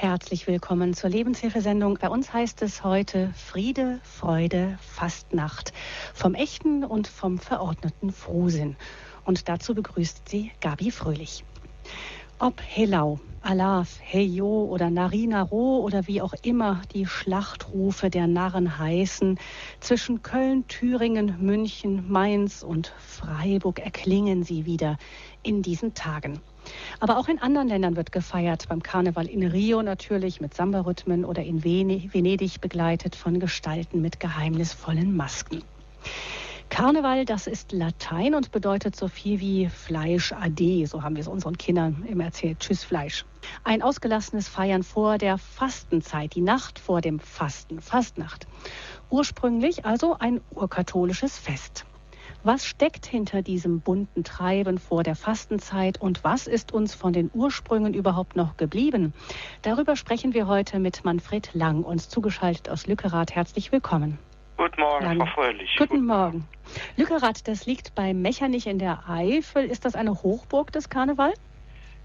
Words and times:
Herzlich 0.00 0.46
willkommen 0.46 0.94
zur 0.94 1.10
Lebenshilfesendung. 1.10 1.98
Bei 2.00 2.08
uns 2.08 2.32
heißt 2.32 2.62
es 2.62 2.84
heute 2.84 3.32
Friede, 3.34 3.98
Freude, 4.04 4.78
Fastnacht. 4.80 5.72
Vom 6.14 6.34
echten 6.34 6.84
und 6.84 7.08
vom 7.08 7.36
verordneten 7.36 8.12
Frohsinn. 8.12 8.76
Und 9.24 9.48
dazu 9.48 9.74
begrüßt 9.74 10.28
sie 10.28 10.52
Gabi 10.60 10.92
Fröhlich. 10.92 11.44
Ob 12.38 12.62
Helau, 12.62 13.18
Alaf, 13.48 13.98
Heyo 14.02 14.66
oder 14.66 14.90
Narina 14.90 15.40
Ro 15.40 15.78
oder 15.78 16.06
wie 16.06 16.20
auch 16.20 16.34
immer 16.42 16.82
die 16.92 17.06
Schlachtrufe 17.06 18.10
der 18.10 18.26
Narren 18.26 18.78
heißen, 18.78 19.38
zwischen 19.80 20.20
Köln, 20.20 20.66
Thüringen, 20.68 21.34
München, 21.40 22.12
Mainz 22.12 22.62
und 22.62 22.92
Freiburg 22.98 23.78
erklingen 23.78 24.42
sie 24.42 24.66
wieder 24.66 24.98
in 25.42 25.62
diesen 25.62 25.94
Tagen. 25.94 26.42
Aber 27.00 27.16
auch 27.16 27.28
in 27.28 27.38
anderen 27.38 27.68
Ländern 27.68 27.96
wird 27.96 28.12
gefeiert. 28.12 28.68
Beim 28.68 28.82
Karneval 28.82 29.24
in 29.24 29.42
Rio 29.42 29.80
natürlich 29.82 30.42
mit 30.42 30.52
Samba-Rhythmen 30.52 31.24
oder 31.24 31.42
in 31.42 31.64
Venedig 31.64 32.60
begleitet 32.60 33.16
von 33.16 33.40
Gestalten 33.40 34.02
mit 34.02 34.20
geheimnisvollen 34.20 35.16
Masken. 35.16 35.62
Karneval, 36.78 37.24
das 37.24 37.48
ist 37.48 37.72
Latein 37.72 38.36
und 38.36 38.52
bedeutet 38.52 38.94
so 38.94 39.08
viel 39.08 39.40
wie 39.40 39.68
Fleisch 39.68 40.32
ade. 40.32 40.86
So 40.86 41.02
haben 41.02 41.16
wir 41.16 41.22
es 41.22 41.26
unseren 41.26 41.58
Kindern 41.58 42.04
immer 42.08 42.26
erzählt. 42.26 42.60
Tschüss 42.60 42.84
Fleisch. 42.84 43.24
Ein 43.64 43.82
ausgelassenes 43.82 44.46
Feiern 44.46 44.84
vor 44.84 45.18
der 45.18 45.38
Fastenzeit, 45.38 46.36
die 46.36 46.40
Nacht 46.40 46.78
vor 46.78 47.00
dem 47.00 47.18
Fasten, 47.18 47.80
Fastnacht. 47.80 48.46
Ursprünglich 49.10 49.86
also 49.86 50.18
ein 50.20 50.40
urkatholisches 50.54 51.36
Fest. 51.36 51.84
Was 52.44 52.64
steckt 52.64 53.06
hinter 53.06 53.42
diesem 53.42 53.80
bunten 53.80 54.22
Treiben 54.22 54.78
vor 54.78 55.02
der 55.02 55.16
Fastenzeit 55.16 56.00
und 56.00 56.22
was 56.22 56.46
ist 56.46 56.70
uns 56.70 56.94
von 56.94 57.12
den 57.12 57.28
Ursprüngen 57.34 57.92
überhaupt 57.92 58.36
noch 58.36 58.56
geblieben? 58.56 59.14
Darüber 59.62 59.96
sprechen 59.96 60.32
wir 60.32 60.46
heute 60.46 60.78
mit 60.78 61.04
Manfred 61.04 61.50
Lang, 61.54 61.82
uns 61.82 62.08
zugeschaltet 62.08 62.68
aus 62.68 62.86
Lückerath. 62.86 63.34
Herzlich 63.34 63.72
willkommen. 63.72 64.20
Guten 64.58 64.80
Morgen, 64.80 65.04
Lang. 65.04 65.18
Frau 65.18 65.42
Fröhlich. 65.42 65.76
Guten, 65.76 65.90
Guten 65.90 66.06
Morgen. 66.06 66.48
Lückerath, 66.96 67.46
das 67.46 67.66
liegt 67.66 67.94
bei 67.94 68.12
Mechernich 68.12 68.66
in 68.66 68.80
der 68.80 69.04
Eifel. 69.08 69.64
Ist 69.64 69.84
das 69.84 69.94
eine 69.94 70.10
Hochburg 70.10 70.72
des 70.72 70.90
Karneval? 70.90 71.32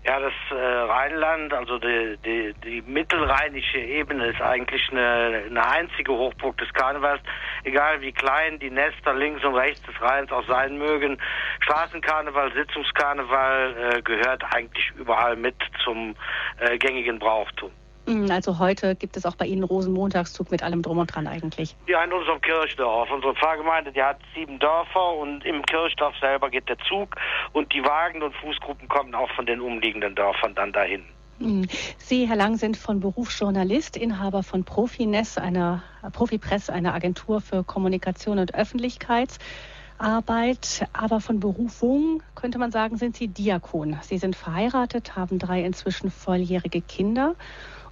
Ja, 0.05 0.19
das 0.19 0.33
äh, 0.51 0.55
Rheinland, 0.55 1.51
also 1.51 1.79
die, 1.79 2.17
die, 2.23 2.53
die 2.63 2.81
mittelrheinische 2.83 3.79
Ebene 3.79 4.27
ist 4.27 4.41
eigentlich 4.41 4.87
eine, 4.91 5.45
eine 5.49 5.67
einzige 5.67 6.11
Hochburg 6.11 6.55
des 6.57 6.71
Karnevals. 6.73 7.21
Egal 7.63 8.01
wie 8.01 8.11
klein 8.11 8.59
die 8.59 8.69
Nester 8.69 9.15
links 9.15 9.43
und 9.43 9.55
rechts 9.55 9.81
des 9.87 9.99
Rheins 9.99 10.31
auch 10.31 10.45
sein 10.45 10.77
mögen. 10.77 11.17
Straßenkarneval, 11.61 12.53
Sitzungskarneval 12.53 13.75
äh, 13.77 14.01
gehört 14.03 14.43
eigentlich 14.53 14.91
überall 14.95 15.35
mit 15.37 15.55
zum 15.83 16.15
äh, 16.59 16.77
gängigen 16.77 17.17
Brauchtum. 17.17 17.71
Mhm, 18.05 18.29
also 18.31 18.59
heute 18.59 18.95
gibt 18.95 19.15
es 19.15 19.25
auch 19.25 19.35
bei 19.35 19.45
Ihnen 19.45 19.63
Rosenmontagszug 19.63 20.51
mit 20.51 20.61
allem 20.61 20.81
drum 20.81 20.97
und 20.97 21.07
dran 21.13 21.25
eigentlich. 21.27 21.77
Ja, 21.87 22.03
in 22.03 22.11
unserem 22.11 22.41
Kirchdorf. 22.41 23.09
Unsere 23.11 23.33
Pfarrgemeinde, 23.35 23.93
die 23.93 24.03
hat 24.03 24.19
sieben 24.35 24.59
Dörfer 24.59 25.13
und 25.15 25.45
im 25.45 25.63
Kirchdorf 25.63 26.13
selber 26.19 26.49
geht 26.49 26.67
der 26.67 26.77
Zug 26.89 27.15
und 27.53 27.73
die 27.73 27.81
Wagen 27.83 28.21
und 28.21 28.35
Fußgruppen 28.35 28.89
kommen 28.89 29.15
auch 29.15 29.31
von 29.31 29.45
den 29.45 29.61
umliegenden 29.61 30.15
Dörfern 30.15 30.53
dann 30.55 30.73
dahin. 30.73 31.05
Mhm. 31.39 31.67
Sie, 31.97 32.27
Herr 32.27 32.35
Lang, 32.35 32.57
sind 32.57 32.75
von 32.77 32.99
Beruf 32.99 33.31
Journalist, 33.39 33.95
Inhaber 33.95 34.43
von 34.43 34.65
Profiness, 34.65 35.37
einer 35.37 35.81
Profipress, 36.11 36.69
einer 36.69 36.93
Agentur 36.93 37.39
für 37.41 37.63
Kommunikation 37.63 38.37
und 38.37 38.53
Öffentlichkeitsarbeit. 38.53 40.87
Aber 40.93 41.21
von 41.21 41.39
Berufung 41.39 42.21
könnte 42.35 42.59
man 42.59 42.71
sagen, 42.71 42.97
sind 42.97 43.15
Sie 43.15 43.29
Diakon. 43.29 43.97
Sie 44.01 44.17
sind 44.17 44.35
verheiratet, 44.35 45.15
haben 45.15 45.39
drei 45.39 45.63
inzwischen 45.63 46.11
volljährige 46.11 46.81
Kinder 46.81 47.35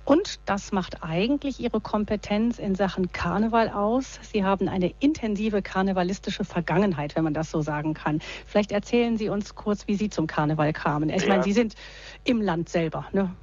und 0.06 0.40
das 0.50 0.72
macht 0.72 1.04
eigentlich 1.04 1.60
Ihre 1.60 1.80
Kompetenz 1.80 2.60
in 2.60 2.76
Sachen 2.76 3.12
Karneval 3.12 3.70
aus. 3.70 4.20
Sie 4.24 4.44
haben 4.44 4.68
eine 4.68 4.94
intensive 5.00 5.62
karnevalistische 5.62 6.44
Vergangenheit, 6.44 7.16
wenn 7.16 7.24
man 7.24 7.34
das 7.34 7.52
so 7.52 7.62
sagen 7.62 7.94
kann. 7.94 8.20
Vielleicht 8.46 8.72
erzählen 8.72 9.18
Sie 9.18 9.30
uns 9.30 9.56
kurz, 9.56 9.88
wie 9.88 9.96
Sie 9.96 10.10
zum 10.10 10.28
Karneval 10.28 10.74
kamen. 10.74 11.10
Ich 11.10 11.24
ja. 11.24 11.30
meine, 11.30 11.44
Sie 11.44 11.54
sind 11.54 11.76
im 12.24 12.42
Land 12.42 12.70
selber. 12.70 13.06
Ne? 13.12 13.34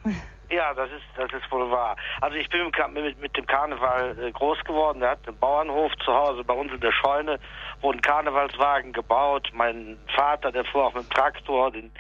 Ja, 0.50 0.72
das 0.72 0.88
ist, 0.91 1.04
das 1.16 1.30
ist 1.32 1.50
wohl 1.52 1.70
wahr. 1.70 1.94
Also 2.22 2.36
ich 2.36 2.48
bin 2.48 2.70
mit, 2.94 3.20
mit 3.20 3.36
dem 3.36 3.46
Karneval 3.46 4.16
äh, 4.19 4.32
groß 4.32 4.58
geworden. 4.64 5.02
Er 5.02 5.10
hat 5.10 5.28
einen 5.28 5.36
Bauernhof 5.38 5.92
zu 6.04 6.12
Hause 6.12 6.42
bei 6.42 6.54
uns 6.54 6.72
in 6.72 6.80
der 6.80 6.92
Scheune 6.92 7.38
wurden 7.80 8.00
Karnevalswagen 8.02 8.92
gebaut. 8.92 9.50
Mein 9.52 9.98
Vater, 10.14 10.52
der 10.52 10.64
fuhr 10.64 10.86
auch 10.86 10.94
mit 10.94 11.04
dem 11.04 11.10
Traktor 11.10 11.70
den 11.70 11.90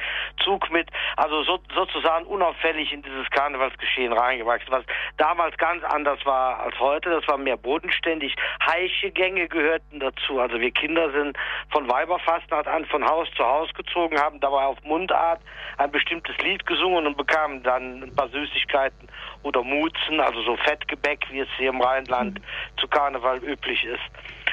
Zug 0.42 0.70
mit. 0.70 0.88
Also 1.16 1.42
so, 1.42 1.58
sozusagen 1.74 2.26
unauffällig 2.26 2.92
in 2.92 3.02
dieses 3.02 3.28
Karnevalsgeschehen 3.30 4.12
reingewachsen, 4.12 4.70
was 4.70 4.84
damals 5.16 5.56
ganz 5.56 5.84
anders 5.84 6.24
war 6.24 6.60
als 6.60 6.78
heute. 6.78 7.10
Das 7.10 7.26
war 7.28 7.38
mehr 7.38 7.56
bodenständig. 7.56 8.34
Heiche 8.66 9.10
Gänge 9.10 9.48
gehörten 9.48 10.00
dazu. 10.00 10.40
Also 10.40 10.60
wir 10.60 10.70
Kinder 10.70 11.10
sind 11.12 11.36
von 11.70 11.88
Weiberfastnacht 11.88 12.66
an 12.66 12.84
von 12.86 13.04
Haus 13.04 13.28
zu 13.36 13.44
Haus 13.44 13.72
gezogen, 13.74 14.18
haben 14.18 14.40
dabei 14.40 14.64
auf 14.64 14.82
Mundart 14.84 15.40
ein 15.76 15.90
bestimmtes 15.90 16.36
Lied 16.38 16.66
gesungen 16.66 17.06
und 17.06 17.16
bekamen 17.16 17.62
dann 17.62 18.02
ein 18.02 18.14
paar 18.14 18.28
Süßigkeiten 18.28 19.08
oder 19.42 19.62
Mutzen, 19.62 20.20
also 20.20 20.42
so 20.42 20.56
Fettgebäck, 20.56 21.26
wie 21.30 21.40
es 21.40 21.48
hier 21.56 21.70
im 21.70 21.80
Rheinland 21.80 22.38
mhm. 22.38 22.78
zu 22.78 22.88
Karneval 22.88 23.38
üblich 23.38 23.84
ist. 23.84 24.02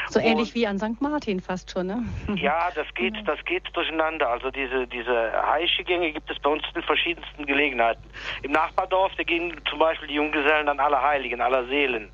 So 0.09 0.19
und, 0.19 0.25
ähnlich 0.25 0.53
wie 0.55 0.67
an 0.67 0.77
St. 0.77 1.01
Martin 1.01 1.39
fast 1.39 1.71
schon, 1.71 1.88
ne? 1.88 2.03
Ja, 2.35 2.69
das 2.75 2.88
geht, 2.93 3.16
das 3.25 3.43
geht 3.45 3.63
durcheinander. 3.73 4.29
Also 4.29 4.51
diese, 4.51 4.88
diese 4.88 5.31
Heischegänge 5.47 6.11
gibt 6.11 6.29
es 6.29 6.39
bei 6.39 6.49
uns 6.49 6.63
in 6.73 6.81
verschiedensten 6.83 7.45
Gelegenheiten. 7.45 8.03
Im 8.43 8.51
Nachbardorf, 8.51 9.11
da 9.17 9.23
gehen 9.23 9.59
zum 9.69 9.79
Beispiel 9.79 10.07
die 10.07 10.16
Junggesellen 10.16 10.69
an 10.69 10.79
alle 10.79 11.01
Heiligen, 11.01 11.41
aller 11.41 11.66
Seelen. 11.67 12.09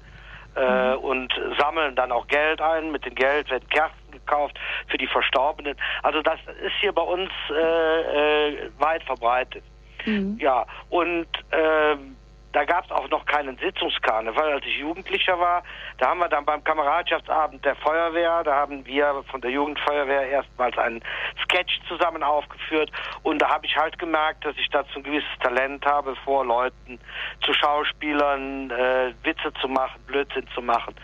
Äh, 0.54 0.96
mhm. 0.96 1.04
und 1.04 1.34
sammeln 1.58 1.96
dann 1.96 2.12
auch 2.12 2.28
Geld 2.28 2.60
ein. 2.60 2.92
Mit 2.92 3.06
dem 3.06 3.16
Geld 3.16 3.50
werden 3.50 3.68
Kerzen 3.70 4.12
gekauft 4.12 4.60
für 4.88 4.98
die 4.98 5.08
Verstorbenen. 5.08 5.78
Also 6.04 6.22
das 6.22 6.40
ist 6.62 6.74
hier 6.82 6.92
bei 6.92 7.02
uns 7.02 7.30
äh, 7.50 8.50
äh, 8.50 8.70
weit 8.78 9.02
verbreitet. 9.04 9.64
Mhm. 10.06 10.38
Ja, 10.42 10.66
und 10.90 11.28
ähm, 11.52 12.18
da 12.54 12.66
gab 12.66 12.86
es 12.86 12.92
auch 12.92 13.10
noch 13.10 13.26
keinen 13.26 13.58
Sitzungskarneval. 13.58 14.54
Als 14.54 14.66
ich 14.66 14.78
Jugendlicher 14.78 15.40
war, 15.40 15.64
da 15.98 16.10
haben 16.10 16.20
wir 16.20 16.30
dann 16.30 16.46
beim 16.46 16.64
Kameradschaftsabend 16.64 17.64
der 17.64 17.76
Feuerwehr, 17.76 18.44
da 18.44 18.56
haben 18.56 18.86
wir 18.86 19.24
von 19.30 19.42
der 19.42 19.52
Jugendfeuerwehr 19.52 20.28
erstmals 20.30 20.78
einen 20.78 21.02
Sketch 21.44 21.80
zusammen 21.88 22.24
aufgeführt 22.24 22.92
und 23.24 23.42
da 23.42 23.50
habe 23.50 23.66
ich 23.66 23.76
halt 23.76 23.98
gemerkt, 24.00 24.46
dass 24.46 24.56
ich 24.58 24.70
dazu 24.70 25.00
ein 25.00 25.04
gewisses 25.04 25.30
Talent 25.42 25.86
habe, 25.86 26.16
vor 26.24 26.46
Leuten 26.46 27.00
zu 27.44 27.54
Schauspielern 27.54 28.72
äh, 28.72 29.14
Witze 29.24 29.54
zu 29.62 29.68
machen, 29.68 30.02
Blödsinn 30.08 30.48
zu 30.54 30.62
machen. 30.62 30.96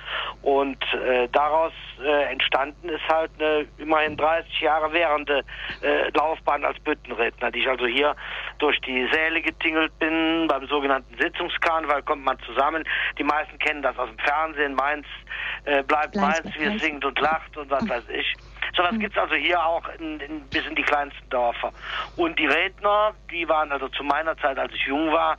Und 0.42 0.82
äh, 0.94 1.28
daraus 1.32 1.74
äh, 2.04 2.32
entstanden 2.32 2.90
ist 2.90 3.08
halt 3.08 3.32
eine 3.40 3.68
immerhin 3.78 4.18
30 4.18 4.62
Jahre 4.62 4.92
währende 4.92 5.44
äh, 5.82 6.10
Laufbahn 6.14 6.66
als 6.66 6.80
Büttenredner, 6.80 7.52
die 7.52 7.60
ich 7.60 7.70
also 7.70 7.86
hier 7.86 8.16
durch 8.60 8.80
die 8.82 9.08
Säle 9.12 9.42
getingelt 9.42 9.98
bin, 10.00 10.48
beim 10.48 10.68
sogenannten 10.68 11.16
Sitzungskarneval 11.20 12.04
kommt 12.04 12.24
man 12.24 12.38
zusammen. 12.40 12.84
Die 13.18 13.24
meisten 13.24 13.58
kennen 13.60 13.82
das 13.82 13.98
aus 13.98 14.10
dem 14.10 14.20
Fernsehen, 14.20 14.76
Mainz 14.76 15.06
äh, 15.66 15.84
bleibt 15.84 16.16
Mainz, 16.16 16.44
Mainz, 16.44 16.60
wir 16.60 16.80
singt 16.80 17.06
und 17.06 17.20
lacht 17.20 17.56
und 17.58 17.70
was 17.70 17.88
weiß 17.88 18.10
ich. 18.10 18.34
So 18.76 18.84
was 18.84 18.98
gibt 19.00 19.16
es 19.16 19.22
also 19.22 19.36
hier 19.36 19.64
auch 19.64 19.88
in, 20.00 20.20
in, 20.20 20.42
bis 20.50 20.66
in 20.66 20.76
die 20.76 20.84
kleinsten 20.84 21.30
Dörfer. 21.30 21.72
Und 22.16 22.38
die 22.38 22.46
Redner, 22.46 23.14
die 23.32 23.48
waren 23.50 23.72
also 23.72 23.88
zu 23.90 24.04
meiner 24.04 24.38
Zeit, 24.38 24.58
als 24.60 24.74
ich 24.74 24.86
jung 24.86 25.12
war, 25.12 25.38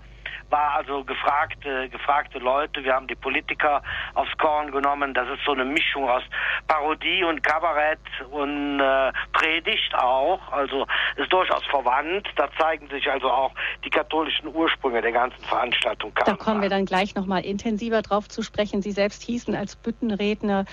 war 0.51 0.77
also 0.77 1.05
gefragte, 1.05 1.89
gefragte 1.89 2.39
Leute. 2.39 2.83
Wir 2.83 2.95
haben 2.95 3.07
die 3.07 3.15
Politiker 3.15 3.83
aufs 4.15 4.37
Korn 4.39 4.71
genommen. 4.71 5.15
Das 5.15 5.29
ist 5.29 5.45
so 5.45 5.53
eine 5.53 5.65
Mischung 5.65 6.09
aus 6.09 6.23
Parodie 6.67 7.25
und 7.25 7.43
Kabarett 7.43 7.99
und 8.31 8.81
äh, 8.81 9.13
Predigt 9.33 9.95
auch. 9.95 10.41
Also 10.53 10.87
ist 11.17 11.33
durchaus 11.33 11.65
verwandt. 11.67 12.29
Da 12.37 12.49
zeigen 12.59 12.89
sich 12.89 13.11
also 13.11 13.31
auch 13.31 13.53
die 13.85 13.91
katholischen 13.91 14.49
Ursprünge 14.55 15.03
der 15.03 15.13
ganzen 15.13 15.43
Veranstaltung. 15.45 16.13
Da 16.25 16.35
kommen 16.35 16.63
wir 16.63 16.71
dann 16.71 16.87
gleich 16.87 17.15
nochmal 17.15 17.45
intensiver 17.45 18.03
drauf 18.03 18.29
zu 18.29 18.43
sprechen. 18.43 18.83
Sie 18.83 18.93
selbst 18.93 19.23
hießen 19.23 19.55
als 19.55 19.77
Büttenredner, 19.77 20.65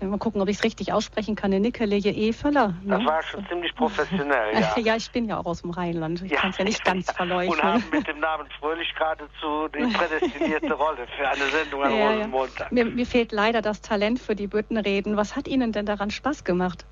mal 0.00 0.18
gucken, 0.18 0.40
ob 0.40 0.48
ich 0.48 0.56
es 0.58 0.64
richtig 0.64 0.92
aussprechen 0.92 1.36
kann, 1.36 1.50
Nickeleje 1.50 2.10
Efeller. 2.10 2.74
Ne? 2.82 2.98
Das 2.98 3.04
war 3.04 3.22
schon 3.22 3.46
ziemlich 3.48 3.74
professionell, 3.74 4.54
ja. 4.60 4.78
ja, 4.78 4.96
ich 4.96 5.10
bin 5.10 5.26
ja 5.26 5.38
auch 5.38 5.46
aus 5.46 5.62
dem 5.62 5.70
Rheinland. 5.70 6.22
Ich 6.22 6.32
ja. 6.32 6.40
kann 6.40 6.50
es 6.50 6.58
ja 6.58 6.64
nicht 6.64 6.84
ganz 6.84 7.10
verleugnen. 7.10 7.54
Und 7.54 7.62
haben 7.62 7.84
mit 7.90 8.06
dem 8.06 8.20
Namen 8.20 8.48
Fröhlich 8.60 8.94
gerade 8.94 9.23
geradezu 9.24 9.68
die 9.68 9.92
prädestinierte 9.92 10.74
Rolle 10.74 11.06
für 11.16 11.28
eine 11.28 11.44
Sendung 11.44 11.82
an 11.82 11.94
ja, 11.98 12.10
Rosenmontag. 12.10 12.72
Ja. 12.72 12.84
Mir, 12.84 12.84
mir, 12.84 13.06
fehlt 13.06 13.32
leider 13.32 13.62
das 13.62 13.80
Talent 13.80 14.18
für 14.18 14.34
die 14.34 14.46
Büttenreden. 14.46 15.16
Was 15.16 15.36
hat 15.36 15.48
Ihnen 15.48 15.72
denn 15.72 15.86
daran 15.86 16.10
Spaß 16.10 16.44
gemacht? 16.44 16.84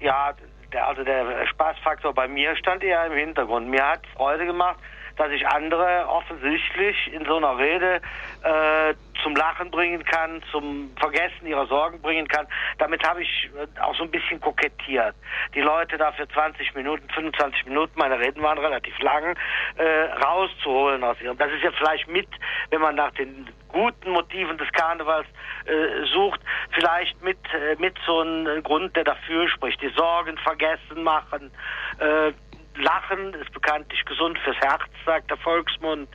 Ja, 0.00 0.34
der, 0.72 0.86
also 0.86 1.04
der 1.04 1.46
Spaßfaktor 1.48 2.14
bei 2.14 2.28
mir 2.28 2.56
stand 2.56 2.82
eher 2.82 3.06
im 3.06 3.12
Hintergrund. 3.12 3.68
Mir 3.68 3.86
hat 3.86 4.06
Freude 4.16 4.46
gemacht, 4.46 4.78
dass 5.20 5.30
ich 5.32 5.46
andere 5.46 6.08
offensichtlich 6.08 7.12
in 7.12 7.26
so 7.26 7.36
einer 7.36 7.58
Rede 7.58 8.00
äh, 8.42 8.94
zum 9.22 9.36
Lachen 9.36 9.70
bringen 9.70 10.02
kann, 10.02 10.42
zum 10.50 10.92
Vergessen 10.98 11.46
ihrer 11.46 11.66
Sorgen 11.66 12.00
bringen 12.00 12.26
kann. 12.26 12.46
Damit 12.78 13.06
habe 13.06 13.22
ich 13.22 13.50
äh, 13.54 13.80
auch 13.80 13.94
so 13.96 14.04
ein 14.04 14.10
bisschen 14.10 14.40
kokettiert. 14.40 15.14
Die 15.54 15.60
Leute 15.60 15.98
dafür 15.98 16.26
20 16.26 16.74
Minuten, 16.74 17.06
25 17.10 17.66
Minuten, 17.66 17.92
meine 17.96 18.18
Reden 18.18 18.42
waren 18.42 18.56
relativ 18.56 18.98
lang, 19.00 19.36
äh, 19.76 19.84
rauszuholen 20.24 21.04
aus 21.04 21.20
ihrem. 21.20 21.36
Das 21.36 21.52
ist 21.52 21.62
ja 21.62 21.70
vielleicht 21.72 22.08
mit, 22.08 22.28
wenn 22.70 22.80
man 22.80 22.94
nach 22.94 23.10
den 23.10 23.46
guten 23.68 24.12
Motiven 24.12 24.56
des 24.56 24.72
Karnevals 24.72 25.26
äh, 25.66 26.06
sucht, 26.14 26.40
vielleicht 26.70 27.22
mit, 27.22 27.38
äh, 27.52 27.76
mit 27.78 27.94
so 28.06 28.20
einem 28.20 28.62
Grund, 28.62 28.96
der 28.96 29.04
dafür 29.04 29.48
spricht. 29.50 29.82
Die 29.82 29.90
Sorgen 29.90 30.38
vergessen 30.38 31.02
machen, 31.02 31.50
äh, 31.98 32.32
Lachen 32.80 33.34
ist 33.34 33.52
bekanntlich 33.52 34.04
gesund 34.04 34.38
fürs 34.40 34.56
Herz, 34.58 34.82
sagt 35.04 35.30
der 35.30 35.36
Volksmund. 35.38 36.08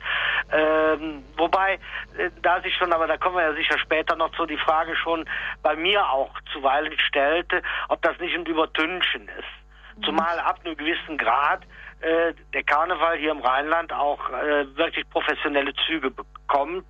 Ähm, 0.52 1.24
wobei, 1.36 1.78
äh, 2.16 2.30
da 2.42 2.60
sich 2.60 2.74
schon, 2.76 2.92
aber 2.92 3.06
da 3.06 3.16
kommen 3.16 3.36
wir 3.36 3.42
ja 3.42 3.54
sicher 3.54 3.78
später 3.78 4.16
noch 4.16 4.30
zu, 4.32 4.46
die 4.46 4.58
Frage 4.58 4.94
schon 4.96 5.28
bei 5.62 5.74
mir 5.76 6.08
auch 6.08 6.32
zuweilen 6.52 6.98
stellte, 6.98 7.62
ob 7.88 8.02
das 8.02 8.18
nicht 8.18 8.34
ein 8.34 8.46
Übertünchen 8.46 9.28
ist. 9.38 10.04
Zumal 10.04 10.38
ab 10.40 10.60
einem 10.64 10.76
gewissen 10.76 11.16
Grad 11.16 11.62
äh, 12.00 12.34
der 12.52 12.62
Karneval 12.62 13.16
hier 13.16 13.30
im 13.30 13.40
Rheinland 13.40 13.92
auch 13.92 14.30
äh, 14.30 14.76
wirklich 14.76 15.08
professionelle 15.10 15.72
Züge 15.86 16.10
bekommt, 16.10 16.84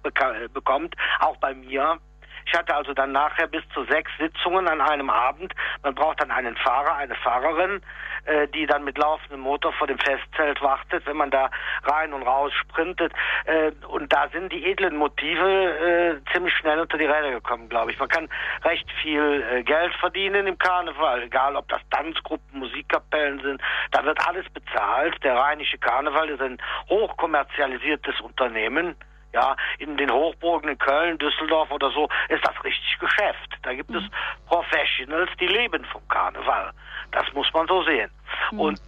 bekommt, 0.52 0.94
auch 1.20 1.37
bei 1.37 1.55
mir. 1.55 1.99
Ich 2.46 2.55
hatte 2.55 2.75
also 2.75 2.94
dann 2.94 3.12
nachher 3.12 3.49
bis 3.49 3.62
zu 3.75 3.84
sechs 3.84 4.11
Sitzungen 4.19 4.69
an 4.69 4.81
einem 4.81 5.11
Abend. 5.11 5.52
Man 5.82 5.94
braucht 5.94 6.20
dann 6.20 6.31
einen 6.31 6.56
Fahrer, 6.56 6.96
eine 6.96 7.14
Fahrerin, 7.17 7.81
äh, 8.26 8.49
die 8.49 8.67
dann 8.67 8.84
mit 8.84 8.99
laufendem 8.99 9.40
Motor 9.40 9.73
vor 9.73 9.87
dem 9.87 9.99
Festzelt 9.99 10.61
wartet, 10.62 11.06
wenn 11.06 11.17
man 11.17 11.31
da 11.31 11.50
rein 11.84 12.12
und 12.12 12.23
raus 12.23 12.52
sprintet. 12.52 13.12
Äh, 13.44 13.73
und 13.88 14.12
da 14.12 14.28
sind 14.28 14.52
die 14.52 14.67
edlen 14.67 14.96
Motive 14.96 16.20
äh, 16.20 16.32
ziemlich 16.32 16.55
schnell 16.55 16.81
unter 16.81 16.99
die 16.99 17.06
Räder 17.06 17.31
gekommen, 17.31 17.69
glaube 17.69 17.90
ich. 17.90 17.99
Man 17.99 18.08
kann 18.08 18.28
recht 18.64 18.90
viel 19.02 19.44
äh, 19.50 19.62
Geld 19.62 19.94
verdienen 19.94 20.46
im 20.46 20.58
Karneval, 20.58 21.23
egal 21.23 21.56
ob 21.56 21.69
das 21.69 21.81
Tanzgruppen, 21.90 22.58
Musikkapellen 22.58 23.40
sind. 23.40 23.61
Da 23.90 24.05
wird 24.05 24.19
alles 24.26 24.46
bezahlt. 24.50 25.22
Der 25.22 25.37
rheinische 25.37 25.79
Karneval 25.79 26.29
ist 26.31 26.43
ein 26.43 26.58
hochkommerzialisiertes 26.88 28.20
Unternehmen. 28.20 28.96
Ja, 29.36 29.54
in 29.78 29.98
den 29.98 30.10
Hochburgen 30.10 30.70
in 30.70 30.78
Köln, 30.78 31.18
Düsseldorf 31.18 31.70
oder 31.70 31.90
so 31.90 32.08
ist 32.30 32.42
das 32.42 32.64
richtig 32.64 32.98
Geschäft. 32.98 33.58
Da 33.64 33.74
gibt 33.74 33.90
mhm. 33.90 33.96
es 33.96 34.04
Professionals, 34.46 35.30
die 35.38 35.46
leben 35.46 35.84
vom 35.84 36.00
Karneval. 36.08 36.72
Das 37.10 37.30
muss 37.34 37.46
man 37.52 37.66
so 37.66 37.82
sehen. 37.82 38.10
Mhm. 38.50 38.60
Und 38.60 38.80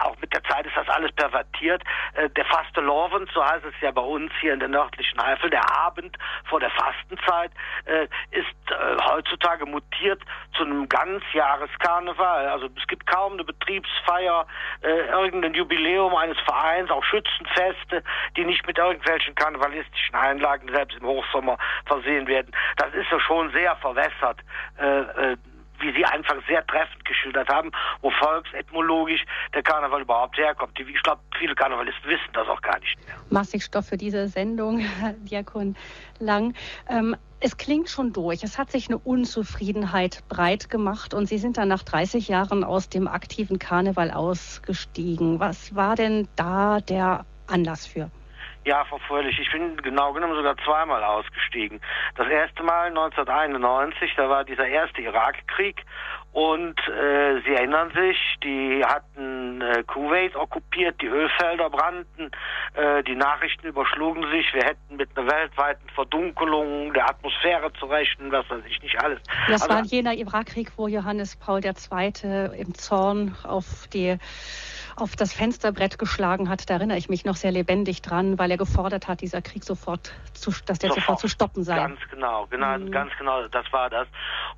auch 0.00 0.16
mit 0.20 0.32
der 0.32 0.42
Zeit 0.44 0.66
ist 0.66 0.76
das 0.76 0.88
alles 0.88 1.12
pervertiert. 1.12 1.82
Äh, 2.14 2.30
der 2.30 2.44
Fastelovend, 2.44 3.30
so 3.32 3.44
heißt 3.44 3.64
es 3.64 3.74
ja 3.80 3.90
bei 3.90 4.02
uns 4.02 4.32
hier 4.40 4.52
in 4.52 4.60
der 4.60 4.68
nördlichen 4.68 5.18
Eifel, 5.20 5.50
der 5.50 5.62
Abend 5.78 6.16
vor 6.44 6.60
der 6.60 6.70
Fastenzeit, 6.70 7.50
äh, 7.84 8.08
ist 8.30 8.46
heutzutage 9.04 9.64
mutiert 9.66 10.20
zu 10.56 10.64
einem 10.64 10.88
Ganzjahreskarneval. 10.88 12.48
Also 12.48 12.68
es 12.76 12.86
gibt 12.86 13.06
kaum 13.06 13.34
eine 13.34 13.44
Betriebsfeier, 13.44 14.46
irgendein 14.82 15.54
Jubiläum 15.54 16.14
eines 16.16 16.38
Vereins, 16.40 16.90
auch 16.90 17.04
Schützenfeste, 17.04 18.02
die 18.36 18.44
nicht 18.44 18.66
mit 18.66 18.78
irgendwelchen 18.78 19.34
karnevalistischen 19.34 20.14
Einlagen 20.14 20.68
selbst 20.72 20.98
im 20.98 21.06
Hochsommer 21.06 21.58
versehen 21.86 22.26
werden. 22.26 22.50
Das 22.76 22.92
ist 22.94 23.10
ja 23.10 23.20
schon 23.20 23.50
sehr 23.52 23.76
verwässert 23.76 24.40
wie 25.80 25.92
Sie 25.92 26.04
einfach 26.04 26.36
sehr 26.46 26.66
treffend 26.66 27.04
geschildert 27.04 27.48
haben, 27.48 27.70
wo 28.02 28.10
volksethnologisch 28.10 29.24
der 29.54 29.62
Karneval 29.62 30.02
überhaupt 30.02 30.36
herkommt. 30.36 30.78
Ich 30.78 31.02
glaube, 31.02 31.20
viele 31.38 31.54
Karnevalisten 31.54 32.08
wissen 32.10 32.32
das 32.32 32.48
auch 32.48 32.60
gar 32.62 32.78
nicht 32.78 32.96
mehr. 33.06 33.16
Massigstoff 33.30 33.86
für 33.86 33.96
diese 33.96 34.28
Sendung, 34.28 34.84
Diakon 35.30 35.76
Lang. 36.18 36.54
Ähm, 36.88 37.16
es 37.40 37.56
klingt 37.56 37.90
schon 37.90 38.12
durch. 38.12 38.42
Es 38.42 38.58
hat 38.58 38.70
sich 38.70 38.88
eine 38.88 38.98
Unzufriedenheit 38.98 40.22
breit 40.28 40.70
gemacht 40.70 41.12
und 41.12 41.26
Sie 41.26 41.38
sind 41.38 41.58
dann 41.58 41.68
nach 41.68 41.82
30 41.82 42.28
Jahren 42.28 42.64
aus 42.64 42.88
dem 42.88 43.08
aktiven 43.08 43.58
Karneval 43.58 44.10
ausgestiegen. 44.10 45.38
Was 45.38 45.74
war 45.74 45.96
denn 45.96 46.28
da 46.36 46.80
der 46.80 47.26
Anlass 47.46 47.86
für? 47.86 48.10
Ja, 48.66 48.84
verfreulich. 48.84 49.38
Ich 49.38 49.48
bin 49.52 49.76
genau 49.76 50.12
genommen 50.12 50.34
sogar 50.34 50.56
zweimal 50.56 51.04
ausgestiegen. 51.04 51.80
Das 52.16 52.26
erste 52.26 52.64
Mal 52.64 52.88
1991, 52.88 54.10
da 54.16 54.28
war 54.28 54.42
dieser 54.42 54.66
erste 54.66 55.02
Irakkrieg 55.02 55.84
und 56.32 56.76
äh, 56.88 57.40
Sie 57.44 57.54
erinnern 57.54 57.92
sich, 57.92 58.16
die 58.42 58.84
hatten 58.84 59.60
äh, 59.60 59.84
Kuwait 59.84 60.34
okkupiert, 60.34 61.00
die 61.00 61.06
Ölfelder 61.06 61.70
brannten, 61.70 62.32
äh, 62.74 63.04
die 63.04 63.14
Nachrichten 63.14 63.68
überschlugen 63.68 64.28
sich, 64.32 64.52
wir 64.52 64.64
hätten 64.64 64.96
mit 64.96 65.16
einer 65.16 65.30
weltweiten 65.30 65.88
Verdunkelung 65.90 66.92
der 66.92 67.08
Atmosphäre 67.08 67.72
zu 67.74 67.86
rechnen, 67.86 68.32
was 68.32 68.50
weiß 68.50 68.64
ich 68.68 68.82
nicht 68.82 69.00
alles. 69.00 69.20
Das 69.46 69.62
also, 69.62 69.74
war 69.74 69.84
jener 69.84 70.14
Irakkrieg, 70.14 70.72
wo 70.76 70.88
Johannes 70.88 71.36
Paul 71.36 71.60
II. 71.64 72.50
im 72.58 72.74
Zorn 72.74 73.36
auf 73.44 73.86
die 73.92 74.18
auf 74.96 75.16
das 75.16 75.32
Fensterbrett 75.32 75.98
geschlagen 75.98 76.48
hat. 76.48 76.68
Da 76.68 76.74
erinnere 76.74 76.98
ich 76.98 77.08
mich 77.08 77.24
noch 77.24 77.36
sehr 77.36 77.52
lebendig 77.52 78.02
dran, 78.02 78.38
weil 78.38 78.50
er 78.50 78.56
gefordert 78.56 79.08
hat, 79.08 79.20
dieser 79.20 79.42
Krieg 79.42 79.64
sofort 79.64 80.12
zu, 80.32 80.50
dass 80.66 80.78
der 80.78 80.90
sofort, 80.90 80.94
sofort 80.94 81.20
zu 81.20 81.28
stoppen 81.28 81.62
sei. 81.62 81.76
Ganz 81.76 82.00
genau, 82.10 82.46
genau, 82.46 82.78
mhm. 82.78 82.90
ganz 82.90 83.12
genau, 83.18 83.46
das 83.48 83.70
war 83.72 83.90
das. 83.90 84.08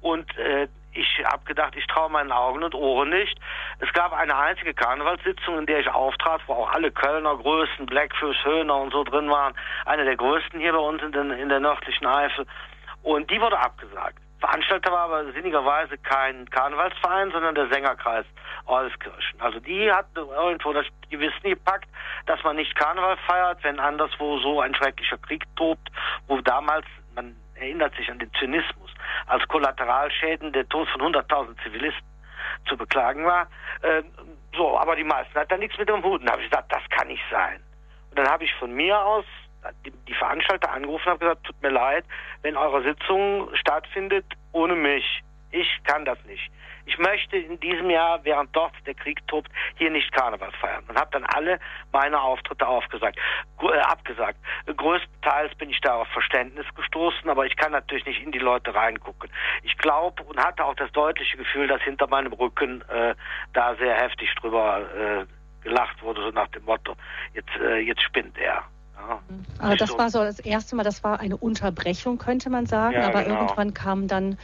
Und 0.00 0.36
äh, 0.38 0.68
ich 0.92 1.24
habe 1.24 1.44
gedacht, 1.44 1.74
ich 1.76 1.86
traue 1.86 2.10
meinen 2.10 2.32
Augen 2.32 2.62
und 2.62 2.74
Ohren 2.74 3.10
nicht. 3.10 3.38
Es 3.78 3.92
gab 3.92 4.12
eine 4.12 4.36
einzige 4.36 4.74
Karnevalssitzung, 4.74 5.58
in 5.58 5.66
der 5.66 5.80
ich 5.80 5.88
auftrat, 5.88 6.40
wo 6.46 6.54
auch 6.54 6.72
alle 6.72 6.90
Kölner 6.90 7.36
Größen, 7.36 7.86
Blackfish, 7.86 8.44
Höhner 8.44 8.76
und 8.76 8.92
so 8.92 9.04
drin 9.04 9.30
waren. 9.30 9.54
Eine 9.86 10.04
der 10.04 10.16
größten 10.16 10.60
hier 10.60 10.72
bei 10.72 10.78
uns 10.78 11.02
in, 11.02 11.12
den, 11.12 11.30
in 11.30 11.48
der 11.48 11.60
nördlichen 11.60 12.06
Eifel. 12.06 12.46
Und 13.02 13.30
die 13.30 13.40
wurde 13.40 13.58
abgesagt. 13.58 14.18
Veranstalter 14.40 14.92
war 14.92 15.10
aber 15.10 15.32
sinnigerweise 15.32 15.98
kein 15.98 16.48
Karnevalsverein, 16.50 17.32
sondern 17.32 17.54
der 17.54 17.68
Sängerkreis 17.68 18.24
Orleskirchen. 18.66 19.40
Also 19.40 19.58
die 19.58 19.90
hat 19.90 20.06
irgendwo 20.14 20.72
das 20.72 20.86
Gewissen 21.10 21.42
gepackt, 21.42 21.88
dass 22.26 22.42
man 22.44 22.56
nicht 22.56 22.74
Karneval 22.76 23.16
feiert, 23.26 23.62
wenn 23.64 23.80
anderswo 23.80 24.38
so 24.38 24.60
ein 24.60 24.74
schrecklicher 24.74 25.18
Krieg 25.18 25.44
tobt, 25.56 25.90
wo 26.28 26.40
damals, 26.40 26.86
man 27.14 27.36
erinnert 27.56 27.94
sich 27.96 28.10
an 28.10 28.18
den 28.18 28.32
Zynismus, 28.34 28.90
als 29.26 29.46
Kollateralschäden 29.48 30.52
der 30.52 30.68
Tod 30.68 30.88
von 30.90 31.00
100.000 31.00 31.60
Zivilisten 31.62 32.06
zu 32.68 32.76
beklagen 32.76 33.24
war. 33.24 33.48
Äh, 33.82 34.02
so, 34.56 34.78
aber 34.78 34.96
die 34.96 35.04
meisten 35.04 35.38
hat 35.38 35.50
da 35.50 35.56
nichts 35.56 35.78
mit 35.78 35.88
dem 35.88 36.02
Hut. 36.02 36.22
Da 36.24 36.32
habe 36.32 36.42
ich 36.42 36.50
gesagt, 36.50 36.72
das 36.72 36.82
kann 36.90 37.08
nicht 37.08 37.24
sein. 37.30 37.60
Und 38.10 38.18
dann 38.18 38.28
habe 38.28 38.44
ich 38.44 38.54
von 38.54 38.72
mir 38.72 38.98
aus 39.00 39.24
die, 39.84 40.14
Veranstalter 40.14 40.72
angerufen 40.72 41.12
und 41.12 41.20
gesagt, 41.20 41.44
tut 41.44 41.62
mir 41.62 41.70
leid, 41.70 42.04
wenn 42.42 42.56
eure 42.56 42.82
Sitzung 42.82 43.48
stattfindet 43.54 44.26
ohne 44.52 44.74
mich. 44.74 45.22
Ich 45.50 45.68
kann 45.84 46.04
das 46.04 46.18
nicht. 46.24 46.50
Ich 46.88 46.98
möchte 46.98 47.36
in 47.36 47.60
diesem 47.60 47.90
Jahr, 47.90 48.24
während 48.24 48.54
dort 48.56 48.72
der 48.86 48.94
Krieg 48.94 49.20
tobt, 49.28 49.50
hier 49.76 49.90
nicht 49.90 50.10
Karneval 50.12 50.50
feiern. 50.52 50.84
Und 50.88 50.98
habe 50.98 51.10
dann 51.12 51.24
alle 51.24 51.60
meine 51.92 52.18
Auftritte 52.18 52.66
aufgesagt, 52.66 53.18
äh, 53.60 53.78
abgesagt. 53.80 54.38
Größtenteils 54.74 55.54
bin 55.56 55.68
ich 55.68 55.80
da 55.82 55.96
auf 55.96 56.08
Verständnis 56.08 56.66
gestoßen, 56.74 57.28
aber 57.28 57.44
ich 57.44 57.56
kann 57.56 57.72
natürlich 57.72 58.06
nicht 58.06 58.22
in 58.22 58.32
die 58.32 58.38
Leute 58.38 58.74
reingucken. 58.74 59.30
Ich 59.62 59.76
glaube 59.76 60.22
und 60.22 60.42
hatte 60.42 60.64
auch 60.64 60.74
das 60.76 60.90
deutliche 60.92 61.36
Gefühl, 61.36 61.68
dass 61.68 61.82
hinter 61.82 62.06
meinem 62.06 62.32
Rücken 62.32 62.82
äh, 62.88 63.14
da 63.52 63.74
sehr 63.76 63.94
heftig 63.94 64.34
drüber 64.36 64.80
äh, 64.96 65.26
gelacht 65.62 66.02
wurde, 66.02 66.22
so 66.22 66.30
nach 66.30 66.48
dem 66.48 66.64
Motto, 66.64 66.96
jetzt, 67.34 67.54
äh, 67.60 67.80
jetzt 67.80 68.02
spinnt 68.02 68.38
er. 68.38 68.64
Aber 69.58 69.76
das 69.76 69.96
war 69.96 70.10
so 70.10 70.20
das 70.20 70.38
erste 70.38 70.76
Mal, 70.76 70.82
das 70.82 71.04
war 71.04 71.20
eine 71.20 71.36
Unterbrechung, 71.36 72.18
könnte 72.18 72.50
man 72.50 72.66
sagen. 72.66 72.94
Ja, 72.94 73.08
aber 73.08 73.22
genau. 73.24 73.40
irgendwann 73.40 73.74
kam 73.74 74.08
dann 74.08 74.38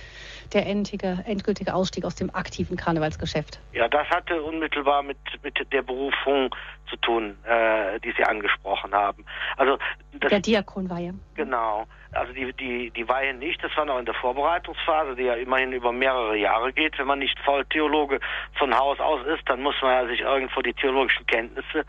der 0.53 0.67
endgültige, 0.67 1.23
endgültige 1.27 1.75
Ausstieg 1.75 2.05
aus 2.05 2.15
dem 2.15 2.35
aktiven 2.35 2.77
Karnevalsgeschäft. 2.77 3.61
Ja, 3.73 3.89
das 3.89 4.09
hatte 4.09 4.43
unmittelbar 4.43 5.03
mit, 5.03 5.19
mit 5.43 5.57
der 5.73 5.83
Berufung 5.83 6.55
zu 6.95 7.01
tun, 7.01 7.37
äh, 7.45 7.99
die 8.01 8.13
Sie 8.17 8.25
angesprochen 8.25 8.95
haben. 8.95 9.25
Also 9.57 9.79
das, 10.13 10.31
der 10.31 10.41
Diakonweihe. 10.41 11.15
Genau. 11.35 11.87
Also 12.13 12.33
die, 12.33 12.53
die, 12.53 12.91
die 12.93 13.09
Weihe 13.09 13.35
nicht, 13.35 13.63
das 13.65 13.77
war 13.77 13.85
noch 13.85 13.99
in 13.99 14.05
der 14.05 14.15
Vorbereitungsphase, 14.15 15.17
die 15.17 15.25
ja 15.25 15.35
immerhin 15.35 15.73
über 15.73 15.91
mehrere 15.91 16.37
Jahre 16.37 16.73
geht. 16.73 16.97
Wenn 16.97 17.09
man 17.09 17.19
nicht 17.19 17.37
Volltheologe 17.41 18.21
von 18.57 18.77
Haus 18.79 19.01
aus 19.01 19.27
ist, 19.27 19.49
dann 19.49 19.61
muss 19.63 19.75
man 19.83 19.91
ja 19.91 20.07
sich 20.07 20.21
irgendwo 20.21 20.63
die 20.63 20.75
theologischen 20.75 21.27
Kenntnisse 21.27 21.85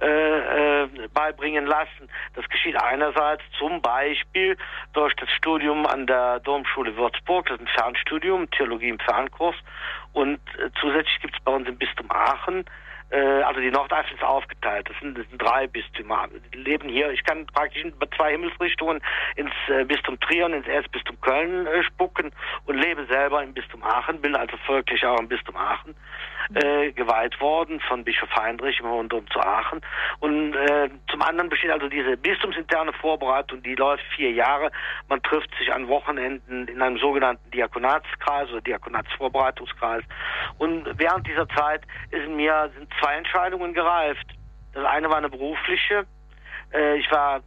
äh, 0.00 0.82
äh, 0.82 0.88
beibringen 1.14 1.66
lassen. 1.66 2.08
Das 2.34 2.48
geschieht 2.48 2.76
einerseits 2.82 3.42
zum 3.56 3.80
Beispiel 3.80 4.56
durch 4.94 5.14
das 5.14 5.30
Studium 5.30 5.86
an 5.86 6.08
der 6.08 6.40
Domschule 6.40 6.96
Würzburg, 6.96 7.46
das 7.46 7.60
ist 7.60 7.68
ein 7.68 7.68
Fernstudium, 7.68 8.50
Theologie 8.50 8.88
im 8.88 8.98
Fernkurs. 8.98 9.54
Und 10.12 10.40
äh, 10.58 10.70
zusätzlich 10.80 11.20
gibt 11.20 11.36
es 11.38 11.44
bei 11.44 11.52
uns 11.52 11.68
im 11.68 11.76
Bistum 11.76 12.10
Aachen 12.10 12.64
also 13.16 13.60
die 13.60 13.70
Nordeifel 13.70 14.14
ist 14.14 14.22
aufgeteilt. 14.22 14.88
Das 14.88 14.98
sind, 15.00 15.16
das 15.16 15.26
sind 15.28 15.40
drei 15.40 15.66
Bistümer. 15.66 16.28
Die 16.52 16.58
leben 16.58 16.88
hier. 16.88 17.10
Ich 17.10 17.24
kann 17.24 17.46
praktisch 17.46 17.82
in 17.82 17.94
zwei 18.16 18.32
Himmelsrichtungen 18.32 19.00
ins 19.36 19.52
äh, 19.68 19.84
Bistum 19.84 20.20
Trier 20.20 20.46
und 20.46 20.52
ins 20.52 20.66
Erzbistum 20.66 21.20
Köln 21.20 21.66
äh, 21.66 21.82
spucken 21.84 22.32
und 22.66 22.76
lebe 22.76 23.06
selber 23.06 23.42
im 23.42 23.54
Bistum 23.54 23.82
Aachen, 23.82 24.20
bin 24.20 24.36
also 24.36 24.56
folglich 24.66 25.04
auch 25.06 25.18
im 25.18 25.28
Bistum 25.28 25.56
Aachen. 25.56 25.94
Äh, 26.54 26.92
geweiht 26.92 27.40
worden 27.40 27.80
von 27.80 28.04
Bischof 28.04 28.30
Heinrich 28.34 28.80
im 28.80 29.08
Dom 29.08 29.28
zu 29.30 29.40
Aachen. 29.40 29.80
Und 30.20 30.54
äh, 30.54 30.88
zum 31.10 31.22
anderen 31.22 31.50
besteht 31.50 31.70
also 31.70 31.88
diese 31.88 32.16
bistumsinterne 32.16 32.92
Vorbereitung, 32.94 33.62
die 33.62 33.74
läuft 33.74 34.04
vier 34.16 34.32
Jahre. 34.32 34.70
Man 35.08 35.22
trifft 35.22 35.50
sich 35.58 35.72
an 35.72 35.88
Wochenenden 35.88 36.68
in 36.68 36.80
einem 36.80 36.98
sogenannten 36.98 37.50
Diakonatskreis 37.50 38.50
oder 38.50 38.60
Diakonatsvorbereitungskreis. 38.62 40.02
Und 40.58 40.86
während 40.98 41.26
dieser 41.26 41.48
Zeit 41.50 41.82
ist 42.10 42.28
mir 42.28 42.70
sind 42.76 42.88
zwei 43.00 43.14
Entscheidungen 43.14 43.74
gereift. 43.74 44.26
Das 44.72 44.84
eine 44.84 45.08
war 45.08 45.16
eine 45.16 45.28
berufliche. 45.28 46.06
Äh, 46.72 46.96
ich 46.98 47.10
war 47.10 47.42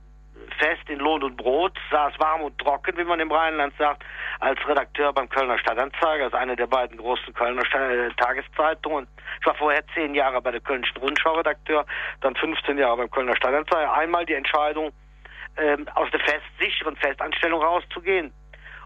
fest 0.55 0.89
in 0.89 0.99
Lohn 0.99 1.23
und 1.23 1.37
Brot, 1.37 1.77
saß 1.89 2.13
warm 2.19 2.41
und 2.41 2.57
trocken, 2.57 2.97
wie 2.97 3.03
man 3.03 3.19
im 3.19 3.31
Rheinland 3.31 3.73
sagt, 3.77 4.03
als 4.39 4.59
Redakteur 4.67 5.13
beim 5.13 5.29
Kölner 5.29 5.57
Stadtanzeiger, 5.57 6.25
also 6.25 6.37
eine 6.37 6.55
der 6.55 6.67
beiden 6.67 6.97
großen 6.97 7.33
Kölner 7.33 7.63
äh, 7.73 8.09
Tageszeitungen. 8.17 9.07
Ich 9.39 9.45
war 9.45 9.55
vorher 9.55 9.83
zehn 9.93 10.15
Jahre 10.15 10.41
bei 10.41 10.51
der 10.51 10.61
Kölnischen 10.61 10.97
Rundschau 10.97 11.33
Redakteur, 11.33 11.85
dann 12.21 12.35
15 12.35 12.77
Jahre 12.77 12.97
beim 12.97 13.11
Kölner 13.11 13.35
Stadtanzeiger. 13.35 13.93
Einmal 13.93 14.25
die 14.25 14.33
Entscheidung, 14.33 14.91
ähm, 15.57 15.87
aus 15.95 16.09
der 16.11 16.19
fest 16.21 16.45
sicheren 16.59 16.95
Festanstellung 16.95 17.61
rauszugehen 17.61 18.33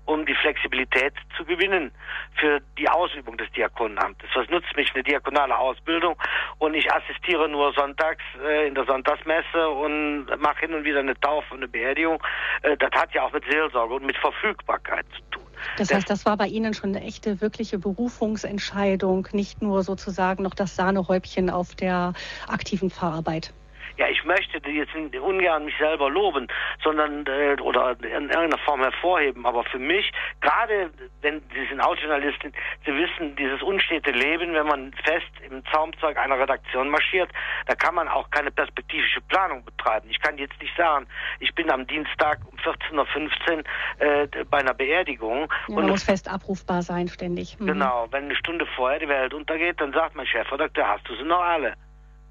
um 0.05 0.25
die 0.25 0.35
Flexibilität 0.35 1.13
zu 1.35 1.45
gewinnen 1.45 1.91
für 2.39 2.61
die 2.77 2.87
Ausübung 2.89 3.37
des 3.37 3.51
Diakonenamtes. 3.51 4.29
Was 4.35 4.49
nutzt 4.49 4.75
mich 4.75 4.93
eine 4.93 5.03
diakonale 5.03 5.57
Ausbildung 5.57 6.15
und 6.59 6.73
ich 6.73 6.91
assistiere 6.91 7.49
nur 7.49 7.73
sonntags 7.73 8.23
äh, 8.43 8.67
in 8.67 8.75
der 8.75 8.85
Sonntagsmesse 8.85 9.69
und 9.69 10.27
mache 10.39 10.61
hin 10.61 10.73
und 10.73 10.83
wieder 10.83 10.99
eine 10.99 11.19
Taufe 11.19 11.53
und 11.53 11.59
eine 11.59 11.67
Beerdigung. 11.67 12.21
Äh, 12.61 12.77
das 12.77 12.91
hat 12.91 13.13
ja 13.13 13.23
auch 13.23 13.33
mit 13.33 13.43
Seelsorge 13.49 13.95
und 13.95 14.05
mit 14.05 14.17
Verfügbarkeit 14.17 15.05
zu 15.15 15.21
tun. 15.31 15.43
Das 15.77 15.93
heißt, 15.93 16.09
das 16.09 16.25
war 16.25 16.37
bei 16.37 16.47
Ihnen 16.47 16.73
schon 16.73 16.95
eine 16.95 17.05
echte, 17.05 17.41
wirkliche 17.41 17.79
Berufungsentscheidung, 17.79 19.27
nicht 19.31 19.61
nur 19.61 19.83
sozusagen 19.83 20.43
noch 20.43 20.53
das 20.53 20.75
Sahnehäubchen 20.75 21.49
auf 21.49 21.75
der 21.75 22.13
aktiven 22.47 22.89
Fahrarbeit 22.89 23.53
ja, 23.97 24.07
ich 24.07 24.23
möchte 24.25 24.59
jetzt 24.69 24.95
ungern 24.95 25.65
mich 25.65 25.77
selber 25.77 26.09
loben, 26.09 26.47
sondern 26.83 27.25
äh, 27.25 27.55
oder 27.61 27.91
in 28.01 28.29
irgendeiner 28.29 28.57
Form 28.59 28.81
hervorheben, 28.81 29.45
aber 29.45 29.63
für 29.63 29.79
mich, 29.79 30.11
gerade 30.41 30.91
wenn 31.21 31.41
Sie 31.53 31.65
sind 31.69 31.81
auch 31.81 31.95
Journalistin, 31.95 32.53
Sie 32.85 32.93
wissen, 32.93 33.35
dieses 33.35 33.61
unstete 33.61 34.11
Leben, 34.11 34.53
wenn 34.53 34.67
man 34.67 34.93
fest 35.03 35.31
im 35.49 35.63
Zaumzeug 35.71 36.17
einer 36.17 36.39
Redaktion 36.39 36.89
marschiert, 36.89 37.29
da 37.67 37.75
kann 37.75 37.95
man 37.95 38.07
auch 38.07 38.29
keine 38.31 38.51
perspektivische 38.51 39.21
Planung 39.21 39.63
betreiben. 39.63 40.09
Ich 40.09 40.19
kann 40.19 40.37
jetzt 40.37 40.59
nicht 40.61 40.75
sagen, 40.75 41.07
ich 41.39 41.53
bin 41.55 41.69
am 41.71 41.87
Dienstag 41.87 42.39
um 42.51 42.57
14.15 42.59 43.57
Uhr 43.57 43.63
äh, 43.99 44.43
bei 44.49 44.59
einer 44.59 44.73
Beerdigung. 44.73 45.51
Ja, 45.67 45.75
man 45.75 45.87
muss 45.87 46.03
fest 46.03 46.31
abrufbar 46.31 46.81
sein, 46.81 47.07
ständig. 47.07 47.59
Mhm. 47.59 47.67
Genau, 47.67 48.07
wenn 48.11 48.25
eine 48.25 48.35
Stunde 48.35 48.65
vorher 48.75 48.99
die 48.99 49.07
Welt 49.07 49.33
untergeht, 49.33 49.79
dann 49.79 49.93
sagt 49.93 50.15
mein 50.15 50.27
Chefredakteur, 50.27 50.87
hast 50.87 51.07
du 51.07 51.15
sie 51.15 51.23
noch 51.23 51.41
alle? 51.41 51.73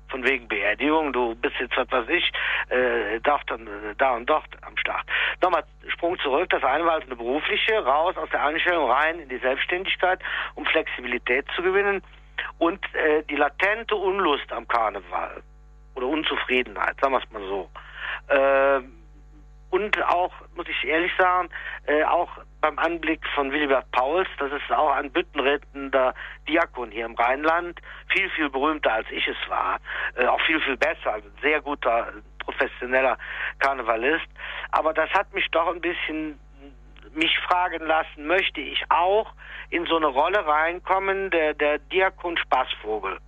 Von 0.08 0.24
wegen 0.24 0.48
Beerdigung, 0.48 1.12
du 1.12 1.34
bist 1.34 1.56
jetzt, 1.58 1.76
was 1.76 1.90
weiß 1.90 2.08
ich, 2.08 2.32
äh, 2.68 3.20
darf 3.20 3.42
dann 3.44 3.66
äh, 3.66 3.94
da 3.98 4.14
und 4.14 4.26
dort 4.26 4.44
am 4.62 4.76
Start. 4.76 5.06
Nochmal 5.42 5.64
Sprung 5.88 6.18
zurück, 6.20 6.50
das 6.50 6.62
eine 6.62 6.84
war 6.84 6.94
also 6.94 7.06
eine 7.06 7.16
berufliche, 7.16 7.84
raus 7.84 8.16
aus 8.16 8.28
der 8.30 8.42
Anstellung 8.42 8.90
rein 8.90 9.20
in 9.20 9.28
die 9.28 9.38
Selbstständigkeit, 9.38 10.20
um 10.54 10.64
Flexibilität 10.66 11.46
zu 11.54 11.62
gewinnen 11.62 12.02
und 12.58 12.80
äh, 12.94 13.22
die 13.28 13.36
latente 13.36 13.96
Unlust 13.96 14.52
am 14.52 14.66
Karneval 14.68 15.42
oder 15.94 16.06
Unzufriedenheit, 16.06 16.96
sagen 17.00 17.14
wir 17.14 17.22
es 17.22 17.30
mal 17.30 17.42
so. 17.42 17.70
Äh, 18.28 19.03
und 19.74 20.00
auch, 20.04 20.32
muss 20.54 20.68
ich 20.68 20.84
ehrlich 20.84 21.10
sagen, 21.18 21.48
äh, 21.86 22.04
auch 22.04 22.30
beim 22.60 22.78
Anblick 22.78 23.20
von 23.34 23.50
Willibert 23.50 23.90
Pauls, 23.90 24.28
das 24.38 24.52
ist 24.52 24.70
auch 24.70 24.92
ein 24.92 25.10
büttenrettender 25.10 26.14
Diakon 26.48 26.92
hier 26.92 27.06
im 27.06 27.16
Rheinland, 27.16 27.80
viel, 28.12 28.30
viel 28.30 28.48
berühmter 28.50 28.92
als 28.92 29.10
ich 29.10 29.26
es 29.26 29.50
war, 29.50 29.80
äh, 30.14 30.26
auch 30.26 30.40
viel, 30.42 30.60
viel 30.60 30.76
besser, 30.76 31.14
also 31.14 31.28
sehr 31.42 31.60
guter, 31.60 32.12
professioneller 32.38 33.18
Karnevalist. 33.58 34.28
Aber 34.70 34.94
das 34.94 35.10
hat 35.10 35.34
mich 35.34 35.50
doch 35.50 35.66
ein 35.74 35.80
bisschen 35.80 36.38
mich 37.12 37.36
fragen 37.40 37.84
lassen, 37.84 38.28
möchte 38.28 38.60
ich 38.60 38.80
auch 38.90 39.32
in 39.70 39.86
so 39.86 39.96
eine 39.96 40.06
Rolle 40.06 40.46
reinkommen, 40.46 41.30
der, 41.30 41.54
der 41.54 41.80
Diakon 41.80 42.36
Spaßvogel. 42.36 43.18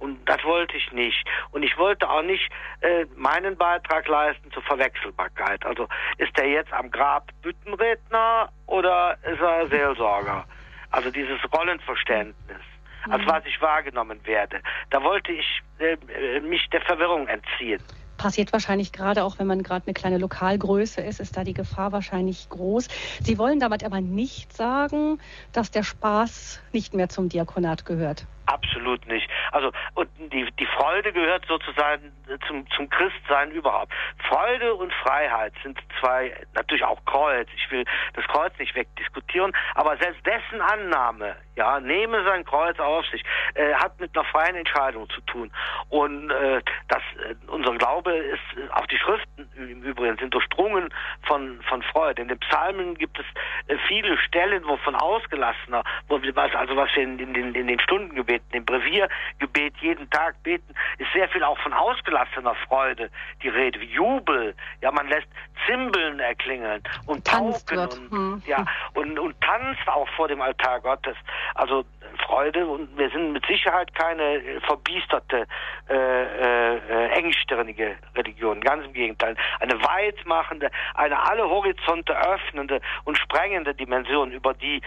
Und 0.00 0.18
das 0.28 0.42
wollte 0.44 0.76
ich 0.76 0.90
nicht. 0.92 1.24
Und 1.52 1.62
ich 1.62 1.76
wollte 1.78 2.08
auch 2.08 2.22
nicht 2.22 2.50
äh, 2.80 3.04
meinen 3.16 3.56
Beitrag 3.56 4.08
leisten 4.08 4.50
zur 4.50 4.62
Verwechselbarkeit. 4.62 5.64
Also 5.64 5.86
ist 6.18 6.36
er 6.38 6.48
jetzt 6.48 6.72
am 6.72 6.90
Grab 6.90 7.30
Büttenredner 7.42 8.48
oder 8.66 9.16
ist 9.22 9.40
er 9.40 9.68
Seelsorger? 9.68 10.44
Also 10.90 11.10
dieses 11.10 11.38
Rollenverständnis, 11.54 12.62
als 13.08 13.22
mhm. 13.22 13.28
was 13.28 13.44
ich 13.46 13.60
wahrgenommen 13.60 14.20
werde. 14.26 14.60
Da 14.88 15.02
wollte 15.02 15.32
ich 15.32 15.62
äh, 15.78 16.40
mich 16.40 16.68
der 16.70 16.80
Verwirrung 16.80 17.28
entziehen 17.28 17.82
passiert 18.20 18.52
wahrscheinlich 18.52 18.92
gerade 18.92 19.24
auch, 19.24 19.38
wenn 19.38 19.46
man 19.46 19.62
gerade 19.62 19.86
eine 19.86 19.94
kleine 19.94 20.18
Lokalgröße 20.18 21.00
ist, 21.00 21.20
ist 21.20 21.38
da 21.38 21.42
die 21.42 21.54
Gefahr 21.54 21.90
wahrscheinlich 21.92 22.50
groß. 22.50 22.88
Sie 23.22 23.38
wollen 23.38 23.60
damit 23.60 23.82
aber 23.82 24.02
nicht 24.02 24.54
sagen, 24.54 25.18
dass 25.52 25.70
der 25.70 25.82
Spaß 25.82 26.60
nicht 26.70 26.92
mehr 26.92 27.08
zum 27.08 27.30
Diakonat 27.30 27.86
gehört. 27.86 28.26
Absolut 28.50 29.06
nicht. 29.06 29.30
Also 29.52 29.70
und 29.94 30.08
die, 30.32 30.44
die 30.58 30.66
Freude 30.66 31.12
gehört 31.12 31.46
sozusagen 31.46 32.12
zum, 32.48 32.68
zum 32.70 32.90
Christsein 32.90 33.52
überhaupt. 33.52 33.92
Freude 34.28 34.74
und 34.74 34.92
Freiheit 34.92 35.52
sind 35.62 35.78
zwei, 36.00 36.34
natürlich 36.54 36.82
auch 36.84 37.04
Kreuz. 37.04 37.46
Ich 37.54 37.70
will 37.70 37.84
das 38.14 38.24
Kreuz 38.26 38.52
nicht 38.58 38.74
wegdiskutieren, 38.74 39.52
aber 39.74 39.96
selbst 39.98 40.26
dessen 40.26 40.60
Annahme, 40.60 41.36
ja, 41.54 41.78
nehme 41.78 42.24
sein 42.24 42.44
Kreuz 42.44 42.78
auf 42.80 43.06
sich, 43.06 43.22
äh, 43.54 43.72
hat 43.74 44.00
mit 44.00 44.16
einer 44.16 44.24
freien 44.24 44.56
Entscheidung 44.56 45.08
zu 45.10 45.20
tun. 45.22 45.52
Und 45.88 46.30
äh, 46.30 46.60
das, 46.88 47.02
äh, 47.24 47.34
unser 47.48 47.76
Glaube 47.76 48.12
ist, 48.12 48.72
auch 48.72 48.86
die 48.86 48.98
Schriften 48.98 49.48
im 49.56 49.82
Übrigen 49.82 50.16
sind 50.18 50.34
durchdrungen 50.34 50.92
von, 51.22 51.62
von 51.62 51.82
Freude. 51.82 52.22
In 52.22 52.28
den 52.28 52.38
Psalmen 52.40 52.96
gibt 52.96 53.18
es 53.18 53.26
äh, 53.68 53.76
viele 53.86 54.16
Stellen, 54.18 54.64
wo 54.66 54.76
von 54.78 54.96
ausgelassener, 54.96 55.84
wo 56.08 56.20
wir, 56.20 56.36
also 56.36 56.76
was 56.76 56.88
wir 56.96 57.04
in, 57.04 57.18
in, 57.18 57.34
in, 57.34 57.54
in 57.54 57.66
den 57.68 57.80
Stundengebeten 57.80 58.39
beten, 58.40 58.56
im 58.56 58.64
Breviergebet 58.64 59.76
jeden 59.80 60.08
Tag 60.10 60.42
beten, 60.42 60.74
ist 60.98 61.12
sehr 61.12 61.28
viel 61.28 61.44
auch 61.44 61.58
von 61.58 61.72
ausgelassener 61.72 62.54
Freude 62.66 63.10
die 63.42 63.48
Rede. 63.48 63.82
Jubel, 63.82 64.54
ja, 64.80 64.90
man 64.90 65.08
lässt 65.08 65.28
Zimbeln 65.66 66.20
erklingeln 66.20 66.82
und 67.06 67.24
Pauken 67.24 67.78
und, 67.78 68.10
hm. 68.10 68.42
ja, 68.46 68.64
und, 68.94 69.18
und 69.18 69.40
tanzt 69.40 69.86
auch 69.88 70.08
vor 70.16 70.28
dem 70.28 70.40
Altar 70.40 70.80
Gottes. 70.80 71.16
Also 71.54 71.84
Freude 72.26 72.66
und 72.66 72.96
wir 72.98 73.10
sind 73.10 73.32
mit 73.32 73.44
Sicherheit 73.46 73.94
keine 73.94 74.60
verbiesterte, 74.66 75.46
äh, 75.88 75.94
äh, 75.94 77.08
engstirnige 77.10 77.96
Religion. 78.16 78.60
Ganz 78.60 78.84
im 78.84 78.92
Gegenteil. 78.92 79.36
Eine 79.60 79.80
weitmachende, 79.82 80.70
eine 80.94 81.20
alle 81.22 81.48
Horizonte 81.48 82.16
öffnende 82.16 82.80
und 83.04 83.16
sprengende 83.16 83.74
Dimension 83.74 84.32
über 84.32 84.54
die 84.54 84.80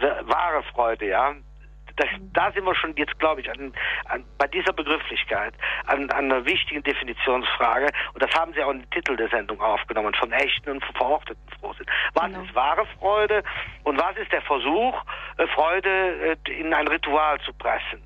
wahre 0.00 0.62
Freude, 0.72 1.06
ja, 1.06 1.34
das, 1.96 2.08
da 2.32 2.50
sind 2.52 2.64
wir 2.64 2.74
schon 2.74 2.94
jetzt, 2.96 3.18
glaube 3.18 3.40
ich, 3.40 3.50
an, 3.50 3.72
an, 4.06 4.24
bei 4.38 4.46
dieser 4.46 4.72
Begrifflichkeit 4.72 5.54
an, 5.86 6.10
an, 6.10 6.32
einer 6.32 6.44
wichtigen 6.44 6.82
Definitionsfrage. 6.82 7.88
Und 8.14 8.22
das 8.22 8.30
haben 8.32 8.52
Sie 8.54 8.62
auch 8.62 8.70
in 8.70 8.80
den 8.80 8.90
Titel 8.90 9.16
der 9.16 9.28
Sendung 9.28 9.60
aufgenommen, 9.60 10.14
von 10.14 10.32
echten 10.32 10.70
und 10.70 10.84
verorteten 10.96 11.42
Frohsinn. 11.60 11.86
Was 12.14 12.26
genau. 12.26 12.42
ist 12.42 12.54
wahre 12.54 12.86
Freude 12.98 13.42
und 13.84 13.98
was 13.98 14.16
ist 14.16 14.32
der 14.32 14.42
Versuch, 14.42 15.02
äh, 15.38 15.46
Freude 15.48 16.36
äh, 16.46 16.60
in 16.60 16.72
ein 16.72 16.88
Ritual 16.88 17.40
zu 17.40 17.52
pressen? 17.54 18.02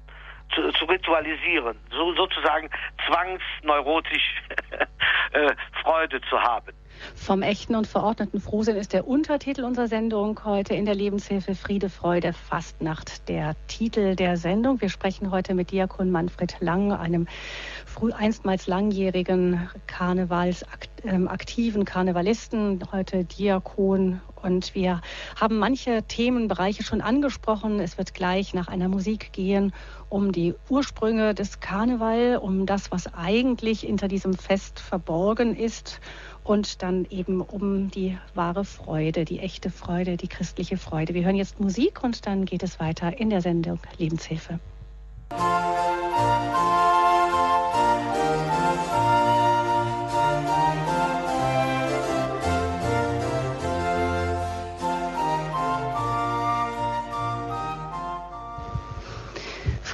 Zu, 0.55 0.71
zu 0.71 0.85
ritualisieren, 0.85 1.77
so, 1.91 2.15
sozusagen 2.15 2.71
zwangsneurotisch 3.05 4.43
äh, 5.33 5.53
Freude 5.83 6.21
zu 6.31 6.41
haben. 6.41 6.73
Vom 7.15 7.43
echten 7.43 7.75
und 7.75 7.87
verordneten 7.87 8.41
Frohsinn 8.41 8.77
ist 8.77 8.93
der 8.93 9.07
Untertitel 9.07 9.65
unserer 9.65 9.89
Sendung 9.89 10.45
heute 10.45 10.75
in 10.75 10.85
der 10.85 10.95
Lebenshilfe 10.95 11.55
Friede, 11.55 11.91
Freude, 11.91 12.33
Fastnacht. 12.33 13.29
Der 13.29 13.57
Titel 13.67 14.17
der 14.17 14.37
Sendung. 14.37 14.81
Wir 14.81 14.89
sprechen 14.89 15.31
heute 15.31 15.55
mit 15.55 15.71
Diakon 15.71 16.11
Manfred 16.11 16.57
Lang, 16.61 16.93
einem 16.93 17.27
früh 17.85 18.13
einstmals 18.13 18.67
langjährigen 18.67 19.69
Karnevalsaktiven 19.87 21.81
ähm, 21.81 21.85
Karnevalisten, 21.85 22.81
heute 22.93 23.25
Diakon. 23.25 24.21
Und 24.43 24.75
wir 24.75 25.01
haben 25.35 25.59
manche 25.59 26.03
Themenbereiche 26.05 26.85
schon 26.85 27.01
angesprochen. 27.01 27.81
Es 27.81 27.99
wird 27.99 28.15
gleich 28.15 28.55
nach 28.55 28.69
einer 28.69 28.89
Musik 28.89 29.33
gehen 29.33 29.73
um 30.09 30.31
die 30.31 30.55
Ursprünge 30.69 31.35
des 31.35 31.59
Karneval, 31.59 32.37
um 32.37 32.65
das, 32.65 32.93
was 32.93 33.13
eigentlich 33.13 33.81
hinter 33.81 34.07
diesem 34.07 34.35
Fest 34.35 34.79
verborgen 34.79 35.57
ist 35.57 36.01
und 36.47 36.83
dann 36.83 37.07
eben 37.11 37.41
um 37.41 37.91
die 37.91 38.17
wahre 38.35 38.65
Freude, 38.65 39.25
die 39.25 39.41
echte 39.41 39.71
Freude, 39.71 40.17
die 40.17 40.29
christliche 40.29 40.77
Freude. 40.77 41.13
Wir 41.15 41.25
hören 41.25 41.37
jetzt 41.37 41.59
Musik 41.59 42.05
und 42.05 42.27
dann 42.27 42.45
geht 42.45 42.63
es 42.63 42.79
weiter 42.79 43.19
in 43.19 43.31
der 43.31 43.41
Sendung 43.41 43.81
Lebenshilfe. 43.99 44.61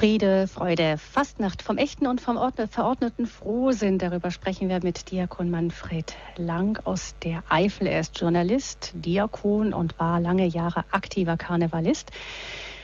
Friede, 0.02 0.48
Freude, 0.48 0.98
Fastnacht 0.98 1.62
vom 1.62 1.78
echten 1.78 2.08
und 2.08 2.20
vom 2.20 2.36
verordneten 2.68 3.24
Frohsinn. 3.24 3.98
Darüber 3.98 4.32
sprechen 4.32 4.68
wir 4.68 4.80
mit 4.82 5.12
Diakon 5.12 5.48
Manfred 5.48 6.16
Lang 6.36 6.84
aus 6.84 7.14
der 7.22 7.44
Eifel. 7.48 7.86
Er 7.86 8.00
ist 8.00 8.18
Journalist, 8.18 8.90
Diakon 8.96 9.72
und 9.72 10.00
war 10.00 10.18
lange 10.18 10.46
Jahre 10.46 10.84
aktiver 10.90 11.36
Karnevalist. 11.36 12.10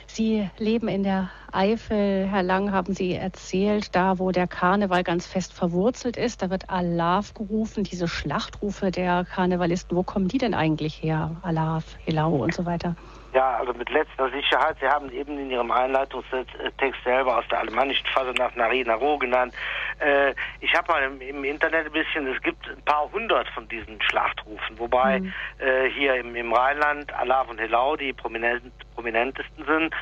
Sie 0.07 0.49
leben 0.59 0.87
in 0.87 1.03
der 1.03 1.29
Eifel, 1.51 2.25
Herr 2.25 2.41
Lang, 2.41 2.71
haben 2.71 2.93
Sie 2.93 3.13
erzählt, 3.15 3.93
da 3.97 4.17
wo 4.17 4.31
der 4.31 4.47
Karneval 4.47 5.03
ganz 5.03 5.27
fest 5.27 5.51
verwurzelt 5.51 6.15
ist, 6.15 6.41
da 6.41 6.49
wird 6.49 6.69
Alaf 6.69 7.33
gerufen, 7.33 7.83
diese 7.83 8.07
Schlachtrufe 8.07 8.91
der 8.91 9.25
Karnevalisten. 9.25 9.97
Wo 9.97 10.03
kommen 10.03 10.29
die 10.29 10.37
denn 10.37 10.53
eigentlich 10.53 11.03
her? 11.03 11.35
Alaf, 11.41 11.97
Helau 12.05 12.37
und 12.37 12.53
so 12.53 12.65
weiter. 12.65 12.95
Ja, 13.33 13.57
also 13.57 13.73
mit 13.73 13.89
letzter 13.89 14.29
Sicherheit. 14.31 14.77
Sie 14.79 14.87
haben 14.87 15.11
eben 15.11 15.37
in 15.37 15.51
Ihrem 15.51 15.69
Einleitungstext 15.71 17.03
selber 17.03 17.37
aus 17.37 17.47
der 17.49 17.59
alemannischen 17.59 18.05
Fassung 18.07 18.33
nach 18.33 18.55
Nari 18.55 18.83
Naro 18.83 19.19
genannt. 19.19 19.53
Äh, 19.99 20.33
ich 20.61 20.73
habe 20.73 20.91
mal 20.91 21.03
im, 21.03 21.21
im, 21.21 21.43
Internet 21.43 21.85
ein 21.85 21.91
bisschen, 21.91 22.25
es 22.27 22.41
gibt 22.41 22.67
ein 22.67 22.81
paar 22.83 23.09
hundert 23.11 23.47
von 23.49 23.67
diesen 23.67 24.01
Schlachtrufen, 24.01 24.79
wobei 24.79 25.19
mhm. 25.19 25.33
äh, 25.59 25.89
hier 25.91 26.15
im, 26.15 26.35
im, 26.35 26.51
Rheinland 26.51 27.13
Alaf 27.13 27.49
und 27.49 27.59
Helau 27.59 27.95
die 27.95 28.13
prominent, 28.13 28.71
prominentesten 28.95 29.63
sind. 29.63 29.93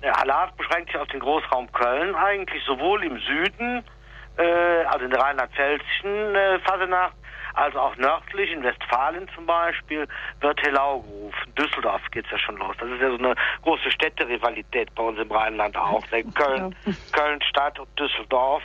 Äh, 0.00 0.08
Alaf 0.08 0.50
beschränkt 0.54 0.90
sich 0.90 1.00
auf 1.00 1.08
den 1.08 1.20
Großraum 1.20 1.70
Köln 1.70 2.16
eigentlich, 2.16 2.64
sowohl 2.64 3.04
im 3.04 3.16
Süden, 3.20 3.84
äh, 4.38 4.84
also 4.86 5.04
in 5.04 5.10
der 5.12 5.20
rheinland-pfälzischen 5.20 6.34
äh, 6.34 6.58
Fasenacht, 6.60 7.14
also 7.54 7.78
auch 7.78 7.96
nördlich, 7.96 8.50
in 8.50 8.62
Westfalen 8.62 9.28
zum 9.34 9.46
Beispiel, 9.46 10.06
wird 10.40 10.62
Helau 10.62 11.00
gerufen. 11.00 11.54
Düsseldorf 11.56 12.02
geht 12.10 12.24
es 12.26 12.30
ja 12.30 12.38
schon 12.38 12.56
los. 12.56 12.74
Das 12.78 12.88
ist 12.88 13.00
ja 13.00 13.10
so 13.10 13.18
eine 13.18 13.34
große 13.62 13.90
Städterivalität 13.90 14.94
bei 14.94 15.02
uns 15.02 15.18
im 15.18 15.30
Rheinland 15.30 15.76
auch. 15.76 16.02
Köln, 16.34 16.74
Köln 17.12 17.42
Stadt 17.42 17.78
und 17.78 17.88
Düsseldorf, 17.98 18.62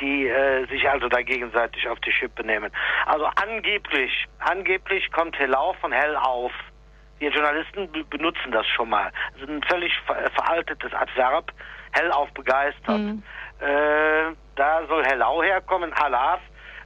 die 0.00 0.28
äh, 0.28 0.66
sich 0.66 0.88
also 0.88 1.08
da 1.08 1.22
gegenseitig 1.22 1.88
auf 1.88 1.98
die 2.00 2.12
Schippe 2.12 2.44
nehmen. 2.44 2.70
Also 3.06 3.26
angeblich, 3.36 4.26
angeblich 4.38 5.10
kommt 5.12 5.38
Helau 5.38 5.74
von 5.80 5.92
hell 5.92 6.16
auf. 6.16 6.52
Wir 7.18 7.30
Journalisten 7.30 7.88
benutzen 8.10 8.52
das 8.52 8.66
schon 8.68 8.90
mal. 8.90 9.10
Das 9.32 9.42
ist 9.42 9.48
ein 9.48 9.62
völlig 9.64 9.92
veraltetes 10.34 10.94
Adverb, 10.94 11.52
hellauf 11.90 12.30
begeistert. 12.32 12.98
Mhm. 12.98 13.22
Äh, 13.60 14.34
da 14.54 14.86
soll 14.86 15.04
Hellau 15.04 15.42
herkommen, 15.42 15.92
Alaf 15.94 16.40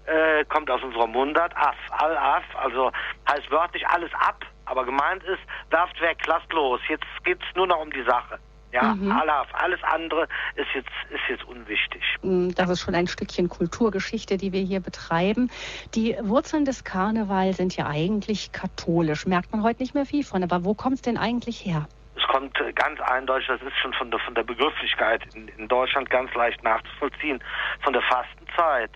äh, 0.06 0.44
kommt 0.46 0.70
aus 0.70 0.82
unserer 0.82 1.06
Mundart, 1.06 1.56
af, 1.56 1.76
al 1.90 2.16
af, 2.16 2.44
also 2.54 2.90
heißt 3.30 3.50
wörtlich 3.50 3.86
alles 3.86 4.10
ab, 4.14 4.44
aber 4.64 4.84
gemeint 4.84 5.22
ist, 5.24 5.42
werft 5.70 6.00
weg, 6.00 6.18
lasst 6.26 6.52
los, 6.52 6.80
jetzt 6.88 7.06
geht's 7.24 7.44
nur 7.54 7.66
noch 7.66 7.80
um 7.80 7.90
die 7.90 8.04
Sache. 8.04 8.38
Ja, 8.72 8.94
mhm. 8.94 9.12
Alaf, 9.12 9.48
alles 9.52 9.80
andere 9.82 10.26
ist 10.56 10.68
jetzt, 10.74 10.88
ist 11.10 11.20
jetzt 11.28 11.44
unwichtig. 11.44 12.02
Mm, 12.22 12.48
das 12.56 12.70
ist 12.70 12.80
schon 12.80 12.94
ein 12.94 13.06
Stückchen 13.06 13.50
Kulturgeschichte, 13.50 14.38
die 14.38 14.52
wir 14.52 14.62
hier 14.62 14.80
betreiben. 14.80 15.50
Die 15.94 16.16
Wurzeln 16.22 16.64
des 16.64 16.82
Karnevals 16.82 17.58
sind 17.58 17.76
ja 17.76 17.86
eigentlich 17.86 18.50
katholisch. 18.52 19.26
Merkt 19.26 19.52
man 19.52 19.62
heute 19.62 19.82
nicht 19.82 19.94
mehr 19.94 20.06
viel 20.06 20.24
von, 20.24 20.42
aber 20.42 20.64
wo 20.64 20.72
kommt 20.72 20.94
es 20.94 21.02
denn 21.02 21.18
eigentlich 21.18 21.66
her? 21.66 21.86
Es 22.16 22.22
kommt 22.28 22.58
äh, 22.60 22.72
ganz 22.72 22.98
eindeutig, 23.00 23.48
das 23.48 23.60
ist 23.60 23.76
schon 23.82 23.92
von 23.92 24.10
der, 24.10 24.20
von 24.20 24.34
der 24.34 24.42
Begrifflichkeit 24.42 25.22
in, 25.34 25.48
in 25.48 25.68
Deutschland 25.68 26.08
ganz 26.08 26.32
leicht 26.34 26.62
nachzuvollziehen, 26.62 27.44
von 27.82 27.92
der 27.92 28.02
Fastenzeit. 28.02 28.90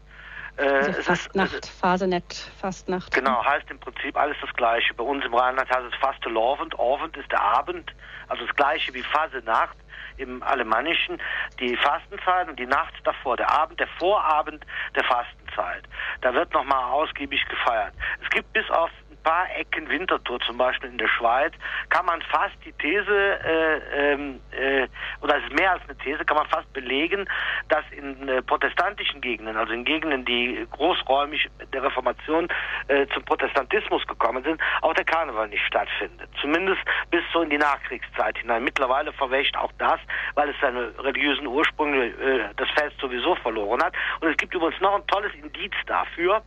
Äh, 0.57 0.65
also 0.65 1.03
Fastnacht, 1.03 1.67
Fasenet, 1.67 2.35
Fastnacht. 2.59 3.13
Genau, 3.13 3.45
heißt 3.45 3.71
im 3.71 3.79
Prinzip 3.79 4.17
alles 4.17 4.37
das 4.41 4.53
Gleiche. 4.55 4.95
Bei 4.95 5.05
uns 5.05 5.25
im 5.25 5.35
Rheinland 5.35 5.69
heißt 5.69 5.93
es 5.93 5.99
Fastelovend, 6.01 6.79
Orvend 6.79 7.17
ist 7.17 7.31
der 7.31 7.43
Abend, 7.43 7.95
also 8.29 8.47
das 8.47 8.57
Gleiche 8.57 8.95
wie 8.95 9.03
Fasenacht 9.03 9.77
im 10.17 10.43
Alemannischen, 10.43 11.21
die 11.61 11.77
Fastenzeit 11.77 12.49
und 12.49 12.59
die 12.59 12.67
Nacht 12.67 12.95
davor, 13.05 13.37
der 13.37 13.51
Abend, 13.51 13.79
der 13.81 13.89
Vorabend 13.99 14.65
der 14.95 15.05
Fastenzeit. 15.05 15.85
Da 16.23 16.33
wird 16.33 16.53
nochmal 16.55 16.85
ausgiebig 16.85 17.45
gefeiert. 17.49 17.93
Es 18.23 18.31
gibt 18.31 18.51
bis 18.55 18.69
auf 18.71 18.91
paar 19.27 19.49
Ecken 19.57 19.89
Winterthur, 19.89 20.39
zum 20.47 20.57
Beispiel 20.57 20.89
in 20.89 20.99
der 20.99 21.09
Schweiz, 21.09 21.53
kann 21.89 22.07
man 22.07 22.23
fast 22.23 22.55
die 22.65 22.73
These, 22.75 23.11
äh, 23.11 24.13
ähm, 24.13 24.41
äh, 24.53 24.87
oder 25.21 25.39
es 25.39 25.45
ist 25.45 25.59
mehr 25.59 25.73
als 25.73 25.83
eine 25.83 25.99
These, 25.99 26.25
kann 26.25 26.37
man 26.37 26.47
fast 26.47 26.73
belegen, 26.73 27.29
dass 27.69 27.85
in 27.91 28.29
äh, 28.29 28.41
protestantischen 28.43 29.21
Gegenden, 29.21 29.57
also 29.57 29.73
in 29.73 29.85
Gegenden, 29.85 30.25
die 30.25 30.65
großräumig 30.71 31.51
der 31.73 31.83
Reformation 31.83 32.47
äh, 32.87 33.09
zum 33.09 33.25
Protestantismus 33.25 34.07
gekommen 34.07 34.45
sind, 34.45 34.61
auch 34.83 34.95
der 34.95 35.05
Karneval 35.05 35.49
nicht 35.49 35.67
stattfindet. 35.67 36.29
Zumindest 36.41 36.81
bis 37.11 37.23
so 37.33 37.43
in 37.43 37.51
die 37.51 37.59
Nachkriegszeit 37.59 38.39
hinein. 38.39 38.63
Mittlerweile 38.63 39.13
verwächt 39.13 39.57
auch 39.57 39.73
das, 39.79 39.99
weil 40.35 40.51
es 40.51 40.57
seine 40.61 40.93
religiösen 41.01 41.49
Ursprünge, 41.49 42.07
äh, 42.07 42.55
das 42.57 42.71
Fest 42.79 42.95
sowieso 43.01 43.35
verloren 43.35 43.83
hat. 43.83 43.95
Und 44.21 44.29
es 44.29 44.37
gibt 44.37 44.55
übrigens 44.55 44.81
noch 44.81 44.95
ein 44.95 45.07
tolles 45.09 45.35
Indiz 45.35 45.75
dafür, 45.87 46.43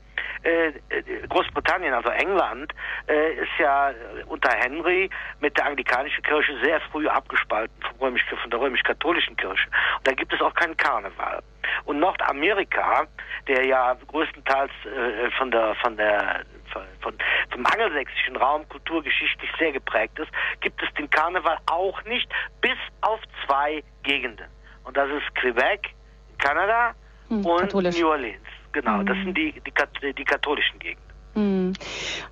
Großbritannien, 1.29 1.93
also 1.93 2.09
England, 2.09 2.73
äh, 3.07 3.33
ist 3.33 3.51
ja 3.59 3.91
unter 4.27 4.49
Henry 4.49 5.09
mit 5.39 5.57
der 5.57 5.65
anglikanischen 5.65 6.23
Kirche 6.23 6.53
sehr 6.63 6.79
früh 6.91 7.07
abgespalten 7.07 7.75
vom 7.81 7.99
römisch, 7.99 8.25
von 8.41 8.49
der 8.49 8.59
römisch-katholischen 8.59 9.35
Kirche. 9.37 9.67
Und 9.97 10.07
da 10.07 10.13
gibt 10.13 10.33
es 10.33 10.41
auch 10.41 10.53
keinen 10.53 10.77
Karneval. 10.77 11.41
Und 11.85 11.99
Nordamerika, 11.99 13.07
der 13.47 13.65
ja 13.65 13.95
größtenteils 14.07 14.71
äh, 14.85 15.31
von 15.37 15.51
der 15.51 15.75
von 15.75 15.97
der 15.97 16.45
von, 16.71 17.13
vom 17.51 17.65
angelsächsischen 17.65 18.35
Raum 18.35 18.67
kulturgeschichtlich 18.69 19.49
sehr 19.57 19.71
geprägt 19.71 20.17
ist, 20.19 20.29
gibt 20.61 20.81
es 20.81 20.93
den 20.95 21.09
Karneval 21.09 21.57
auch 21.65 22.03
nicht, 22.05 22.29
bis 22.61 22.77
auf 23.01 23.19
zwei 23.45 23.83
Gegenden. 24.03 24.47
Und 24.83 24.95
das 24.97 25.09
ist 25.09 25.35
Quebec, 25.35 25.89
Kanada 26.37 26.93
hm, 27.27 27.45
und 27.45 27.61
katholisch. 27.61 27.99
New 27.99 28.07
Orleans. 28.07 28.58
Genau, 28.71 28.97
mhm. 28.97 29.05
das 29.05 29.17
sind 29.17 29.37
die, 29.37 29.53
die, 29.53 30.13
die 30.13 30.23
katholischen 30.23 30.79
Gegenden. 30.79 31.09
Mhm. 31.35 31.73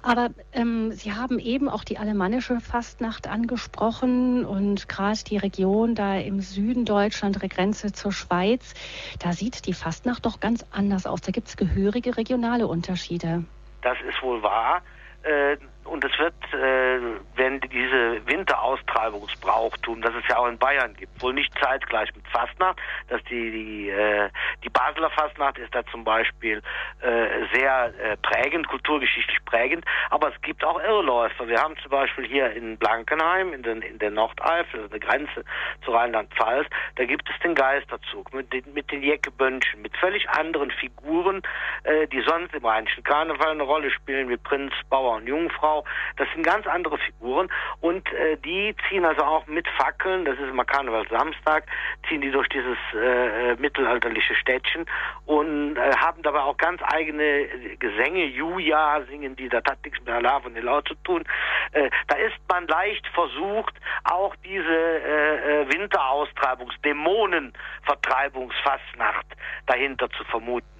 Aber 0.02 0.30
ähm, 0.54 0.92
Sie 0.92 1.14
haben 1.14 1.40
eben 1.40 1.70
auch 1.70 1.84
die 1.84 1.98
alemannische 1.98 2.60
Fastnacht 2.60 3.28
angesprochen 3.28 4.46
und 4.46 4.90
gerade 4.90 5.20
die 5.28 5.38
Region 5.38 5.96
da 5.96 6.18
im 6.18 6.40
Süden 6.40 6.86
Deutschland, 6.86 7.42
der 7.42 7.50
Grenze 7.50 7.92
zur 7.92 8.12
Schweiz, 8.12 8.74
da 9.20 9.34
sieht 9.34 9.68
die 9.68 9.74
Fastnacht 9.74 10.26
doch 10.26 10.40
ganz 10.40 10.66
anders 10.72 11.06
aus. 11.06 11.22
Da 11.22 11.32
gibt 11.32 11.48
es 11.48 11.58
gehörige 11.58 12.18
regionale 12.18 12.68
Unterschiede. 12.68 13.44
Das 13.82 13.98
ist 14.08 14.22
wohl 14.22 14.42
wahr. 14.42 14.82
Äh, 15.24 15.58
und 15.88 16.04
es 16.04 16.18
wird, 16.20 16.36
äh, 16.54 17.00
wenn 17.36 17.60
diese 17.62 18.26
Winteraustraibungsbrauchtum, 18.28 20.02
das 20.02 20.14
es 20.16 20.28
ja 20.30 20.38
auch 20.38 20.48
in 20.48 20.58
Bayern 20.58 20.94
gibt, 20.96 21.22
wohl 21.22 21.34
nicht 21.34 21.54
zeitgleich 21.60 22.14
mit 22.16 22.28
Fastnacht, 22.28 22.80
dass 23.08 23.24
die 23.26 23.52
die, 23.52 23.90
äh, 23.90 24.30
die 24.64 24.70
Basler 24.70 25.10
Fastnacht 25.12 25.58
ist 25.58 25.74
da 25.74 25.86
zum 25.88 26.04
Beispiel 26.04 26.62
äh, 27.02 27.28
sehr 27.54 27.94
äh, 28.00 28.18
prägend, 28.18 28.68
kulturgeschichtlich 28.68 29.44
prägend, 29.46 29.86
aber 30.10 30.34
es 30.34 30.42
gibt 30.42 30.64
auch 30.64 30.80
Irrläufer. 30.80 31.48
Wir 31.48 31.62
haben 31.62 31.76
zum 31.78 31.92
Beispiel 31.92 32.26
hier 32.28 32.52
in 32.52 32.78
Blankenheim, 32.78 33.54
in, 33.54 33.64
den, 33.64 33.82
in 33.82 34.00
der 34.00 34.12
Nordeifel, 34.12 34.82
also 34.82 34.90
der 34.90 35.00
Grenze 35.00 35.44
zu 35.86 35.92
Rheinland-Pfalz, 35.92 36.68
da 36.96 37.06
gibt 37.06 37.30
es 37.30 37.40
den 37.42 37.56
Geisterzug 37.56 38.34
mit 38.34 38.52
den, 38.52 38.74
mit 38.74 38.92
den 38.92 39.02
Jeckebönchen, 39.04 39.82
mit 39.82 39.96
völlig 39.98 40.30
anderen 40.30 40.72
Figuren, 40.72 41.42
äh, 41.84 42.08
die 42.08 42.22
sonst 42.22 42.54
im 42.54 42.66
Rheinischen 42.66 43.04
Karneval 43.04 43.52
eine 43.52 43.64
Rolle 43.64 43.92
spielen, 43.92 44.30
wie 44.30 44.38
Prinz, 44.38 44.74
Bauer 44.90 45.16
und 45.18 45.28
Jungfrau 45.28 45.77
das 46.18 46.28
sind 46.34 46.44
ganz 46.44 46.68
andere 46.68 46.98
Figuren 46.98 47.50
und 47.82 48.12
äh, 48.14 48.38
die 48.38 48.76
ziehen 48.88 49.06
also 49.06 49.24
auch 49.24 49.46
mit 49.48 49.68
Fackeln, 49.78 50.24
das 50.26 50.38
ist 50.40 50.50
immer 50.50 50.66
Karneval 50.66 51.08
Samstag, 51.10 51.66
ziehen 52.08 52.22
die 52.22 52.32
durch 52.32 52.48
dieses 52.50 52.78
äh, 52.94 53.56
mittelalterliche 53.56 54.36
Städtchen 54.36 54.86
und 55.26 55.78
äh, 55.78 55.96
haben 55.98 56.22
dabei 56.22 56.42
auch 56.42 56.58
ganz 56.58 56.80
eigene 56.84 57.48
Gesänge, 57.80 58.26
Juja 58.26 59.02
singen 59.10 59.36
die, 59.36 59.50
das 59.50 59.64
hat 59.70 59.84
nichts 59.84 60.00
mit 60.00 60.10
Allah 60.10 60.38
und 60.38 60.56
Elau 60.56 60.82
zu 60.82 60.96
tun. 61.04 61.24
Äh, 61.72 61.90
da 62.08 62.16
ist 62.18 62.38
man 62.50 62.68
leicht 62.68 63.08
versucht, 63.08 63.74
auch 64.04 64.36
diese 64.44 64.68
äh, 64.68 65.62
äh 65.62 65.70
Winteraustreibungs-, 65.70 66.80
Dämonenvertreibungsfastnacht 66.84 69.26
dahinter 69.66 70.10
zu 70.12 70.24
vermuten. 70.26 70.77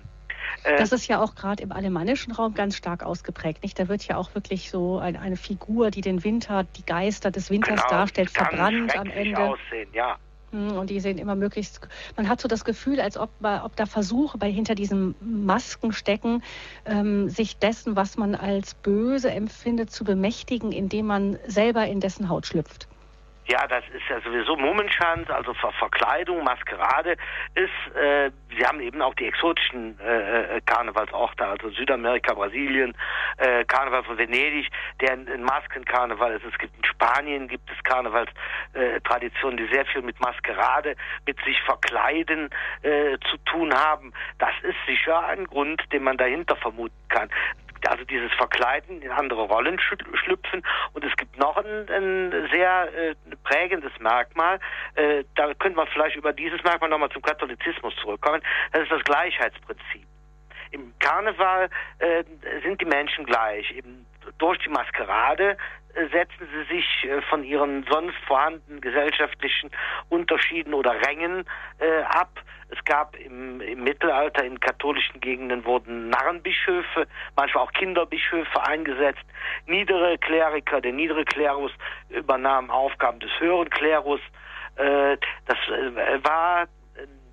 Äh, 0.64 0.78
das 0.78 0.92
ist 0.92 1.08
ja 1.08 1.22
auch 1.22 1.36
gerade 1.36 1.64
im 1.64 1.72
alemannischen 1.72 2.34
Raum 2.34 2.54
ganz 2.54 2.76
stark 2.76 3.04
ausgeprägt. 3.04 3.64
Nicht? 3.64 3.80
Da 3.80 3.88
wird 3.88 4.08
ja 4.08 4.18
auch 4.18 4.36
wirklich 4.36 4.70
so 4.70 5.00
ein, 5.00 5.16
eine 5.16 5.38
Figur, 5.38 5.92
die 5.92 6.02
den 6.02 6.24
Winter, 6.24 6.64
die 6.64 6.86
Geister 6.86 7.32
des 7.32 7.50
Winters 7.50 7.82
genau, 7.84 8.02
darstellt, 8.02 8.30
verbrannt 8.30 8.98
am 8.98 9.08
Ende. 9.08 9.40
Aussehen, 9.40 9.90
ja. 9.94 10.18
Hm, 10.52 10.78
und 10.78 10.90
die 10.90 11.00
sehen 11.00 11.18
immer 11.18 11.36
möglichst. 11.36 11.88
Man 12.16 12.30
hat 12.30 12.40
so 12.40 12.48
das 12.48 12.64
Gefühl, 12.64 13.02
als 13.02 13.18
ob, 13.18 13.30
ob 13.42 13.76
da 13.76 13.86
Versuche 13.86 14.38
bei 14.38 14.52
hinter 14.52 14.76
diesen 14.76 15.16
Masken 15.20 15.92
stecken, 15.92 16.42
ähm, 16.86 17.30
sich 17.30 17.58
dessen, 17.58 17.96
was 17.96 18.18
man 18.18 18.36
als 18.36 18.74
böse 18.76 19.30
empfindet, 19.32 19.92
zu 19.92 20.04
bemächtigen, 20.04 20.72
indem 20.72 21.08
man 21.08 21.38
selber 21.48 21.86
in 21.88 22.00
dessen 22.00 22.30
Haut 22.30 22.46
schlüpft. 22.46 22.88
Ja, 23.48 23.66
das 23.66 23.84
ist 23.94 24.04
ja 24.10 24.20
sowieso 24.20 24.58
Mummenschanz, 24.58 25.30
also 25.30 25.54
Ver 25.54 25.72
Verkleidung, 25.72 26.44
Maskerade 26.44 27.16
ist, 27.56 27.96
äh, 27.96 28.30
sie 28.58 28.66
haben 28.66 28.82
eben 28.82 29.02
auch 29.02 29.14
die 29.14 29.26
exotischen 29.26 29.98
äh, 30.02 30.58
äh, 30.58 30.62
Karnevalsorte, 30.66 31.46
also 31.46 31.70
Südamerika, 31.70 32.34
Brasilien, 32.34 32.94
äh, 33.38 33.64
Karneval 33.64 34.04
von 34.04 34.18
Venedig, 34.18 34.70
der 35.00 35.14
ein, 35.14 35.44
Maskenkarneval 35.44 36.34
ist. 36.34 36.44
Es 36.44 36.58
gibt 36.58 36.76
in 36.76 36.84
Spanien 36.84 37.48
gibt 37.48 37.70
es 37.72 37.82
Karnevalstraditionen, 37.86 39.58
die 39.58 39.74
sehr 39.74 39.86
viel 39.86 40.02
mit 40.02 40.20
Maskerade, 40.20 40.98
mit 41.26 41.38
sich 41.46 41.62
verkleiden 41.62 42.50
äh, 42.82 43.18
zu 43.32 43.38
tun 43.46 43.74
haben. 43.74 44.12
Das 44.40 44.52
ist 44.64 44.78
sicher 44.88 45.26
ein 45.26 45.46
Grund, 45.46 45.82
den 45.94 46.04
man 46.04 46.18
dahinter 46.18 46.58
vermuten 46.58 46.96
kann 47.08 47.30
also 47.86 48.04
dieses 48.06 48.34
Verkleiden 48.34 49.02
in 49.02 49.12
andere 49.12 49.44
Rollen 49.44 49.80
schlüpfen. 49.80 50.64
Und 50.94 51.04
es 51.04 51.16
gibt 51.18 51.38
noch 51.38 51.58
ein, 51.58 51.90
ein 51.90 52.50
sehr 52.52 52.90
äh, 52.94 53.16
prägendes 53.44 53.92
Merkmal. 54.00 54.60
Äh, 54.96 55.24
da 55.36 55.54
könnte 55.54 55.78
man 55.78 55.88
vielleicht 55.88 56.16
über 56.16 56.34
dieses 56.34 56.64
Merkmal 56.64 56.90
nochmal 56.90 57.10
zum 57.10 57.22
Katholizismus 57.22 57.96
zurückkommen. 58.02 58.42
Das 58.72 58.84
ist 58.84 58.92
das 58.92 59.04
Gleichheitsprinzip. 59.04 60.08
Im 60.72 60.94
Karneval 61.00 61.70
äh, 62.00 62.24
sind 62.64 62.82
die 62.82 62.86
Menschen 62.86 63.26
gleich. 63.26 63.72
Eben 63.72 64.07
durch 64.38 64.60
die 64.60 64.70
Maskerade 64.70 65.58
äh, 65.94 66.08
setzen 66.08 66.48
sie 66.52 66.76
sich 66.76 67.04
äh, 67.04 67.22
von 67.24 67.44
ihren 67.44 67.86
sonst 67.90 68.18
vorhandenen 68.26 68.82
gesellschaftlichen 68.82 69.72
Unterschieden 70.10 70.74
oder 70.74 70.94
Rängen 71.06 71.46
äh, 71.80 72.02
ab 72.04 72.42
es 72.70 72.84
gab 72.84 73.16
im, 73.16 73.62
im 73.62 73.84
Mittelalter 73.84 74.44
in 74.44 74.60
katholischen 74.60 75.22
Gegenden 75.22 75.64
wurden 75.64 76.10
Narrenbischöfe, 76.10 77.08
manchmal 77.36 77.64
auch 77.64 77.72
Kinderbischöfe 77.72 78.62
eingesetzt. 78.66 79.24
Niedere 79.68 80.18
Kleriker, 80.18 80.82
der 80.82 80.92
niedere 80.92 81.24
Klerus 81.24 81.72
übernahm 82.10 82.70
Aufgaben 82.70 83.20
des 83.20 83.32
höheren 83.40 83.70
Klerus. 83.70 84.20
Äh, 84.76 85.18
das 85.46 85.58
äh, 85.70 86.24
war 86.24 86.68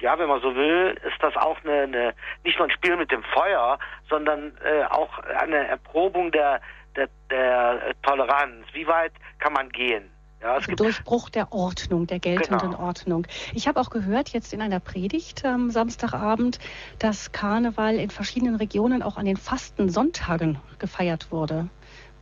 ja, 0.00 0.18
wenn 0.18 0.28
man 0.28 0.40
so 0.42 0.54
will, 0.54 0.98
ist 1.02 1.22
das 1.22 1.34
auch 1.36 1.56
eine, 1.64 1.82
eine 1.82 2.14
nicht 2.44 2.58
nur 2.58 2.68
ein 2.68 2.72
Spiel 2.72 2.96
mit 2.96 3.10
dem 3.10 3.22
Feuer, 3.22 3.78
sondern 4.10 4.52
äh, 4.62 4.84
auch 4.84 5.18
eine 5.18 5.66
Erprobung 5.66 6.30
der, 6.30 6.60
der, 6.96 7.08
der 7.30 7.94
Toleranz. 8.02 8.66
Wie 8.72 8.86
weit 8.86 9.12
kann 9.38 9.52
man 9.52 9.68
gehen? 9.70 10.10
Ja, 10.44 10.54
also 10.54 10.72
Durchbruch 10.72 11.30
der 11.30 11.52
Ordnung, 11.52 12.06
der 12.06 12.18
geltenden 12.18 12.72
genau. 12.72 12.82
Ordnung. 12.82 13.26
Ich 13.54 13.66
habe 13.66 13.80
auch 13.80 13.88
gehört 13.88 14.28
jetzt 14.28 14.52
in 14.52 14.60
einer 14.60 14.78
Predigt 14.78 15.42
am 15.46 15.70
Samstagabend, 15.70 16.58
dass 16.98 17.32
Karneval 17.32 17.94
in 17.94 18.10
verschiedenen 18.10 18.56
Regionen 18.56 19.02
auch 19.02 19.16
an 19.16 19.24
den 19.24 19.38
Fastensonntagen 19.38 20.58
gefeiert 20.78 21.32
wurde. 21.32 21.70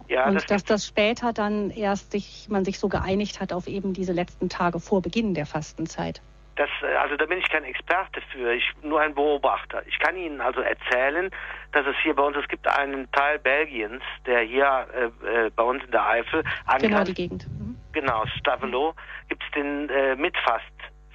Ja, 0.08 0.28
und 0.28 0.36
das 0.36 0.46
dass 0.46 0.64
das 0.64 0.86
später 0.86 1.32
dann 1.32 1.70
erst 1.70 2.12
sich, 2.12 2.46
man 2.48 2.64
sich 2.64 2.78
so 2.78 2.88
geeinigt 2.88 3.40
hat 3.40 3.52
auf 3.52 3.66
eben 3.66 3.92
diese 3.92 4.12
letzten 4.12 4.48
Tage 4.48 4.78
vor 4.78 5.02
Beginn 5.02 5.34
der 5.34 5.46
Fastenzeit. 5.46 6.22
Das, 6.56 6.68
äh, 6.82 6.94
also 6.96 7.16
da 7.16 7.26
bin 7.26 7.38
ich 7.38 7.48
kein 7.48 7.64
Experte 7.64 8.20
für, 8.32 8.52
ich 8.52 8.70
nur 8.82 9.00
ein 9.00 9.14
Beobachter. 9.14 9.82
Ich 9.86 9.98
kann 9.98 10.16
Ihnen 10.16 10.40
also 10.40 10.60
erzählen, 10.60 11.30
dass 11.72 11.86
es 11.86 11.96
hier 12.02 12.14
bei 12.14 12.22
uns, 12.22 12.36
es 12.36 12.48
gibt 12.48 12.66
einen 12.68 13.10
Teil 13.12 13.38
Belgiens, 13.38 14.02
der 14.26 14.40
hier 14.40 14.86
äh, 14.94 15.46
äh, 15.46 15.50
bei 15.50 15.62
uns 15.62 15.82
in 15.84 15.90
der 15.90 16.06
Eifel 16.06 16.44
angrenzt. 16.66 16.82
Genau, 16.82 17.04
die 17.04 17.14
Gegend. 17.14 17.46
Mhm. 17.48 17.76
Genau, 17.92 18.24
Stavelot 18.38 18.94
gibt 19.28 19.42
es 19.42 19.50
den 19.52 19.88
äh, 19.88 20.16
Mitfast, 20.16 20.64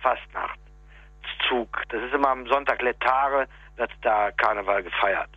Fastnachtszug. 0.01 1.83
Das 1.89 2.01
ist 2.03 2.13
immer 2.13 2.29
am 2.29 2.47
Sonntag 2.47 2.81
Letare, 2.81 3.47
wird 3.75 3.91
da 4.01 4.31
Karneval 4.31 4.83
gefeiert. 4.83 5.29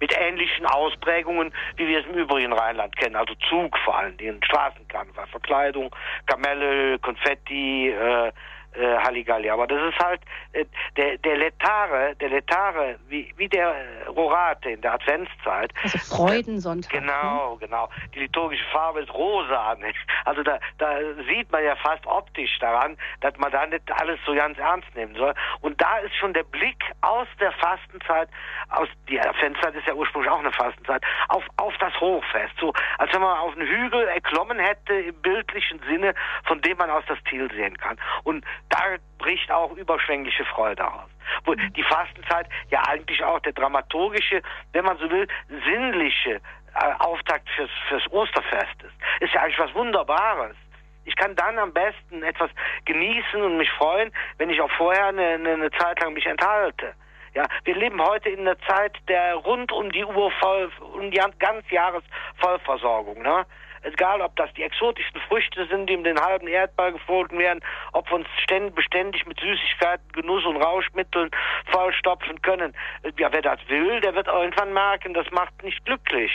Mit 0.00 0.12
ähnlichen 0.18 0.66
Ausprägungen, 0.66 1.52
wie 1.76 1.86
wir 1.86 2.00
es 2.00 2.06
im 2.06 2.14
übrigen 2.14 2.52
Rheinland 2.52 2.94
kennen, 2.96 3.16
also 3.16 3.34
Zug 3.48 3.78
vor 3.78 3.96
allen 3.96 4.16
Dingen, 4.16 4.42
Straßenkarneval, 4.44 5.26
Verkleidung, 5.28 5.94
Kamelle, 6.26 6.98
Konfetti, 6.98 7.90
äh, 7.90 8.32
äh, 8.74 8.96
Halligalli. 8.98 9.50
Aber 9.50 9.66
das 9.66 9.80
ist 9.92 9.98
halt 9.98 10.20
äh, 10.52 10.64
der, 10.96 11.18
der 11.18 11.36
Letare, 11.36 12.14
der 12.16 12.28
Letare, 12.28 12.98
wie, 13.08 13.32
wie 13.36 13.48
der 13.48 13.74
Rorate 14.08 14.70
in 14.70 14.80
der 14.80 14.94
Adventszeit. 14.94 15.72
Also 15.82 15.98
Freudensonntag. 16.16 16.92
Genau, 16.92 17.52
ne? 17.52 17.58
genau. 17.60 17.88
Die 18.14 18.20
liturgische 18.20 18.64
Farbe 18.72 19.00
ist 19.00 19.12
rosa. 19.12 19.74
Nicht? 19.76 19.98
Also 20.26 20.42
da, 20.42 20.58
da 20.78 20.96
sieht 21.28 21.52
man 21.52 21.62
ja 21.62 21.76
fast 21.76 22.06
optisch 22.06 22.58
daran, 22.58 22.96
dass 23.20 23.36
man 23.36 23.52
da 23.52 23.66
nicht 23.66 23.82
alles 24.00 24.18
so 24.24 24.34
ganz 24.34 24.56
ernst 24.56 24.88
nehmen 24.94 25.14
soll. 25.14 25.34
Und 25.60 25.80
da 25.80 25.98
ist 25.98 26.14
schon 26.16 26.32
der 26.32 26.44
Blick 26.44 26.82
aus 27.02 27.28
der 27.40 27.52
Fastenzeit, 27.52 28.28
aus 28.70 28.88
die 29.08 29.20
Adventszeit 29.20 29.74
ist 29.74 29.86
ja 29.86 29.92
ursprünglich 29.92 30.30
auch 30.30 30.38
eine 30.38 30.52
Fastenzeit, 30.52 31.02
auf, 31.28 31.44
auf 31.58 31.74
das 31.78 31.92
Hochfest. 32.00 32.54
So, 32.58 32.72
als 32.98 33.12
wenn 33.12 33.20
man 33.20 33.36
auf 33.36 33.54
einen 33.54 33.68
Hügel 33.68 34.08
erklommen 34.08 34.58
hätte 34.58 34.94
im 34.94 35.14
bildlichen 35.16 35.78
Sinne, 35.86 36.14
von 36.44 36.60
dem 36.62 36.78
man 36.78 36.90
aus 36.90 37.04
das 37.06 37.18
Ziel 37.28 37.50
sehen 37.52 37.76
kann. 37.76 37.98
Und 38.22 38.44
da 38.68 38.96
bricht 39.18 39.50
auch 39.50 39.72
überschwängliche 39.76 40.44
Freude 40.46 40.86
aus. 40.86 41.10
Wo 41.44 41.54
die 41.54 41.82
Fastenzeit 41.82 42.48
ja 42.70 42.82
eigentlich 42.86 43.22
auch 43.22 43.40
der 43.40 43.52
dramaturgische, 43.52 44.42
wenn 44.72 44.84
man 44.84 44.98
so 44.98 45.10
will, 45.10 45.26
sinnliche 45.48 46.40
äh, 46.74 46.92
Auftakt 46.98 47.48
fürs, 47.50 47.70
fürs 47.88 48.10
Osterfest 48.12 48.82
ist. 48.82 48.94
Ist 49.20 49.34
ja 49.34 49.42
eigentlich 49.42 49.58
was 49.58 49.74
Wunderbares. 49.74 50.56
Ich 51.04 51.16
kann 51.16 51.36
dann 51.36 51.58
am 51.58 51.72
besten 51.72 52.22
etwas 52.22 52.50
genießen 52.86 53.42
und 53.42 53.58
mich 53.58 53.70
freuen, 53.72 54.10
wenn 54.38 54.50
ich 54.50 54.60
auch 54.60 54.70
vorher 54.72 55.06
eine, 55.08 55.34
eine, 55.34 55.70
Zeit 55.72 56.00
lang 56.00 56.14
mich 56.14 56.26
enthalte. 56.26 56.94
Ja, 57.34 57.46
wir 57.64 57.74
leben 57.74 58.00
heute 58.00 58.30
in 58.30 58.40
einer 58.40 58.58
Zeit 58.60 58.96
der 59.08 59.34
rund 59.34 59.70
um 59.72 59.90
die 59.90 60.04
Uhr 60.04 60.30
voll, 60.40 60.70
um 60.94 61.10
die 61.10 61.20
ganzjahres 61.38 62.04
Vollversorgung. 62.36 63.22
Ne? 63.22 63.44
Egal 63.84 64.20
ob 64.20 64.34
das 64.36 64.52
die 64.54 64.62
exotischsten 64.62 65.20
Früchte 65.22 65.66
sind, 65.66 65.88
die 65.88 65.96
um 65.96 66.04
den 66.04 66.20
halben 66.20 66.48
Erdball 66.48 66.92
geflogen 66.92 67.38
werden, 67.38 67.60
ob 67.92 68.08
wir 68.10 68.16
uns 68.16 68.26
ständig, 68.42 68.74
beständig 68.74 69.26
mit 69.26 69.38
Süßigkeiten, 69.40 70.06
Genuss 70.12 70.44
und 70.44 70.56
Rauschmitteln 70.56 71.30
vollstopfen 71.70 72.40
können. 72.42 72.74
Ja, 73.18 73.32
wer 73.32 73.42
das 73.42 73.60
will, 73.68 74.00
der 74.00 74.14
wird 74.14 74.26
irgendwann 74.26 74.72
merken, 74.72 75.14
das 75.14 75.30
macht 75.30 75.62
nicht 75.62 75.84
glücklich. 75.84 76.32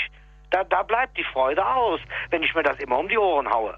Da, 0.52 0.64
da 0.64 0.84
bleibt 0.84 1.18
die 1.18 1.24
Freude 1.24 1.66
aus, 1.66 2.00
wenn 2.30 2.44
ich 2.44 2.56
mir 2.56 2.64
das 2.64 2.80
immer 2.80 2.98
um 2.98 3.08
die 3.08 3.18
Ohren 3.18 3.50
haue. 3.50 3.78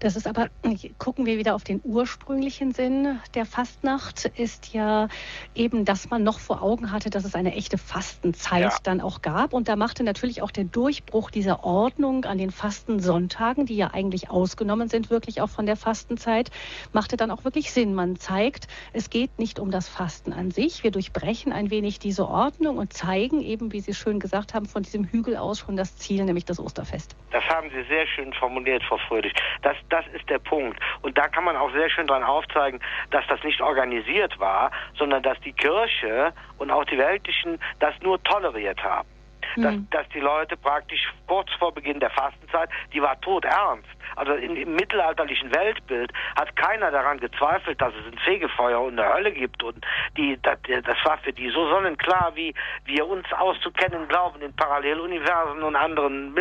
Das 0.00 0.16
ist 0.16 0.26
aber, 0.26 0.48
gucken 0.96 1.26
wir 1.26 1.36
wieder 1.36 1.54
auf 1.54 1.62
den 1.62 1.82
ursprünglichen 1.84 2.72
Sinn 2.72 3.20
der 3.34 3.44
Fastnacht, 3.44 4.24
ist 4.24 4.72
ja 4.72 5.08
eben, 5.54 5.84
dass 5.84 6.08
man 6.08 6.22
noch 6.22 6.38
vor 6.38 6.62
Augen 6.62 6.90
hatte, 6.90 7.10
dass 7.10 7.26
es 7.26 7.34
eine 7.34 7.54
echte 7.54 7.76
Fastenzeit 7.76 8.62
ja. 8.62 8.76
dann 8.82 9.02
auch 9.02 9.20
gab. 9.20 9.52
Und 9.52 9.68
da 9.68 9.76
machte 9.76 10.02
natürlich 10.02 10.40
auch 10.40 10.52
der 10.52 10.64
Durchbruch 10.64 11.30
dieser 11.30 11.64
Ordnung 11.64 12.24
an 12.24 12.38
den 12.38 12.50
Fastensonntagen, 12.50 13.66
die 13.66 13.76
ja 13.76 13.90
eigentlich 13.92 14.30
ausgenommen 14.30 14.88
sind, 14.88 15.10
wirklich 15.10 15.42
auch 15.42 15.50
von 15.50 15.66
der 15.66 15.76
Fastenzeit, 15.76 16.50
machte 16.94 17.18
dann 17.18 17.30
auch 17.30 17.44
wirklich 17.44 17.70
Sinn. 17.70 17.94
Man 17.94 18.16
zeigt, 18.16 18.68
es 18.94 19.10
geht 19.10 19.38
nicht 19.38 19.58
um 19.58 19.70
das 19.70 19.86
Fasten 19.86 20.32
an 20.32 20.50
sich. 20.50 20.82
Wir 20.82 20.92
durchbrechen 20.92 21.52
ein 21.52 21.70
wenig 21.70 21.98
diese 21.98 22.26
Ordnung 22.26 22.78
und 22.78 22.94
zeigen 22.94 23.42
eben, 23.42 23.70
wie 23.72 23.80
Sie 23.80 23.92
schön 23.92 24.18
gesagt 24.18 24.54
haben, 24.54 24.64
von 24.64 24.82
diesem 24.82 25.04
Hügel 25.04 25.36
aus 25.36 25.58
schon 25.58 25.76
das 25.76 25.98
Ziel, 25.98 26.24
nämlich 26.24 26.46
das 26.46 26.58
Osterfest. 26.58 27.14
Das 27.32 27.44
haben 27.44 27.68
Sie 27.68 27.82
sehr 27.86 28.06
schön 28.06 28.32
formuliert, 28.32 28.82
Frau 28.84 28.96
Fröhlich. 29.06 29.34
Das 29.60 29.76
das 29.92 30.06
ist 30.08 30.28
der 30.28 30.38
Punkt. 30.38 30.80
Und 31.02 31.18
da 31.18 31.28
kann 31.28 31.44
man 31.44 31.56
auch 31.56 31.72
sehr 31.72 31.90
schön 31.90 32.06
dran 32.06 32.22
aufzeigen, 32.22 32.80
dass 33.10 33.26
das 33.28 33.42
nicht 33.44 33.60
organisiert 33.60 34.38
war, 34.38 34.70
sondern 34.96 35.22
dass 35.22 35.38
die 35.40 35.52
Kirche 35.52 36.32
und 36.58 36.70
auch 36.70 36.84
die 36.84 36.98
Weltlichen 36.98 37.58
das 37.78 37.94
nur 38.02 38.22
toleriert 38.22 38.82
haben. 38.82 39.08
Dass, 39.56 39.74
mhm. 39.74 39.88
dass 39.90 40.08
die 40.10 40.20
Leute 40.20 40.56
praktisch 40.56 41.12
kurz 41.26 41.50
vor 41.58 41.74
Beginn 41.74 41.98
der 41.98 42.10
Fastenzeit, 42.10 42.68
die 42.92 43.02
war 43.02 43.20
todernst. 43.20 43.88
Also 44.14 44.34
in, 44.34 44.54
im 44.54 44.74
mittelalterlichen 44.74 45.52
Weltbild 45.54 46.12
hat 46.38 46.54
keiner 46.54 46.90
daran 46.90 47.18
gezweifelt, 47.18 47.80
dass 47.80 47.92
es 47.94 48.12
ein 48.12 48.18
Fegefeuer 48.18 48.80
und 48.80 48.98
eine 48.98 49.12
Hölle 49.12 49.32
gibt. 49.32 49.62
Und 49.62 49.84
die, 50.16 50.38
das, 50.42 50.58
das 50.68 50.96
war 51.04 51.18
für 51.18 51.32
die 51.32 51.50
so 51.50 51.68
sonnenklar, 51.68 52.32
wie 52.34 52.54
wir 52.84 53.06
uns 53.08 53.26
auszukennen 53.32 54.06
glauben 54.08 54.40
in 54.40 54.54
Paralleluniversen 54.54 55.62
und 55.62 55.74
anderen 55.74 56.32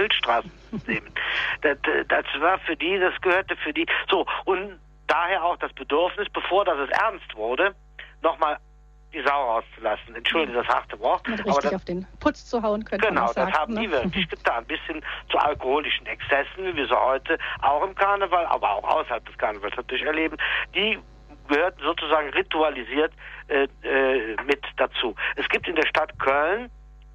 Milchstraßensystemen. 0.72 1.12
das, 1.62 1.78
das 2.08 2.42
war 2.42 2.60
für 2.60 2.76
die, 2.76 3.00
das 3.00 3.20
gehörte 3.22 3.56
für 3.58 3.74
die. 3.74 3.86
So, 4.10 4.26
und 4.46 4.80
daher 5.08 5.44
auch 5.44 5.58
das 5.58 5.74
Bedürfnis, 5.74 6.28
bevor 6.32 6.66
das 6.66 6.78
es 6.78 6.90
ernst 7.00 7.36
wurde, 7.36 7.76
nochmal 8.22 8.58
die 9.14 9.22
Sau 9.24 9.56
rauszulassen. 9.56 10.16
Entschuldigung, 10.16 10.64
das 10.64 10.68
harte 10.74 11.00
Wort. 11.00 11.28
Mit 11.28 11.40
richtig 11.40 11.64
das, 11.64 11.74
auf 11.74 11.86
den 11.86 12.06
Putz 12.20 12.46
zu 12.46 12.62
hauen 12.62 12.84
könnte 12.86 13.08
Genau, 13.08 13.26
das 13.26 13.34
sagen, 13.34 13.54
haben 13.54 13.74
ne? 13.74 13.82
die 13.82 13.92
wirklich 13.92 14.30
getan. 14.30 14.66
Bis 14.66 14.80
hin 14.82 15.02
zu 15.32 15.38
alkoholischen 15.38 16.06
Exzessen, 16.06 16.66
wie 16.66 16.76
wir 16.76 16.88
sie 16.88 16.96
heute 16.96 17.38
auch 17.62 17.84
im 17.84 17.96
Karneval, 17.96 18.46
aber 18.46 18.70
auch 18.70 18.84
außerhalb 18.84 19.26
des 19.26 19.38
Karnevals 19.38 19.76
natürlich 19.76 20.04
erleben. 20.04 20.38
Die 20.76 21.00
gehört 21.48 21.80
sozusagen 21.82 22.30
ritualisiert 22.30 23.12
äh, 23.48 23.68
äh, 23.82 24.36
mit 24.46 24.64
dazu. 24.78 25.16
Es 25.36 25.50
gibt 25.50 25.68
in 25.68 25.76
der 25.76 25.88
Stadt 25.88 26.18
Köln, 26.20 26.70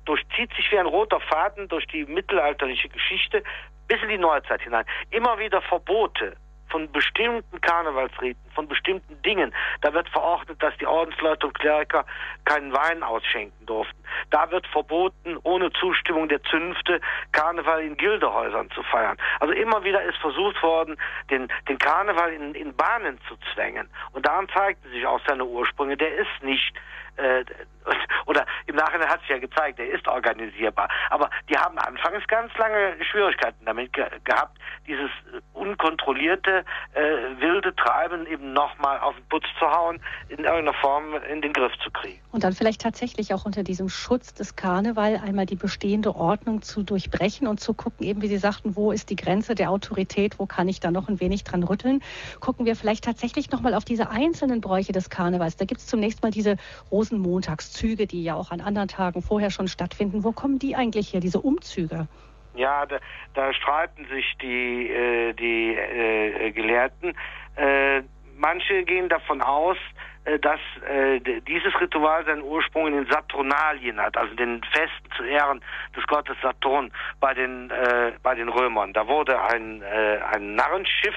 durchzieht 0.05 0.53
sich 0.55 0.71
wie 0.71 0.79
ein 0.79 0.87
roter 0.87 1.21
Faden 1.21 1.69
durch 1.69 1.87
die 1.87 2.05
mittelalterliche 2.05 2.89
Geschichte 2.89 3.43
bis 3.89 4.03
in 4.03 4.09
die 4.09 4.19
Neuzeit 4.19 4.63
hinein, 4.63 4.85
immer 5.11 5.39
wieder 5.39 5.61
Verbote 5.63 6.37
von 6.69 6.91
bestimmten 6.91 7.61
Karnevalsriten 7.61 8.44
von 8.55 8.69
bestimmten 8.69 9.21
Dingen. 9.23 9.55
Da 9.81 9.93
wird 9.93 10.09
verordnet, 10.09 10.63
dass 10.63 10.77
die 10.79 10.87
Ordensleute 10.87 11.47
und 11.47 11.59
Kleriker 11.59 12.05
keinen 12.45 12.73
Wein 12.73 13.03
ausschenken 13.03 13.67
durften. 13.67 13.97
Da 14.31 14.51
wird 14.51 14.67
verboten, 14.69 15.37
ohne 15.43 15.73
Zustimmung 15.73 16.29
der 16.29 16.43
Zünfte 16.45 17.01
Karneval 17.33 17.83
in 17.83 17.97
Gildehäusern 17.97 18.71
zu 18.71 18.83
feiern. 18.85 19.17
Also 19.41 19.53
immer 19.55 19.83
wieder 19.85 20.03
ist 20.03 20.17
versucht 20.19 20.63
worden, 20.63 20.97
den, 21.31 21.49
den 21.69 21.79
Karneval 21.79 22.33
in, 22.33 22.55
in 22.55 22.75
Bahnen 22.75 23.19
zu 23.29 23.37
zwängen. 23.53 23.89
Und 24.13 24.27
daran 24.27 24.49
zeigten 24.49 24.89
sich 24.91 25.07
auch 25.07 25.21
seine 25.27 25.45
Ursprünge. 25.45 25.97
Der 25.97 26.17
ist 26.17 26.43
nicht 26.43 26.75
äh, 27.17 27.45
oder 28.27 28.47
im 28.67 28.77
Nachhinein 28.77 29.09
hat 29.09 29.21
sich 29.21 29.31
ja 29.31 29.39
gezeigt, 29.39 29.79
der 29.79 29.91
ist 29.91 30.07
organisierbar. 30.09 30.89
Aber 31.11 31.31
die 31.49 31.57
haben 31.57 31.79
anfangs 31.79 32.27
ganz 32.27 32.57
lange 32.57 32.97
Schwierigkeiten 33.05 33.65
damit 33.65 33.93
ge 33.93 34.07
gehabt, 34.25 34.59
dieses 34.87 35.11
unkontrollierte, 35.53 36.65
äh, 36.95 37.03
wilde 37.39 37.75
Treiben 37.77 38.27
eben 38.27 38.44
nochmal 38.53 39.01
auf 39.01 39.15
den 39.17 39.25
Putz 39.29 39.45
zu 39.59 39.67
hauen, 39.67 40.01
in 40.29 40.39
irgendeiner 40.39 40.75
Form 40.75 41.15
in 41.31 41.41
den 41.41 41.53
Griff 41.53 41.73
zu 41.83 41.91
kriegen. 41.91 42.21
Und 42.33 42.45
dann 42.45 42.53
vielleicht 42.53 42.81
tatsächlich 42.81 43.33
auch 43.33 43.45
unter 43.45 43.63
diesem 43.63 43.89
Schutz 43.89 44.35
des 44.35 44.57
Karneval 44.57 45.21
einmal 45.25 45.47
die 45.47 45.57
bestehende 45.57 46.15
Ordnung 46.15 46.63
zu 46.63 46.83
durchbrechen 46.83 47.47
und 47.47 47.61
zu 47.61 47.75
gucken, 47.75 48.07
eben 48.07 48.23
wie 48.23 48.29
Sie 48.29 48.39
sagten, 48.39 48.77
wo 48.77 48.93
ist 48.93 49.11
die 49.11 49.17
Grenze 49.17 49.55
der 49.55 49.71
Autorität, 49.71 50.39
wo 50.39 50.47
kann 50.47 50.69
ich 50.69 50.81
da 50.81 50.91
noch 50.91 51.09
ein 51.09 51.21
wenig 51.21 51.45
dran 51.45 51.63
rütteln. 51.63 52.03
Gucken 52.41 52.67
wir 52.67 52.77
vielleicht 52.77 53.05
tatsächlich 53.05 53.51
nochmal 53.51 53.75
auf 53.75 53.85
diese 53.85 54.11
einzelnen 54.11 54.61
Bräuche 54.61 54.93
des 54.93 55.11
Karnevals. 55.11 55.57
Da 55.57 55.65
gibt 55.65 55.81
es 55.81 55.87
zunächst 55.87 56.23
mal 56.23 56.31
diese 56.31 56.57
Rosenmontagszüge, 56.91 58.07
die 58.07 58.25
ja 58.25 58.35
auch 58.35 58.51
an 58.51 58.61
anderen 58.61 58.89
Tagen 58.89 59.23
vorher 59.23 59.51
schon 59.51 59.69
stattfinden. 59.69 60.25
Wo 60.25 60.33
kommen 60.33 60.59
die 60.59 60.77
eigentlich 60.77 61.13
her, 61.13 61.21
diese 61.21 61.41
Umzüge? 61.41 62.09
Ja, 62.57 62.87
da, 62.87 62.99
da 63.35 63.53
streiten 63.53 64.07
sich 64.07 64.37
die, 64.41 64.89
äh, 64.89 65.33
die 65.33 65.75
äh, 65.75 66.53
Gelehrten. 66.53 67.15
Äh, 67.57 68.03
manche 68.37 68.85
gehen 68.85 69.09
davon 69.09 69.41
aus, 69.41 69.77
äh, 70.25 70.39
dass 70.39 70.61
äh, 70.89 71.21
dieses 71.41 71.79
Ritual 71.81 72.25
seinen 72.25 72.43
Ursprung 72.43 72.87
in 72.89 72.95
den 72.95 73.07
Saturnalien 73.07 74.01
hat, 74.01 74.17
also 74.17 74.35
den 74.35 74.63
Festen 74.73 75.11
zu 75.17 75.25
Ehren 75.25 75.61
des 75.97 76.07
Gottes 76.07 76.37
Saturn 76.43 76.91
bei 77.21 77.35
den 77.35 77.71
äh, 77.71 78.13
bei 78.23 78.35
den 78.35 78.49
Römern. 78.49 78.93
Da 78.93 79.07
wurde 79.07 79.41
ein 79.43 79.83
äh, 79.83 80.21
ein 80.33 80.55
Narrenschiff 80.55 81.17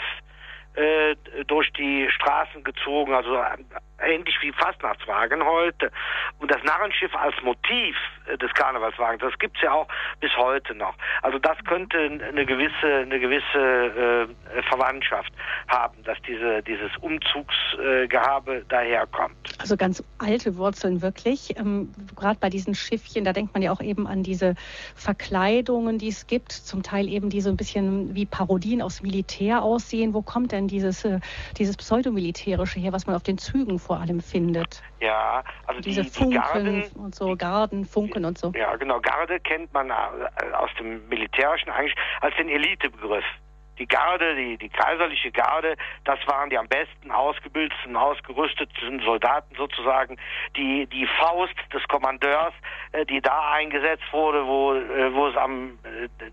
äh, 0.75 1.15
durch 1.45 1.71
die 1.73 2.09
Straßen 2.11 2.63
gezogen, 2.63 3.13
also 3.13 3.41
ähnlich 4.01 4.35
wie 4.41 4.51
Fastnachtswagen 4.51 5.43
heute. 5.43 5.91
Und 6.39 6.51
das 6.51 6.63
Narrenschiff 6.63 7.15
als 7.15 7.35
Motiv 7.43 7.95
äh, 8.27 8.37
des 8.37 8.53
Karnevalswagens, 8.53 9.21
das 9.21 9.37
gibt's 9.39 9.61
ja 9.61 9.71
auch 9.71 9.87
bis 10.19 10.35
heute 10.37 10.75
noch. 10.75 10.95
Also 11.21 11.39
das 11.39 11.57
könnte 11.65 11.97
eine 11.97 12.45
gewisse, 12.45 12.87
eine 12.87 13.19
gewisse 13.19 14.27
äh, 14.55 14.61
Verwandtschaft 14.63 15.31
haben, 15.67 16.03
dass 16.03 16.17
diese, 16.27 16.61
dieses 16.63 16.95
Umzugsgehabe 16.97 18.57
äh, 18.57 18.63
daherkommt. 18.69 19.35
Also 19.59 19.77
ganz 19.77 20.03
alte 20.19 20.57
Wurzeln 20.57 21.01
wirklich. 21.01 21.57
Ähm, 21.57 21.93
Gerade 22.15 22.39
bei 22.39 22.49
diesen 22.49 22.75
Schiffchen, 22.75 23.23
da 23.23 23.33
denkt 23.33 23.53
man 23.53 23.61
ja 23.61 23.71
auch 23.71 23.81
eben 23.81 24.07
an 24.07 24.23
diese 24.23 24.55
Verkleidungen, 24.95 25.97
die 25.97 26.09
es 26.09 26.27
gibt, 26.27 26.51
zum 26.51 26.83
Teil 26.83 27.07
eben 27.07 27.29
die 27.29 27.41
so 27.41 27.49
ein 27.49 27.57
bisschen 27.57 28.15
wie 28.15 28.25
Parodien 28.25 28.81
aufs 28.81 29.01
Militär 29.01 29.61
aussehen. 29.61 30.13
Wo 30.13 30.21
kommt 30.21 30.51
denn 30.51 30.67
dieses, 30.67 31.05
äh, 31.05 31.19
dieses 31.57 31.77
Pseudomilitärische 31.77 32.79
her, 32.79 32.93
was 32.93 33.07
man 33.07 33.15
auf 33.15 33.23
den 33.23 33.37
Zügen 33.37 33.79
vor 33.87 33.99
allem 33.99 34.19
findet. 34.19 34.83
Ja, 34.99 35.43
also 35.65 35.81
diese 35.81 36.03
die, 36.03 36.09
Funken 36.09 36.31
die 36.31 36.37
Garden, 36.37 36.83
und 36.95 37.15
so, 37.15 37.35
Garden, 37.35 37.85
Funken 37.85 38.25
und 38.25 38.37
so. 38.37 38.51
Ja, 38.55 38.75
genau. 38.75 38.99
Garde 38.99 39.39
kennt 39.39 39.73
man 39.73 39.89
äh, 39.89 39.93
aus 40.53 40.69
dem 40.77 41.07
Militärischen 41.07 41.69
eigentlich 41.69 41.95
als 42.21 42.35
den 42.35 42.49
Elitebegriff. 42.49 43.25
Die 43.79 43.87
Garde, 43.87 44.35
die, 44.35 44.57
die 44.57 44.69
kaiserliche 44.69 45.31
Garde, 45.31 45.75
das 46.03 46.17
waren 46.25 46.49
die 46.49 46.57
am 46.57 46.67
besten 46.67 47.11
ausgebildeten, 47.11 47.95
ausgerüsteten 47.95 48.99
Soldaten 49.05 49.55
sozusagen, 49.55 50.17
die, 50.55 50.87
die 50.87 51.07
Faust 51.19 51.53
des 51.71 51.87
Kommandeurs, 51.87 52.53
äh, 52.91 53.05
die 53.05 53.21
da 53.21 53.51
eingesetzt 53.51 54.11
wurde, 54.11 54.45
wo, 54.45 54.73
äh, 54.73 55.13
wo 55.13 55.27
es 55.27 55.37
am, 55.37 55.79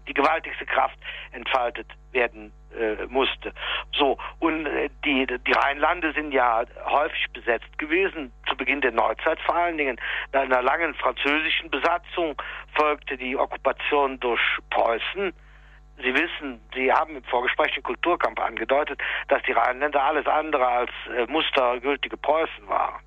die 0.09 0.15
gewaltigste 0.15 0.67
Kraft 0.67 0.99
entfaltet 1.33 1.87
werden 2.13 2.53
äh, 2.79 3.07
musste. 3.09 3.53
So, 3.93 4.19
und 4.41 4.67
äh, 4.67 4.89
die, 5.05 5.27
die 5.27 5.53
Rheinlande 5.53 6.13
sind 6.13 6.33
ja 6.33 6.65
häufig 6.85 7.27
besetzt 7.33 7.79
gewesen, 7.79 8.33
zu 8.49 8.57
Beginn 8.57 8.81
der 8.81 8.93
Neuzeit 8.93 9.41
vor 9.41 9.57
allen 9.57 9.79
Dingen. 9.79 10.01
Nach 10.33 10.43
einer 10.43 10.63
langen 10.63 10.95
französischen 10.95 11.71
Besatzung 11.71 12.41
folgte 12.75 13.17
die 13.17 13.37
Okkupation 13.37 14.19
durch 14.21 14.41
Preußen. 14.71 15.33
Sie 15.99 16.15
wissen, 16.15 16.61
Sie 16.75 16.93
haben 16.93 17.17
im 17.17 17.25
Vorgespräch 17.25 17.73
den 17.75 17.85
Kulturkampf 17.85 18.41
angedeutet, 18.41 19.01
dass 19.29 19.43
die 19.45 19.53
Rheinländer 19.53 20.03
alles 20.03 20.27
andere 20.27 20.67
als 20.67 20.91
äh, 21.17 21.27
mustergültige 21.27 22.17
Preußen 22.17 22.69
waren 22.69 23.01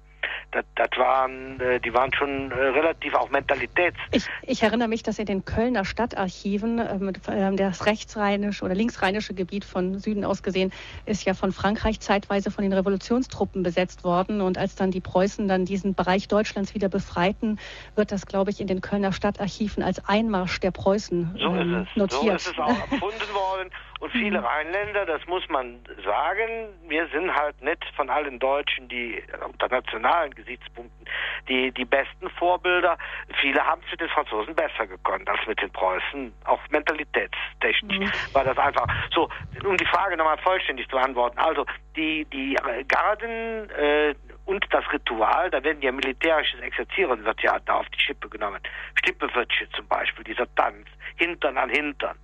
das, 0.52 0.66
das 0.76 0.90
waren, 0.98 1.60
äh, 1.60 1.80
die 1.80 1.94
waren 1.94 2.14
schon 2.14 2.52
äh, 2.52 2.56
relativ 2.56 3.14
auch 3.14 3.30
Mentalitäts. 3.30 3.98
Ich, 4.12 4.26
ich, 4.44 4.64
erinnere 4.64 4.88
mich, 4.88 5.04
dass 5.04 5.20
in 5.20 5.26
den 5.26 5.46
Kölner 5.46 5.86
Stadtarchiven 5.86 6.80
ähm, 6.80 7.14
äh, 7.28 7.56
das 7.56 7.86
rechtsrheinische 7.86 8.64
oder 8.64 8.76
linksrheinische 8.76 9.34
Gebiet 9.34 9.66
von 9.66 10.00
Süden 10.00 10.24
aus 10.24 10.44
gesehen 10.44 10.72
ist 11.06 11.26
ja 11.26 11.34
von 11.34 11.52
Frankreich 11.52 12.00
zeitweise 12.00 12.52
von 12.52 12.64
den 12.64 12.74
Revolutionstruppen 12.74 13.64
besetzt 13.64 14.04
worden 14.04 14.42
und 14.42 14.58
als 14.58 14.76
dann 14.76 14.92
die 14.92 15.02
Preußen 15.02 15.48
dann 15.48 15.66
diesen 15.66 15.96
Bereich 15.96 16.28
Deutschlands 16.28 16.74
wieder 16.74 16.90
befreiten, 16.90 17.60
wird 17.96 18.12
das, 18.12 18.26
glaube 18.26 18.52
ich, 18.52 18.62
in 18.62 18.68
den 18.68 18.82
Kölner 18.82 19.12
Stadtarchiven 19.12 19.84
als 19.84 20.04
Einmarsch 20.08 20.60
der 20.60 20.72
Preußen 20.72 21.38
so 21.40 21.56
ähm, 21.56 21.88
notiert. 21.96 22.42
So 22.42 22.50
ist 22.50 22.52
es 22.52 22.60
auch 22.60 22.92
erfunden 22.92 23.34
worden 23.34 23.70
und 24.00 24.12
viele 24.12 24.40
mhm. 24.40 24.46
Rheinländer, 24.46 25.06
das 25.06 25.26
muss 25.28 25.48
man 25.50 25.80
sagen, 26.06 26.70
wir 26.88 27.08
sind 27.08 27.34
halt 27.34 27.62
nicht 27.62 27.84
von 27.96 28.10
allen 28.10 28.40
Deutschen, 28.40 28.88
die 28.88 29.24
unter 29.44 29.68
nationalen 29.70 30.34
Gesichtspunkten 30.36 31.08
die, 31.48 31.72
die 31.72 31.86
besten 31.86 32.30
Vorbilder. 32.32 32.98
Viele 33.42 33.66
haben 33.66 33.82
es 33.86 33.92
mit 33.92 34.02
den 34.02 34.10
Franzosen 34.10 34.54
besser 34.56 34.86
gekonnt 34.86 35.28
als 35.30 35.40
mit 35.48 35.62
den 35.62 35.72
Preußen, 35.72 36.34
auch 36.46 36.60
mentalitätstechnisch 36.70 37.98
mhm. 37.98 38.34
war 38.34 38.44
das 38.44 38.58
einfach. 38.58 38.88
So, 39.14 39.30
um 39.64 39.78
die 39.78 39.86
Frage 39.86 40.18
nochmal 40.18 40.38
vollständig 40.40 40.88
zu 40.90 40.96
beantworten. 40.96 41.38
Also, 41.40 41.66
die, 41.96 42.26
die 42.26 42.56
Garden, 42.88 43.70
äh, 43.72 44.14
und 44.46 44.66
das 44.72 44.84
Ritual, 44.94 45.50
da 45.50 45.64
werden 45.64 45.82
ja 45.82 45.92
militärisches 45.92 46.60
Exerzieren 46.62 47.26
wird 47.26 47.42
ja 47.42 47.60
da 47.66 47.80
auf 47.80 47.90
die 47.90 48.00
Schippe 48.00 48.30
genommen. 48.30 48.62
Stippewürtsche 48.96 49.70
zum 49.72 49.88
Beispiel, 49.88 50.24
dieser 50.24 50.54
Tanz, 50.56 50.88
Hintern 51.16 51.58
an 51.58 51.70
Hintern 51.70 52.18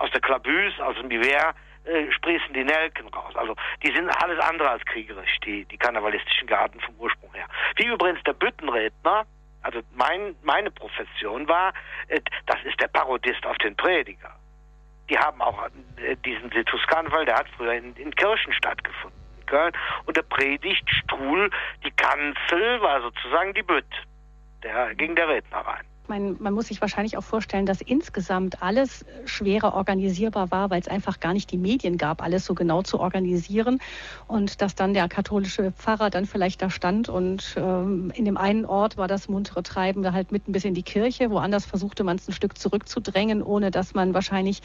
aus 0.00 0.10
der 0.12 0.20
Klabüs, 0.20 0.78
aus 0.80 0.96
dem 0.96 1.08
Biver, 1.08 1.54
äh, 1.84 2.10
sprießen 2.10 2.52
die 2.54 2.64
Nelken 2.64 3.08
raus. 3.08 3.36
Also 3.36 3.54
die 3.82 3.92
sind 3.94 4.08
alles 4.22 4.38
andere 4.40 4.70
als 4.70 4.84
kriegerisch, 4.84 5.38
die, 5.44 5.64
die 5.66 5.76
karnevalistischen 5.76 6.46
Garten 6.46 6.80
vom 6.80 6.94
Ursprung 6.96 7.32
her. 7.34 7.46
Wie 7.76 7.86
übrigens 7.86 8.22
der 8.24 8.32
Büttenredner, 8.32 9.26
also 9.62 9.80
mein, 9.94 10.34
meine 10.42 10.70
Profession 10.70 11.46
war, 11.48 11.72
äh, 12.08 12.20
das 12.46 12.58
ist 12.64 12.80
der 12.80 12.88
Parodist 12.88 13.44
auf 13.46 13.56
den 13.58 13.76
Prediger. 13.76 14.34
Die 15.10 15.18
haben 15.18 15.40
auch 15.42 15.68
äh, 15.96 16.16
diesen 16.24 16.50
Situskarneval, 16.50 17.26
der 17.26 17.36
hat 17.36 17.46
früher 17.56 17.74
in, 17.74 17.94
in 17.96 18.14
Kirchen 18.14 18.52
stattgefunden, 18.54 19.20
in 19.38 19.46
Köln. 19.46 19.72
Und 20.06 20.16
der 20.16 20.22
Predigtstuhl, 20.22 21.50
die 21.84 21.90
Kanzel 21.92 22.80
war 22.80 23.02
sozusagen 23.02 23.52
die 23.52 23.62
Bütt. 23.62 24.06
Der 24.62 24.94
ging 24.94 25.14
der 25.14 25.28
Redner 25.28 25.58
rein 25.58 25.89
meine, 26.10 26.36
man 26.38 26.52
muss 26.52 26.66
sich 26.66 26.80
wahrscheinlich 26.82 27.16
auch 27.16 27.24
vorstellen, 27.24 27.64
dass 27.64 27.80
insgesamt 27.80 28.62
alles 28.62 29.06
schwerer 29.24 29.74
organisierbar 29.74 30.50
war, 30.50 30.68
weil 30.68 30.80
es 30.80 30.88
einfach 30.88 31.20
gar 31.20 31.32
nicht 31.32 31.50
die 31.50 31.56
Medien 31.56 31.96
gab, 31.96 32.22
alles 32.22 32.44
so 32.44 32.54
genau 32.54 32.82
zu 32.82 33.00
organisieren. 33.00 33.78
Und 34.26 34.60
dass 34.60 34.74
dann 34.74 34.92
der 34.92 35.08
katholische 35.08 35.72
Pfarrer 35.72 36.10
dann 36.10 36.26
vielleicht 36.26 36.60
da 36.60 36.68
stand 36.68 37.08
und 37.08 37.54
ähm, 37.56 38.12
in 38.14 38.24
dem 38.26 38.36
einen 38.36 38.66
Ort 38.66 38.98
war 38.98 39.08
das 39.08 39.28
muntere 39.28 39.62
Treiben 39.62 40.02
da 40.02 40.12
halt 40.12 40.32
mitten 40.32 40.52
bis 40.52 40.64
in 40.64 40.74
die 40.74 40.82
Kirche, 40.82 41.30
woanders 41.30 41.64
versuchte 41.64 42.04
man 42.04 42.16
es 42.16 42.28
ein 42.28 42.32
Stück 42.32 42.58
zurückzudrängen, 42.58 43.42
ohne 43.42 43.70
dass 43.70 43.94
man 43.94 44.12
wahrscheinlich 44.12 44.60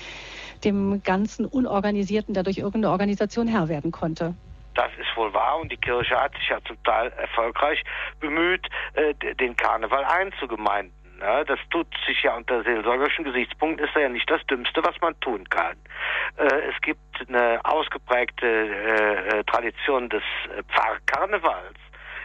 dem 0.64 1.04
ganzen 1.04 1.46
Unorganisierten 1.46 2.34
dadurch 2.34 2.58
irgendeine 2.58 2.90
Organisation 2.90 3.48
Herr 3.48 3.70
werden 3.70 3.92
konnte. 3.92 4.34
Das 4.74 4.92
ist 5.00 5.16
wohl 5.16 5.34
wahr 5.34 5.60
und 5.60 5.72
die 5.72 5.78
Kirche 5.78 6.20
hat 6.20 6.34
sich 6.34 6.50
ja 6.50 6.60
zum 6.68 6.82
Teil 6.84 7.10
erfolgreich 7.18 7.82
bemüht, 8.20 8.68
äh, 8.94 9.14
den 9.36 9.56
Karneval 9.56 10.04
einzugemeinden. 10.04 11.05
Ja, 11.20 11.44
das 11.44 11.60
tut 11.70 11.88
sich 12.06 12.22
ja 12.24 12.36
unter 12.36 12.64
seelsorgerischen 12.64 13.24
Gesichtspunkten, 13.24 13.86
ist 13.86 13.96
ja 13.96 14.10
nicht 14.10 14.30
das 14.30 14.46
Dümmste, 14.48 14.84
was 14.84 15.00
man 15.02 15.18
tun 15.22 15.48
kann. 15.50 15.78
Äh, 16.38 16.70
es 16.70 16.80
gibt 16.82 17.00
eine 17.28 17.60
ausgeprägte 17.64 18.46
äh, 18.46 19.44
Tradition 19.46 20.10
des 20.10 20.24
äh, 20.50 20.62
Pfarrkarnevals 20.64 21.78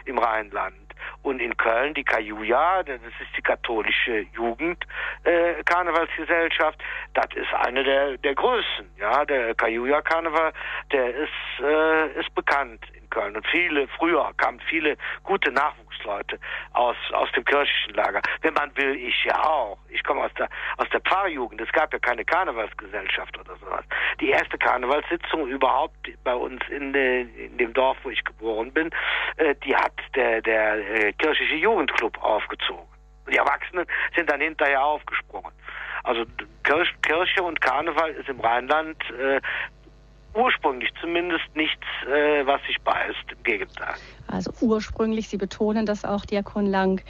im 0.05 0.17
Rheinland. 0.17 0.75
Und 1.23 1.39
in 1.39 1.57
Köln 1.57 1.93
die 1.93 2.03
Kajuja, 2.03 2.83
das 2.83 2.99
ist 3.01 3.37
die 3.37 3.41
katholische 3.41 4.25
Jugendkarnevalsgesellschaft, 4.33 6.79
äh, 6.79 6.83
das 7.13 7.27
ist 7.35 7.53
eine 7.53 7.83
der, 7.83 8.17
der 8.17 8.35
Größen. 8.35 8.89
Ja, 8.97 9.25
der 9.25 9.55
Kajuja-Karneval, 9.55 10.53
der 10.91 11.15
ist, 11.15 11.31
äh, 11.59 12.19
ist 12.19 12.35
bekannt 12.35 12.85
Köln. 13.11 13.35
Und 13.35 13.45
viele, 13.47 13.87
früher 13.99 14.31
kamen 14.37 14.59
viele 14.67 14.97
gute 15.23 15.51
Nachwuchsleute 15.51 16.39
aus, 16.73 16.95
aus 17.13 17.31
dem 17.33 17.45
kirchlichen 17.45 17.93
Lager. 17.93 18.21
Wenn 18.41 18.55
man 18.55 18.75
will, 18.75 18.95
ich 18.95 19.23
ja 19.25 19.39
auch. 19.43 19.77
Ich 19.89 20.03
komme 20.03 20.23
aus 20.23 20.33
der, 20.33 20.49
aus 20.77 20.89
der 20.89 21.01
Pfarrjugend. 21.01 21.61
Es 21.61 21.71
gab 21.71 21.93
ja 21.93 21.99
keine 21.99 22.25
Karnevalsgesellschaft 22.25 23.37
oder 23.37 23.55
sowas. 23.57 23.85
Die 24.19 24.29
erste 24.29 24.57
Karnevalssitzung 24.57 25.47
überhaupt 25.47 26.09
bei 26.23 26.33
uns 26.33 26.61
in, 26.69 26.93
in 26.95 27.57
dem 27.57 27.73
Dorf, 27.73 27.97
wo 28.03 28.09
ich 28.09 28.23
geboren 28.23 28.71
bin, 28.73 28.89
äh, 29.37 29.53
die 29.63 29.75
hat 29.75 29.93
der, 30.15 30.41
der 30.41 30.77
äh, 30.77 31.13
kirchliche 31.13 31.55
Jugendclub 31.55 32.17
aufgezogen. 32.23 32.87
Die 33.29 33.37
Erwachsenen 33.37 33.85
sind 34.15 34.29
dann 34.29 34.41
hinterher 34.41 34.83
aufgesprungen. 34.83 35.51
Also 36.03 36.25
Kirche 36.63 37.43
und 37.43 37.61
Karneval 37.61 38.11
ist 38.11 38.27
im 38.27 38.39
Rheinland 38.39 38.97
äh, 39.11 39.39
ursprünglich 40.33 40.89
zumindest 40.99 41.45
nichts, 41.55 41.85
äh, 42.07 42.45
was 42.45 42.61
sich 42.63 42.79
beißt. 42.81 43.31
Im 43.31 43.43
Gegenteil. 43.43 43.95
Also 44.27 44.51
ursprünglich, 44.61 45.27
Sie 45.27 45.37
betonen 45.37 45.85
das 45.85 46.05
auch, 46.05 46.25
Diakon 46.25 46.65
Lang. 46.65 47.03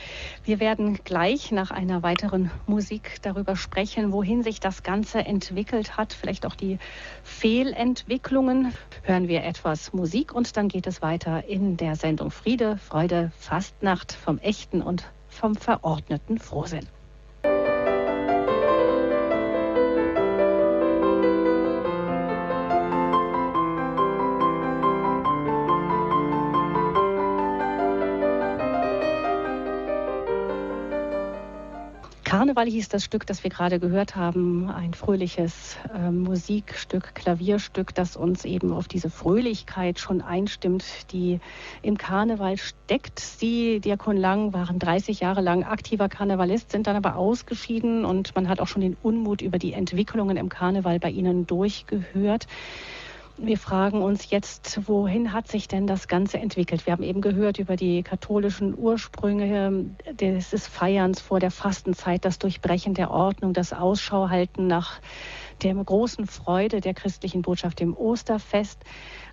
Wir 0.43 0.59
werden 0.59 0.99
gleich 1.03 1.51
nach 1.51 1.71
einer 1.71 2.03
weiteren 2.03 2.51
Musik 2.67 3.17
darüber 3.21 3.55
sprechen, 3.55 4.11
wohin 4.11 4.43
sich 4.43 4.59
das 4.59 4.83
Ganze 4.83 5.19
entwickelt 5.19 5.97
hat, 5.97 6.13
vielleicht 6.13 6.45
auch 6.45 6.55
die 6.55 6.79
Fehlentwicklungen. 7.23 8.73
Hören 9.03 9.27
wir 9.27 9.43
etwas 9.43 9.93
Musik 9.93 10.33
und 10.33 10.57
dann 10.57 10.67
geht 10.67 10.87
es 10.87 11.01
weiter 11.01 11.45
in 11.47 11.77
der 11.77 11.95
Sendung 11.95 12.31
Friede, 12.31 12.77
Freude, 12.77 13.31
Fastnacht 13.37 14.13
vom 14.13 14.39
echten 14.39 14.81
und 14.81 15.11
vom 15.29 15.55
verordneten 15.55 16.39
Frohsinn. 16.39 16.87
Karneval 32.51 32.69
hieß 32.69 32.89
das 32.89 33.05
Stück, 33.05 33.25
das 33.25 33.45
wir 33.45 33.49
gerade 33.49 33.79
gehört 33.79 34.17
haben, 34.17 34.69
ein 34.69 34.93
fröhliches 34.93 35.77
äh, 35.95 36.11
Musikstück, 36.11 37.15
Klavierstück, 37.15 37.95
das 37.95 38.17
uns 38.17 38.43
eben 38.43 38.73
auf 38.73 38.89
diese 38.89 39.09
Fröhlichkeit 39.09 39.99
schon 39.99 40.21
einstimmt, 40.21 40.83
die 41.13 41.39
im 41.81 41.97
Karneval 41.97 42.57
steckt. 42.57 43.21
Sie, 43.21 43.79
Diakon 43.79 44.17
Lang, 44.17 44.51
waren 44.51 44.79
30 44.79 45.21
Jahre 45.21 45.39
lang 45.39 45.63
aktiver 45.63 46.09
Karnevalist, 46.09 46.73
sind 46.73 46.87
dann 46.87 46.97
aber 46.97 47.15
ausgeschieden 47.15 48.03
und 48.03 48.35
man 48.35 48.49
hat 48.49 48.59
auch 48.59 48.67
schon 48.67 48.81
den 48.81 48.97
Unmut 49.01 49.41
über 49.41 49.57
die 49.57 49.71
Entwicklungen 49.71 50.35
im 50.35 50.49
Karneval 50.49 50.99
bei 50.99 51.09
Ihnen 51.09 51.47
durchgehört. 51.47 52.47
Wir 53.43 53.57
fragen 53.57 54.03
uns 54.03 54.29
jetzt, 54.29 54.87
wohin 54.87 55.33
hat 55.33 55.47
sich 55.47 55.67
denn 55.67 55.87
das 55.87 56.07
Ganze 56.07 56.37
entwickelt? 56.37 56.85
Wir 56.85 56.93
haben 56.93 57.01
eben 57.01 57.21
gehört 57.21 57.57
über 57.57 57.75
die 57.75 58.03
katholischen 58.03 58.77
Ursprünge 58.77 59.95
des 60.13 60.67
Feierns 60.67 61.21
vor 61.21 61.39
der 61.39 61.49
Fastenzeit, 61.49 62.23
das 62.23 62.37
Durchbrechen 62.37 62.93
der 62.93 63.09
Ordnung, 63.09 63.53
das 63.53 63.73
Ausschauhalten 63.73 64.67
nach 64.67 65.01
der 65.63 65.73
großen 65.73 66.27
Freude 66.27 66.81
der 66.81 66.93
christlichen 66.93 67.41
Botschaft 67.41 67.81
im 67.81 67.97
Osterfest. 67.97 68.79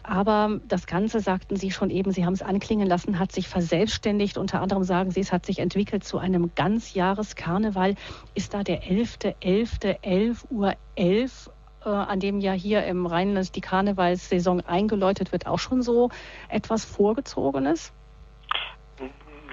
Aber 0.03 0.59
das 0.67 0.87
Ganze, 0.87 1.21
sagten 1.21 1.57
Sie 1.57 1.71
schon 1.71 1.91
eben, 1.91 2.11
Sie 2.11 2.25
haben 2.25 2.33
es 2.33 2.41
anklingen 2.41 2.89
lassen, 2.89 3.19
hat 3.19 3.33
sich 3.33 3.47
verselbstständigt. 3.47 4.39
Unter 4.39 4.63
anderem 4.63 4.85
sagen 4.85 5.11
Sie, 5.11 5.21
es 5.21 5.33
hat 5.33 5.45
sich 5.45 5.59
entwickelt 5.59 6.03
zu 6.03 6.17
einem 6.17 6.53
Ganzjahreskarneval. 6.55 7.95
Ist 8.35 8.55
da 8.55 8.63
der 8.63 8.85
11.11. 8.85 9.35
11. 9.41 9.79
11 10.01 10.47
Uhr 10.51 10.73
11 10.95 11.49
äh, 11.49 11.58
an 11.85 12.21
dem 12.21 12.41
ja 12.41 12.53
hier 12.53 12.85
im 12.85 13.07
Rheinland 13.07 13.55
die 13.55 13.61
Karnevalssaison 13.61 14.61
eingeläutet 14.67 15.33
wird, 15.33 15.47
auch 15.47 15.59
schon 15.59 15.83
so 15.83 16.11
etwas 16.49 16.85
Vorgezogenes? 16.85 17.93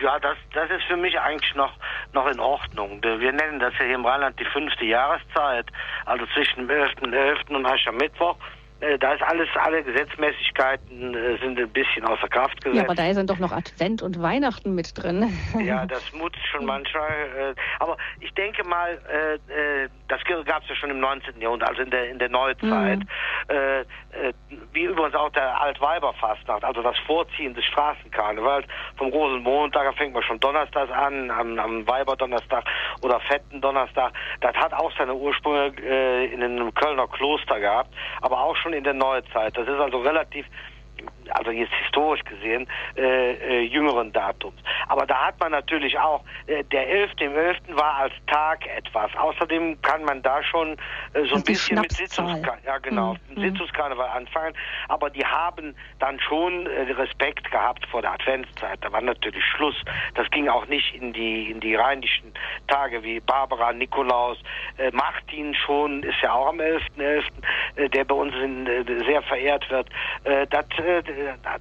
Ja, 0.01 0.19
das, 0.19 0.37
das 0.53 0.69
ist 0.69 0.83
für 0.87 0.97
mich 0.97 1.17
eigentlich 1.19 1.55
noch, 1.55 1.71
noch 2.13 2.27
in 2.27 2.39
Ordnung. 2.39 3.01
Wir 3.01 3.31
nennen 3.31 3.59
das 3.59 3.73
ja 3.79 3.85
hier 3.85 3.95
im 3.95 4.05
Rheinland 4.05 4.39
die 4.39 4.45
fünfte 4.45 4.85
Jahreszeit, 4.85 5.67
also 6.05 6.25
zwischen 6.33 6.67
dem 6.67 6.69
11.11. 6.69 7.13
.11. 7.13 7.55
und 7.55 7.65
Aschermittwoch. 7.65 8.35
Äh, 8.35 8.64
da 8.99 9.13
ist 9.13 9.23
alles, 9.23 9.47
alle 9.55 9.83
Gesetzmäßigkeiten 9.83 11.15
äh, 11.15 11.37
sind 11.37 11.57
ein 11.57 11.69
bisschen 11.69 12.03
außer 12.05 12.27
Kraft 12.27 12.61
gesetzt. 12.61 12.75
Ja, 12.75 12.83
aber 12.83 12.95
da 12.95 13.13
sind 13.13 13.29
doch 13.29 13.39
noch 13.39 13.53
Advent 13.53 14.01
und 14.01 14.21
Weihnachten 14.21 14.75
mit 14.75 15.01
drin. 15.01 15.31
ja, 15.63 15.85
das 15.85 16.11
mutzt 16.13 16.45
schon 16.51 16.65
manchmal. 16.65 17.09
Äh, 17.09 17.55
aber 17.79 17.95
ich 18.19 18.33
denke 18.33 18.63
mal, 18.67 18.99
das 20.07 20.19
gab 20.45 20.63
es 20.63 20.69
ja 20.69 20.75
schon 20.75 20.89
im 20.89 20.99
19. 20.99 21.39
Jahrhundert, 21.39 21.69
also 21.69 21.81
in 21.81 21.89
der, 21.89 22.09
in 22.09 22.19
der 22.19 22.29
Neuzeit. 22.29 22.99
Mhm. 22.99 23.85
wie 24.73 24.83
übrigens 24.83 25.15
auch 25.15 25.29
der 25.31 25.59
Altweiberfastnacht, 25.61 26.63
also 26.63 26.81
das 26.81 26.97
Vorziehen 27.05 27.53
des 27.53 27.63
Straßenkarnevals. 27.65 28.65
Vom 28.97 29.11
großen 29.11 29.41
Montag 29.41 29.93
fängt 29.95 30.13
man 30.13 30.23
schon 30.23 30.39
Donnerstags 30.39 30.91
an, 30.91 31.31
am, 31.31 31.59
am 31.59 31.87
Weiberdonnerstag 31.87 32.65
oder 33.01 33.19
Fetten 33.21 33.61
Donnerstag. 33.61 34.13
Das 34.41 34.55
hat 34.55 34.73
auch 34.73 34.91
seine 34.97 35.13
Ursprünge 35.13 35.67
in 36.25 36.43
einem 36.43 36.73
Kölner 36.73 37.07
Kloster 37.07 37.59
gehabt, 37.59 37.93
aber 38.21 38.41
auch 38.41 38.55
schon 38.55 38.64
in 38.73 38.83
der 38.83 38.93
Neuzeit. 38.93 39.57
Das 39.57 39.67
ist 39.67 39.79
also 39.79 39.99
relativ 39.99 40.45
also 41.31 41.51
jetzt 41.51 41.73
historisch 41.83 42.23
gesehen, 42.23 42.67
äh, 42.95 43.33
äh, 43.33 43.61
jüngeren 43.61 44.11
Datums. 44.11 44.55
Aber 44.87 45.05
da 45.05 45.27
hat 45.27 45.39
man 45.39 45.51
natürlich 45.51 45.97
auch, 45.97 46.23
äh, 46.47 46.63
der 46.65 46.87
11. 46.89 47.11
im 47.19 47.35
11. 47.35 47.57
war 47.69 47.95
als 47.95 48.13
Tag 48.27 48.65
etwas. 48.67 49.11
Außerdem 49.15 49.81
kann 49.81 50.03
man 50.03 50.21
da 50.21 50.43
schon 50.43 50.73
äh, 51.13 51.23
so 51.25 51.35
ein 51.35 51.43
bisschen 51.43 51.79
mit 51.81 51.91
Sitzungskarneval, 51.91 52.59
ja 52.65 52.77
genau, 52.79 53.15
mhm. 53.29 53.41
Sitzungskarneval 53.41 54.09
anfangen. 54.09 54.55
Aber 54.87 55.09
die 55.09 55.25
haben 55.25 55.75
dann 55.99 56.19
schon 56.19 56.67
äh, 56.67 56.91
Respekt 56.93 57.49
gehabt 57.51 57.85
vor 57.87 58.01
der 58.01 58.13
Adventszeit. 58.13 58.79
Da 58.81 58.91
war 58.91 59.01
natürlich 59.01 59.43
Schluss. 59.43 59.75
Das 60.13 60.29
ging 60.31 60.47
auch 60.47 60.67
nicht 60.67 60.95
in 60.95 61.13
die 61.13 61.51
in 61.51 61.59
die 61.59 61.75
rheinischen 61.75 62.33
Tage 62.67 63.03
wie 63.03 63.19
Barbara, 63.19 63.73
Nikolaus, 63.73 64.37
äh, 64.77 64.91
Martin 64.91 65.53
schon, 65.53 66.03
ist 66.03 66.21
ja 66.21 66.33
auch 66.33 66.47
am 66.47 66.59
11.11., 66.59 66.81
.11., 66.97 67.23
äh, 67.75 67.89
der 67.89 68.05
bei 68.05 68.15
uns 68.15 68.33
in, 68.35 68.67
äh, 68.67 68.83
sehr 69.05 69.21
verehrt 69.23 69.69
wird. 69.69 69.89
Äh, 70.23 70.47
das 70.47 70.65
äh, 70.77 70.84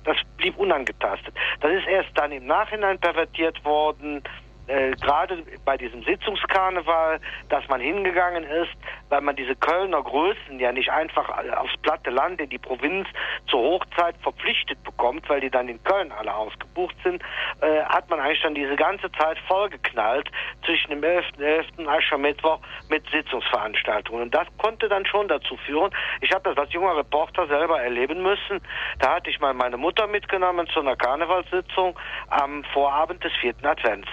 das 0.04 0.16
blieb 0.36 0.56
unangetastet. 0.58 1.34
Das 1.60 1.72
ist 1.72 1.86
erst 1.86 2.10
dann 2.14 2.32
im 2.32 2.46
Nachhinein 2.46 2.98
pervertiert 2.98 3.64
worden, 3.64 4.22
äh, 4.66 4.92
gerade 4.92 5.42
bei 5.64 5.76
diesem 5.76 6.02
Sitzungskarneval, 6.04 7.20
dass 7.48 7.66
man 7.68 7.80
hingegangen 7.80 8.44
ist, 8.44 8.72
weil 9.08 9.20
man 9.20 9.36
diese 9.36 9.54
Kölner 9.56 10.02
Größen 10.02 10.58
ja 10.58 10.72
nicht 10.72 10.90
einfach 10.90 11.28
aufs 11.56 11.76
platte 11.82 12.10
Land 12.10 12.40
in 12.40 12.48
die 12.48 12.58
Provinz 12.58 13.06
zur 13.46 13.60
Hochzeit 13.60 14.16
verpflichtet 14.22 14.82
bekommt, 14.84 15.28
weil 15.28 15.40
die 15.40 15.50
dann 15.50 15.68
in 15.68 15.82
Köln 15.84 16.12
alle 16.12 16.34
ausgebucht 16.34 16.96
sind, 17.04 17.22
äh, 17.60 17.82
hat 17.84 18.08
man 18.10 18.20
eigentlich 18.20 18.42
dann 18.42 18.54
diese 18.54 18.76
ganze 18.76 19.10
Zeit 19.12 19.38
vollgeknallt 19.46 20.30
zwischen 20.64 20.90
dem 20.90 21.02
11.11. 21.02 21.76
.11. 21.78 21.88
Aschermittwoch 21.88 22.60
mit 22.88 23.08
Sitzungsveranstaltungen. 23.10 24.22
Und 24.22 24.34
das 24.34 24.46
konnte 24.58 24.88
dann 24.88 25.06
schon 25.06 25.28
dazu 25.28 25.56
führen, 25.58 25.90
ich 26.20 26.32
habe 26.32 26.48
das 26.48 26.58
als 26.58 26.72
junger 26.72 26.96
Reporter 26.96 27.46
selber 27.46 27.80
erleben 27.80 28.22
müssen, 28.22 28.60
da 28.98 29.16
hatte 29.16 29.30
ich 29.30 29.40
mal 29.40 29.54
meine 29.54 29.76
Mutter 29.76 30.06
mitgenommen 30.06 30.66
zu 30.68 30.80
einer 30.80 30.96
Karnevalssitzung 30.96 31.98
am 32.28 32.64
Vorabend 32.72 33.22
des 33.22 33.32
vierten 33.40 33.66
Advents 33.66 34.08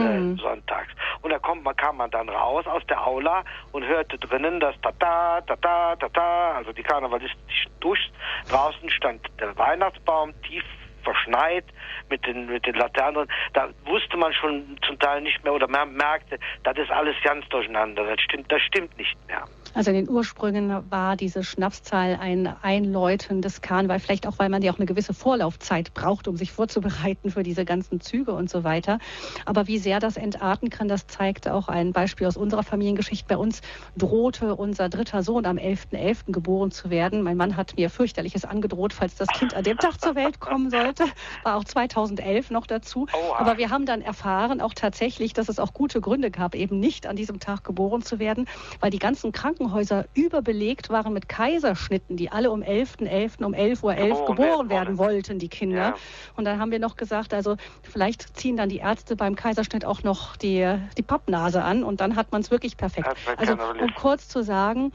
mhm. 0.00 0.38
sonntags. 0.38 0.92
Und 1.22 1.30
da 1.30 1.38
kommt 1.38 1.64
man, 1.64 1.76
kam 1.76 1.96
man 1.96 2.10
dann 2.10 2.28
raus 2.28 2.66
aus 2.66 2.82
der 2.88 3.06
Aula 3.06 3.44
und 3.72 3.84
hörte 3.84 4.18
drinnen 4.18 4.60
das 4.60 4.74
Tata, 4.80 5.40
Tata, 5.42 5.96
Tata, 5.96 6.52
also 6.52 6.72
die 6.72 6.82
karnevalistischen 6.82 7.72
Dusch. 7.80 8.10
Draußen 8.48 8.90
stand 8.90 9.26
der 9.38 9.56
Weihnachtsbaum 9.56 10.32
tief 10.42 10.64
verschneit 11.02 11.64
mit 12.08 12.24
den, 12.26 12.46
mit 12.46 12.66
den 12.66 12.74
Laternen. 12.74 13.26
Da 13.52 13.68
wusste 13.84 14.16
man 14.16 14.32
schon 14.32 14.76
zum 14.86 14.98
Teil 14.98 15.22
nicht 15.22 15.42
mehr 15.44 15.52
oder 15.52 15.68
man 15.68 15.94
merkte, 15.94 16.38
das 16.64 16.76
ist 16.76 16.90
alles 16.90 17.16
ganz 17.22 17.48
durcheinander. 17.48 18.04
Das 18.04 18.20
stimmt, 18.20 18.50
das 18.50 18.62
stimmt 18.62 18.96
nicht 18.98 19.16
mehr. 19.26 19.44
Also 19.74 19.90
in 19.90 19.96
den 19.96 20.10
Ursprüngen 20.10 20.90
war 20.90 21.16
diese 21.16 21.44
Schnapszahl 21.44 22.18
ein 22.20 22.52
Einläuten 22.62 23.40
des 23.40 23.60
Karneval, 23.60 24.00
vielleicht 24.00 24.26
auch, 24.26 24.38
weil 24.38 24.48
man 24.48 24.62
ja 24.62 24.72
auch 24.72 24.78
eine 24.78 24.86
gewisse 24.86 25.14
Vorlaufzeit 25.14 25.94
braucht, 25.94 26.26
um 26.26 26.36
sich 26.36 26.50
vorzubereiten 26.50 27.30
für 27.30 27.42
diese 27.42 27.64
ganzen 27.64 28.00
Züge 28.00 28.32
und 28.32 28.50
so 28.50 28.64
weiter. 28.64 28.98
Aber 29.44 29.68
wie 29.68 29.78
sehr 29.78 30.00
das 30.00 30.16
entarten 30.16 30.70
kann, 30.70 30.88
das 30.88 31.06
zeigt 31.06 31.48
auch 31.48 31.68
ein 31.68 31.92
Beispiel 31.92 32.26
aus 32.26 32.36
unserer 32.36 32.62
Familiengeschichte. 32.62 33.26
Bei 33.28 33.36
uns 33.36 33.60
drohte 33.96 34.56
unser 34.56 34.88
dritter 34.88 35.22
Sohn 35.22 35.46
am 35.46 35.56
11.11. 35.56 36.10
.11. 36.10 36.32
geboren 36.32 36.70
zu 36.70 36.90
werden. 36.90 37.22
Mein 37.22 37.36
Mann 37.36 37.56
hat 37.56 37.76
mir 37.76 37.90
fürchterliches 37.90 38.44
angedroht, 38.44 38.92
falls 38.92 39.14
das 39.14 39.28
Kind 39.28 39.54
an 39.54 39.62
dem 39.62 39.78
Tag 39.78 40.00
zur 40.00 40.14
Welt 40.14 40.40
kommen 40.40 40.70
sollte. 40.70 41.04
War 41.44 41.56
auch 41.56 41.64
2011 41.64 42.50
noch 42.50 42.66
dazu. 42.66 43.06
Aber 43.36 43.56
wir 43.58 43.70
haben 43.70 43.86
dann 43.86 44.02
erfahren, 44.02 44.60
auch 44.60 44.74
tatsächlich, 44.74 45.32
dass 45.32 45.48
es 45.48 45.58
auch 45.58 45.72
gute 45.72 46.00
Gründe 46.00 46.30
gab, 46.30 46.54
eben 46.54 46.80
nicht 46.80 47.06
an 47.06 47.16
diesem 47.16 47.38
Tag 47.38 47.64
geboren 47.64 48.02
zu 48.02 48.18
werden, 48.18 48.46
weil 48.80 48.90
die 48.90 48.98
ganzen 48.98 49.32
Kranken 49.32 49.59
Krankenhäuser 49.60 50.06
überbelegt 50.14 50.88
waren 50.88 51.12
mit 51.12 51.28
Kaiserschnitten, 51.28 52.16
die 52.16 52.30
alle 52.32 52.50
um 52.50 52.62
11.11. 52.62 53.08
.11. 53.40 53.44
um 53.44 53.52
11.11 53.52 53.82
Uhr 53.82 53.92
.11 53.92 54.26
geboren 54.26 54.70
werden 54.70 54.98
wollten, 54.98 55.38
die 55.38 55.48
Kinder. 55.48 55.76
Ja. 55.76 55.94
Und 56.36 56.46
dann 56.46 56.58
haben 56.58 56.70
wir 56.70 56.78
noch 56.78 56.96
gesagt, 56.96 57.34
also 57.34 57.56
vielleicht 57.82 58.36
ziehen 58.36 58.56
dann 58.56 58.70
die 58.70 58.78
Ärzte 58.78 59.16
beim 59.16 59.34
Kaiserschnitt 59.36 59.84
auch 59.84 60.02
noch 60.02 60.36
die, 60.36 60.78
die 60.96 61.02
Pappnase 61.02 61.62
an 61.62 61.84
und 61.84 62.00
dann 62.00 62.16
hat 62.16 62.32
man 62.32 62.40
es 62.40 62.50
wirklich 62.50 62.76
perfekt. 62.76 63.08
Also 63.36 63.52
um 63.52 63.94
kurz 63.94 64.28
zu 64.28 64.42
sagen, 64.42 64.92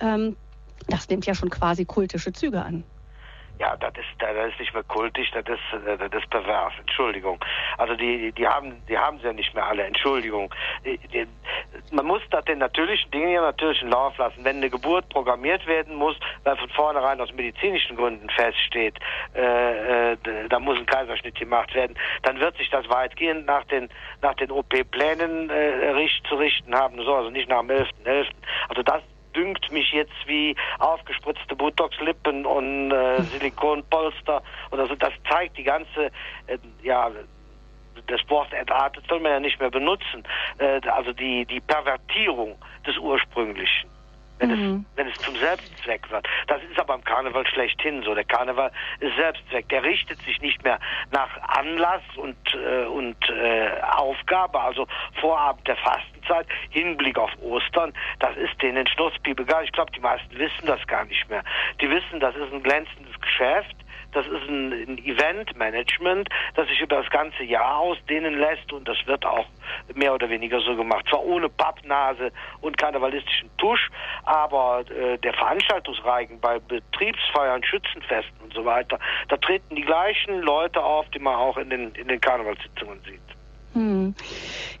ähm, 0.00 0.36
das 0.88 1.08
nimmt 1.08 1.26
ja 1.26 1.34
schon 1.34 1.50
quasi 1.50 1.84
kultische 1.84 2.32
Züge 2.32 2.62
an. 2.62 2.84
Ja, 3.58 3.74
das 3.76 3.92
ist, 3.94 4.06
das 4.18 4.52
ist 4.52 4.60
nicht 4.60 4.74
mehr 4.74 4.82
kultisch, 4.82 5.30
das 5.30 5.44
ist, 5.46 5.86
äh, 5.86 5.96
das 5.96 6.22
ist 6.22 6.28
pervers. 6.30 6.74
Entschuldigung. 6.78 7.42
Also 7.78 7.94
die, 7.94 8.32
die 8.32 8.46
haben, 8.46 8.82
die 8.86 8.98
haben 8.98 9.18
sie 9.18 9.26
ja 9.26 9.32
nicht 9.32 9.54
mehr 9.54 9.66
alle. 9.66 9.84
Entschuldigung. 9.84 10.54
Man 11.90 12.06
muss 12.06 12.20
das 12.30 12.44
den 12.44 12.58
natürlichen 12.58 13.10
Dingen 13.10 13.30
ja 13.30 13.40
natürlichen 13.40 13.90
Lauf 13.90 14.16
lassen. 14.18 14.44
Wenn 14.44 14.56
eine 14.56 14.68
Geburt 14.68 15.08
programmiert 15.08 15.66
werden 15.66 15.94
muss, 15.94 16.16
weil 16.44 16.56
von 16.56 16.68
vornherein 16.70 17.20
aus 17.20 17.32
medizinischen 17.32 17.96
Gründen 17.96 18.28
feststeht, 18.30 18.98
äh, 19.34 20.12
äh, 20.12 20.16
da 20.50 20.58
muss 20.58 20.76
ein 20.76 20.86
Kaiserschnitt 20.86 21.36
gemacht 21.36 21.74
werden, 21.74 21.96
dann 22.22 22.38
wird 22.40 22.56
sich 22.58 22.68
das 22.68 22.88
weitgehend 22.90 23.46
nach 23.46 23.64
den, 23.64 23.88
nach 24.20 24.34
den 24.34 24.50
OP-Plänen 24.50 25.48
äh, 25.48 26.08
zu 26.28 26.34
richten 26.34 26.74
haben. 26.74 27.02
So, 27.02 27.14
also 27.14 27.30
nicht 27.30 27.48
nach 27.48 27.60
dem 27.60 27.70
11.11. 27.70 27.86
.11. 28.04 28.26
Also 28.68 28.82
das 28.82 29.02
dünkt 29.36 29.70
mich 29.70 29.92
jetzt 29.92 30.26
wie 30.26 30.56
aufgespritzte 30.78 31.54
Botox-Lippen 31.54 32.46
und 32.46 32.90
äh, 32.90 33.22
Silikonpolster 33.30 34.42
oder 34.70 34.86
so. 34.86 34.94
Das 34.94 35.12
zeigt 35.28 35.58
die 35.58 35.64
ganze, 35.64 36.06
äh, 36.46 36.58
ja, 36.82 37.10
das 38.06 38.20
Wort 38.28 38.52
entartet 38.52 39.04
soll 39.08 39.20
man 39.20 39.32
ja 39.32 39.40
nicht 39.40 39.60
mehr 39.60 39.70
benutzen. 39.70 40.24
Äh, 40.58 40.80
also 40.88 41.12
die, 41.12 41.44
die 41.46 41.60
Pervertierung 41.60 42.56
des 42.86 42.96
Ursprünglichen. 42.98 43.95
Wenn, 44.38 44.50
mhm. 44.50 44.86
es, 44.90 44.96
wenn 44.98 45.08
es 45.08 45.20
zum 45.20 45.36
Selbstzweck 45.36 46.10
wird. 46.10 46.26
Das 46.46 46.60
ist 46.70 46.78
aber 46.78 46.94
im 46.94 47.04
Karneval 47.04 47.46
schlechthin 47.46 48.02
so. 48.02 48.14
Der 48.14 48.24
Karneval 48.24 48.70
ist 49.00 49.16
Selbstzweck. 49.16 49.68
Der 49.68 49.82
richtet 49.82 50.20
sich 50.22 50.40
nicht 50.40 50.62
mehr 50.62 50.78
nach 51.10 51.30
Anlass 51.42 52.02
und, 52.16 52.36
äh, 52.54 52.84
und 52.84 53.16
äh, 53.30 53.70
Aufgabe, 53.96 54.60
also 54.60 54.86
Vorabend 55.20 55.66
der 55.66 55.76
Fastenzeit, 55.76 56.46
Hinblick 56.70 57.18
auf 57.18 57.30
Ostern. 57.40 57.92
Das 58.18 58.36
ist 58.36 58.60
denen 58.60 58.86
Schnurzpiepe 58.86 59.44
gar 59.44 59.62
Ich 59.62 59.72
glaube, 59.72 59.92
die 59.92 60.00
meisten 60.00 60.36
wissen 60.38 60.66
das 60.66 60.84
gar 60.86 61.04
nicht 61.04 61.28
mehr. 61.30 61.42
Die 61.80 61.88
wissen, 61.88 62.20
das 62.20 62.34
ist 62.36 62.52
ein 62.52 62.62
glänzendes 62.62 63.18
Geschäft 63.20 63.76
das 64.16 64.26
ist 64.26 64.48
ein, 64.48 64.72
ein 64.72 64.98
Eventmanagement, 64.98 66.28
das 66.54 66.66
sich 66.68 66.80
über 66.80 66.96
das 67.02 67.10
ganze 67.10 67.44
Jahr 67.44 67.76
ausdehnen 67.76 68.38
lässt 68.38 68.72
und 68.72 68.88
das 68.88 68.96
wird 69.06 69.26
auch 69.26 69.44
mehr 69.94 70.14
oder 70.14 70.30
weniger 70.30 70.58
so 70.60 70.74
gemacht. 70.74 71.06
Zwar 71.10 71.22
ohne 71.22 71.50
Pappnase 71.50 72.32
und 72.62 72.78
karnevalistischen 72.78 73.50
Tusch, 73.58 73.90
aber 74.24 74.84
äh, 74.90 75.18
der 75.18 75.34
Veranstaltungsreigen 75.34 76.40
bei 76.40 76.58
Betriebsfeiern, 76.58 77.62
Schützenfesten 77.62 78.40
und 78.42 78.54
so 78.54 78.64
weiter, 78.64 78.98
da 79.28 79.36
treten 79.36 79.76
die 79.76 79.82
gleichen 79.82 80.40
Leute 80.40 80.82
auf, 80.82 81.08
die 81.10 81.18
man 81.18 81.34
auch 81.34 81.58
in 81.58 81.68
den, 81.68 81.94
in 81.94 82.08
den 82.08 82.20
Karnevalssitzungen 82.20 83.00
sieht. 83.04 83.35
Hm. 83.76 84.14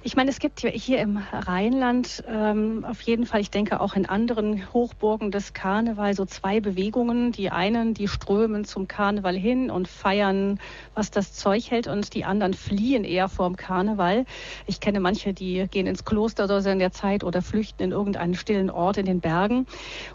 Ich 0.02 0.16
meine, 0.16 0.30
es 0.30 0.38
gibt 0.38 0.60
hier 0.60 1.00
im 1.00 1.18
Rheinland 1.18 2.24
ähm, 2.28 2.86
auf 2.88 3.02
jeden 3.02 3.26
Fall, 3.26 3.40
ich 3.40 3.50
denke 3.50 3.80
auch 3.80 3.94
in 3.94 4.06
anderen 4.06 4.72
Hochburgen 4.72 5.30
des 5.30 5.52
Karneval 5.52 6.14
so 6.14 6.24
zwei 6.24 6.60
Bewegungen. 6.60 7.30
Die 7.32 7.50
einen, 7.50 7.92
die 7.92 8.08
strömen 8.08 8.64
zum 8.64 8.88
Karneval 8.88 9.36
hin 9.36 9.70
und 9.70 9.86
feiern, 9.86 10.60
was 10.94 11.10
das 11.10 11.34
Zeug 11.34 11.70
hält, 11.70 11.88
und 11.88 12.14
die 12.14 12.24
anderen 12.24 12.54
fliehen 12.54 13.04
eher 13.04 13.28
vorm 13.28 13.56
Karneval. 13.56 14.24
Ich 14.66 14.80
kenne 14.80 15.00
manche, 15.00 15.34
die 15.34 15.66
gehen 15.70 15.86
ins 15.86 16.06
Kloster 16.06 16.44
oder 16.44 16.62
so 16.62 16.70
in 16.70 16.78
der 16.78 16.92
Zeit 16.92 17.22
oder 17.22 17.42
flüchten 17.42 17.82
in 17.82 17.90
irgendeinen 17.90 18.34
stillen 18.34 18.70
Ort 18.70 18.96
in 18.96 19.04
den 19.04 19.20
Bergen. 19.20 19.66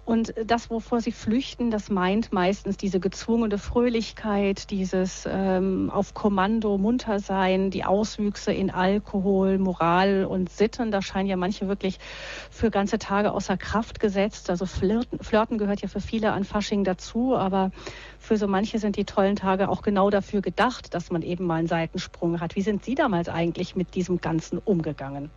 Und 0.06 0.34
das, 0.44 0.72
wovor 0.72 1.02
sie 1.02 1.12
flüchten, 1.12 1.70
das 1.70 1.92
meint 1.92 2.34
meistens 2.34 2.78
diese 2.78 3.00
gezwungene 3.00 3.60
Fröhlichkeit, 3.60 4.72
dieses 4.72 5.28
ähm, 5.30 5.92
auf 5.94 6.16
Kommando 6.16 6.80
munter 6.80 7.20
sein, 7.20 7.70
die 7.70 7.84
Auswüchse 7.84 8.52
in 8.52 8.71
Alkohol, 8.72 9.58
Moral 9.58 10.26
und 10.26 10.50
Sitten. 10.50 10.92
Da 10.92 11.02
scheinen 11.02 11.28
ja 11.28 11.36
manche 11.36 11.68
wirklich 11.68 12.00
für 12.50 12.72
ganze 12.72 13.00
Tage 13.00 13.32
außer 13.32 13.58
Kraft 13.58 14.00
gesetzt. 14.00 14.50
Also 14.50 14.66
Flirten, 14.66 15.20
Flirten 15.20 15.58
gehört 15.58 15.82
ja 15.82 15.88
für 15.88 16.02
viele 16.02 16.32
an 16.32 16.44
Fasching 16.44 16.84
dazu, 16.84 17.36
aber 17.36 17.72
für 18.20 18.38
so 18.38 18.48
manche 18.48 18.80
sind 18.80 18.98
die 18.98 19.06
tollen 19.06 19.36
Tage 19.36 19.70
auch 19.70 19.82
genau 19.82 20.10
dafür 20.10 20.42
gedacht, 20.42 20.94
dass 20.94 21.12
man 21.12 21.22
eben 21.22 21.46
mal 21.46 21.56
einen 21.56 21.68
Seitensprung 21.68 22.40
hat. 22.40 22.56
Wie 22.56 22.62
sind 22.62 22.84
Sie 22.84 22.96
damals 22.96 23.30
eigentlich 23.30 23.76
mit 23.76 23.96
diesem 23.96 24.20
Ganzen 24.22 24.60
umgegangen? 24.60 25.30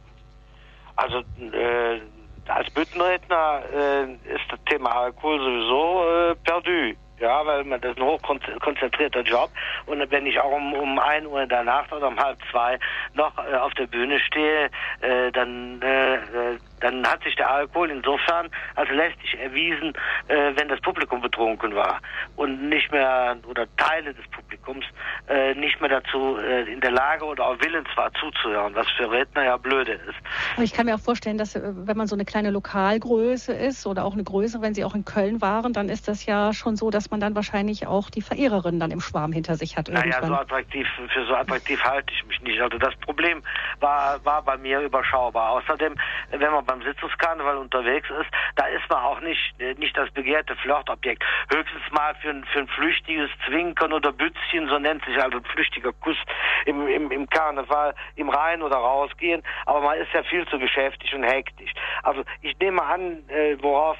Also 0.96 1.18
äh, 1.18 2.00
als 2.48 2.70
Büttenredner 2.70 3.62
äh, 3.72 4.12
ist 4.12 4.44
das 4.50 4.60
Thema 4.66 4.90
Alkohol 4.90 5.38
sowieso 5.38 6.04
äh, 6.04 6.34
perdu. 6.44 6.96
Ja, 7.20 7.46
weil 7.46 7.64
man 7.64 7.80
das 7.80 7.92
ist 7.92 7.98
ein 7.98 8.04
hochkonzentrierter 8.04 9.20
Job. 9.22 9.50
Und 9.86 10.10
wenn 10.10 10.26
ich 10.26 10.40
auch 10.40 10.50
um, 10.52 10.74
um 10.74 10.98
ein 10.98 11.26
Uhr 11.26 11.46
Nacht 11.46 11.92
oder 11.92 12.08
um 12.08 12.18
halb 12.18 12.38
zwei 12.50 12.78
noch 13.12 13.32
äh, 13.38 13.54
auf 13.54 13.72
der 13.74 13.86
Bühne 13.86 14.18
stehe, 14.18 14.70
äh, 15.00 15.30
dann 15.30 15.80
äh, 15.82 16.14
äh 16.14 16.58
dann 16.84 17.06
hat 17.06 17.22
sich 17.24 17.34
der 17.36 17.50
Alkohol 17.50 17.90
insofern 17.90 18.50
als 18.74 18.90
lästig 18.90 19.38
erwiesen, 19.40 19.94
äh, 20.28 20.52
wenn 20.54 20.68
das 20.68 20.80
Publikum 20.80 21.20
betrunken 21.20 21.74
war 21.74 22.00
und 22.36 22.68
nicht 22.68 22.92
mehr 22.92 23.36
oder 23.48 23.66
Teile 23.76 24.12
des 24.12 24.26
Publikums 24.28 24.84
äh, 25.28 25.54
nicht 25.54 25.80
mehr 25.80 25.88
dazu 25.88 26.36
äh, 26.36 26.70
in 26.70 26.80
der 26.80 26.90
Lage 26.90 27.24
oder 27.24 27.46
auch 27.46 27.56
willens 27.60 27.88
war 27.96 28.12
zuzuhören, 28.14 28.74
was 28.74 28.86
für 28.90 29.10
Redner 29.10 29.44
ja 29.44 29.56
blöde 29.56 29.92
ist. 29.92 30.18
Aber 30.54 30.64
ich 30.64 30.74
kann 30.74 30.84
mir 30.86 30.94
auch 30.94 31.00
vorstellen, 31.00 31.38
dass 31.38 31.56
äh, 31.56 31.62
wenn 31.64 31.96
man 31.96 32.06
so 32.06 32.16
eine 32.16 32.26
kleine 32.26 32.50
Lokalgröße 32.50 33.54
ist 33.54 33.86
oder 33.86 34.04
auch 34.04 34.12
eine 34.12 34.24
größere, 34.24 34.60
wenn 34.60 34.74
Sie 34.74 34.84
auch 34.84 34.94
in 34.94 35.06
Köln 35.06 35.40
waren, 35.40 35.72
dann 35.72 35.88
ist 35.88 36.06
das 36.06 36.26
ja 36.26 36.52
schon 36.52 36.76
so, 36.76 36.90
dass 36.90 37.10
man 37.10 37.20
dann 37.20 37.34
wahrscheinlich 37.34 37.86
auch 37.86 38.10
die 38.10 38.22
Verehrerin 38.22 38.78
dann 38.78 38.90
im 38.90 39.00
Schwarm 39.00 39.32
hinter 39.32 39.56
sich 39.56 39.78
hat. 39.78 39.88
Irgendwann. 39.88 40.10
Naja, 40.10 40.26
so 40.26 40.34
attraktiv, 40.34 40.86
für 41.08 41.26
so 41.26 41.34
attraktiv 41.34 41.82
halte 41.82 42.12
ich 42.12 42.26
mich 42.26 42.40
nicht. 42.42 42.60
Also 42.60 42.76
das 42.76 42.94
Problem 42.96 43.42
war, 43.80 44.22
war 44.24 44.42
bei 44.42 44.58
mir 44.58 44.80
überschaubar. 44.80 45.50
Außerdem, 45.52 45.94
wenn 46.30 46.52
man 46.52 46.66
beim 46.74 46.82
Sitzungskarneval 46.82 47.58
unterwegs 47.58 48.08
ist, 48.10 48.30
da 48.56 48.66
ist 48.66 48.88
man 48.90 48.98
auch 48.98 49.20
nicht, 49.20 49.54
äh, 49.60 49.74
nicht 49.74 49.96
das 49.96 50.10
begehrte 50.10 50.56
Flirtobjekt. 50.56 51.22
Höchstens 51.52 51.82
mal 51.92 52.14
für 52.16 52.30
ein, 52.30 52.44
für 52.44 52.60
ein 52.60 52.68
flüchtiges 52.68 53.30
Zwinkern 53.46 53.92
oder 53.92 54.12
Bützchen, 54.12 54.68
so 54.68 54.78
nennt 54.78 55.04
sich 55.04 55.16
also 55.22 55.38
ein 55.38 55.44
flüchtiger 55.44 55.92
Kuss 55.92 56.16
im, 56.66 56.86
im, 56.88 57.10
im 57.10 57.28
Karneval, 57.28 57.94
im 58.16 58.28
Rein- 58.28 58.62
oder 58.62 58.76
Rausgehen. 58.76 59.42
Aber 59.66 59.80
man 59.80 59.98
ist 59.98 60.12
ja 60.12 60.22
viel 60.24 60.46
zu 60.48 60.58
geschäftig 60.58 61.14
und 61.14 61.22
hektisch. 61.22 61.72
Also 62.02 62.24
ich 62.42 62.58
nehme 62.58 62.82
an, 62.82 63.28
äh, 63.28 63.56
worauf 63.60 63.96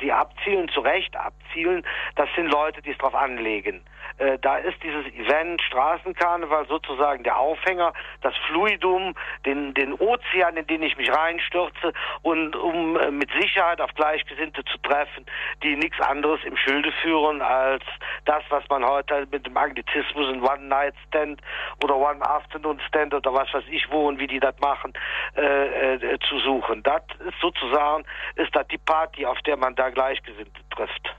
sie 0.00 0.12
abzielen, 0.12 0.68
zu 0.68 0.80
Recht 0.80 1.16
abzielen, 1.16 1.84
das 2.16 2.28
sind 2.34 2.50
Leute, 2.50 2.82
die 2.82 2.90
es 2.90 2.98
drauf 2.98 3.14
anlegen. 3.14 3.82
Äh, 4.18 4.38
da 4.40 4.58
ist 4.58 4.80
dieses 4.82 5.06
Event 5.14 5.60
Straßenkarneval 5.62 6.66
sozusagen 6.68 7.24
der 7.24 7.36
Aufhänger, 7.36 7.92
das 8.20 8.34
Fluidum, 8.46 9.14
den, 9.44 9.74
den 9.74 9.92
Ozean, 9.94 10.56
in 10.56 10.66
den 10.66 10.82
ich 10.82 10.96
mich 10.96 11.10
reinstürze 11.12 11.92
und 12.22 12.54
um 12.54 12.96
äh, 12.96 13.10
mit 13.10 13.30
Sicherheit 13.40 13.80
auf 13.80 13.92
Gleichgesinnte 13.94 14.64
zu 14.64 14.78
treffen, 14.78 15.26
die 15.62 15.74
nichts 15.76 16.00
anderes 16.00 16.40
im 16.44 16.56
Schilde 16.56 16.92
führen 17.02 17.42
als 17.42 17.82
das, 18.24 18.42
was 18.50 18.62
man 18.68 18.84
heute 18.84 19.26
mit 19.32 19.46
dem 19.46 19.56
Anglizismus 19.56 20.28
ein 20.28 20.42
One-Night-Stand 20.42 21.40
oder 21.82 21.96
One-Afternoon-Stand 21.96 23.14
oder 23.14 23.34
was 23.34 23.52
weiß 23.52 23.64
ich 23.68 23.90
wo 23.90 24.06
und 24.06 24.20
wie 24.20 24.28
die 24.28 24.40
das 24.40 24.58
machen, 24.60 24.92
äh, 25.36 25.94
äh, 25.94 26.18
zu 26.28 26.38
suchen. 26.38 26.84
Das 26.84 27.02
ist 27.26 27.40
sozusagen, 27.40 28.04
ist 28.36 28.54
das 28.54 28.66
die 28.68 28.78
Party, 28.78 29.26
auf 29.26 29.38
der 29.46 29.56
man 29.56 29.74
da 29.74 29.90
Gleichgesinnte 29.90 30.60
trifft. 30.74 31.14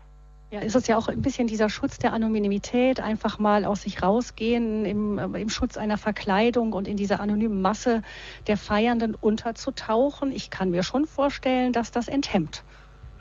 Ja, 0.51 0.61
ist 0.61 0.75
es 0.75 0.87
ja 0.87 0.95
auch 0.95 1.07
ein 1.07 1.21
bisschen 1.21 1.47
dieser 1.47 1.69
Schutz 1.69 1.97
der 1.97 2.13
Anonymität, 2.13 2.99
einfach 2.99 3.39
mal 3.39 3.65
aus 3.65 3.81
sich 3.81 4.03
rausgehen, 4.03 4.85
im, 4.85 5.17
äh, 5.17 5.41
im 5.41 5.49
Schutz 5.49 5.75
einer 5.75 5.97
Verkleidung 5.97 6.73
und 6.73 6.87
in 6.87 6.97
dieser 6.97 7.19
anonymen 7.19 7.61
Masse 7.61 8.03
der 8.47 8.55
Feiernden 8.55 9.15
unterzutauchen. 9.15 10.31
Ich 10.31 10.51
kann 10.51 10.69
mir 10.69 10.83
schon 10.83 11.07
vorstellen, 11.07 11.73
dass 11.73 11.91
das 11.91 12.07
enthemmt. 12.07 12.63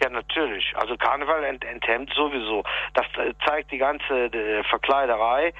Ja, 0.02 0.10
natürlich. 0.10 0.74
Also 0.76 0.96
Karneval 0.96 1.44
ent 1.44 1.64
enthemmt 1.64 2.12
sowieso. 2.14 2.62
Das 2.92 3.06
äh, 3.16 3.32
zeigt 3.46 3.72
die 3.72 3.78
ganze 3.78 4.26
äh, 4.26 4.62
Verkleiderei. 4.64 5.54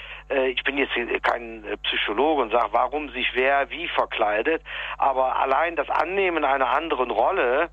Ich 0.48 0.62
bin 0.64 0.78
jetzt 0.78 0.92
kein 1.22 1.64
Psychologe 1.82 2.42
und 2.42 2.50
sage, 2.50 2.68
warum 2.72 3.10
sich 3.10 3.26
wer 3.34 3.68
wie 3.70 3.88
verkleidet. 3.88 4.62
Aber 4.96 5.36
allein 5.36 5.76
das 5.76 5.88
Annehmen 5.90 6.44
einer 6.44 6.70
anderen 6.70 7.10
Rolle, 7.10 7.70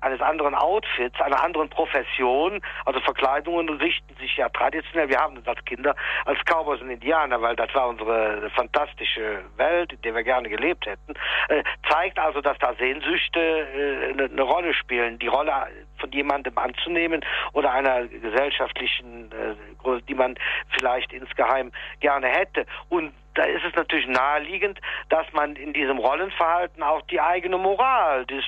eines 0.00 0.20
anderen 0.20 0.54
Outfits, 0.54 1.20
einer 1.20 1.42
anderen 1.42 1.68
Profession. 1.68 2.60
Also 2.84 3.00
Verkleidungen 3.00 3.68
richten 3.68 4.14
sich 4.16 4.36
ja 4.36 4.48
traditionell. 4.48 5.08
Wir 5.08 5.18
haben 5.18 5.36
das 5.36 5.46
als 5.46 5.64
Kinder 5.64 5.94
als 6.24 6.38
Cowboys 6.44 6.80
und 6.80 6.90
Indianer, 6.90 7.40
weil 7.40 7.56
das 7.56 7.74
war 7.74 7.88
unsere 7.88 8.50
fantastische 8.50 9.42
Welt, 9.56 9.92
in 9.92 10.02
der 10.02 10.14
wir 10.14 10.22
gerne 10.22 10.48
gelebt 10.48 10.86
hätten. 10.86 11.14
Äh, 11.48 11.62
zeigt 11.90 12.18
also, 12.18 12.40
dass 12.40 12.58
da 12.58 12.74
Sehnsüchte 12.74 13.40
äh, 13.40 14.12
eine, 14.12 14.24
eine 14.24 14.42
Rolle 14.42 14.74
spielen. 14.74 15.18
Die 15.18 15.26
Rolle 15.26 15.52
von 15.98 16.10
jemandem 16.12 16.56
anzunehmen 16.58 17.24
oder 17.52 17.72
einer 17.72 18.06
gesellschaftlichen, 18.06 19.30
äh, 19.32 20.00
die 20.08 20.14
man 20.14 20.36
vielleicht 20.78 21.12
insgeheim 21.12 21.72
gerne 22.00 22.28
hätte. 22.28 22.66
Und 22.88 23.12
da 23.38 23.44
ist 23.44 23.64
es 23.64 23.74
natürlich 23.76 24.08
naheliegend, 24.08 24.80
dass 25.10 25.32
man 25.32 25.54
in 25.54 25.72
diesem 25.72 25.98
Rollenverhalten 25.98 26.82
auch 26.82 27.02
die 27.02 27.20
eigene 27.20 27.56
Moral, 27.56 28.26
das, 28.26 28.44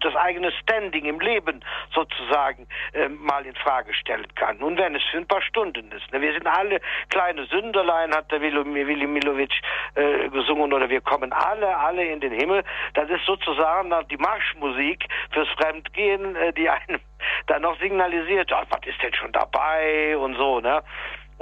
das 0.00 0.16
eigene 0.16 0.50
Standing 0.52 1.04
im 1.04 1.20
Leben 1.20 1.62
sozusagen 1.94 2.66
äh, 2.94 3.08
mal 3.08 3.44
in 3.44 3.54
Frage 3.56 3.92
stellen 3.92 4.34
kann. 4.34 4.56
Nun, 4.58 4.78
wenn 4.78 4.94
es 4.94 5.02
für 5.10 5.18
ein 5.18 5.26
paar 5.26 5.42
Stunden 5.42 5.92
ist. 5.92 6.10
Ne? 6.12 6.22
Wir 6.22 6.32
sind 6.32 6.46
alle 6.46 6.80
kleine 7.10 7.44
Sünderlein, 7.46 8.14
hat 8.14 8.32
der 8.32 8.40
Willi 8.40 9.06
Milovic 9.06 9.52
äh, 9.96 10.30
gesungen, 10.30 10.72
oder 10.72 10.88
wir 10.88 11.02
kommen 11.02 11.32
alle, 11.34 11.76
alle 11.76 12.04
in 12.06 12.20
den 12.20 12.32
Himmel. 12.32 12.64
Das 12.94 13.10
ist 13.10 13.26
sozusagen 13.26 13.92
die 14.10 14.16
Marschmusik 14.16 15.06
fürs 15.32 15.48
Fremdgehen, 15.50 16.36
äh, 16.36 16.54
die 16.54 16.70
einem 16.70 17.00
dann 17.48 17.62
noch 17.62 17.78
signalisiert, 17.80 18.50
oh, 18.50 18.64
was 18.70 18.80
ist 18.86 19.02
denn 19.02 19.12
schon 19.14 19.32
dabei 19.32 20.16
und 20.16 20.36
so, 20.36 20.60
ne? 20.60 20.82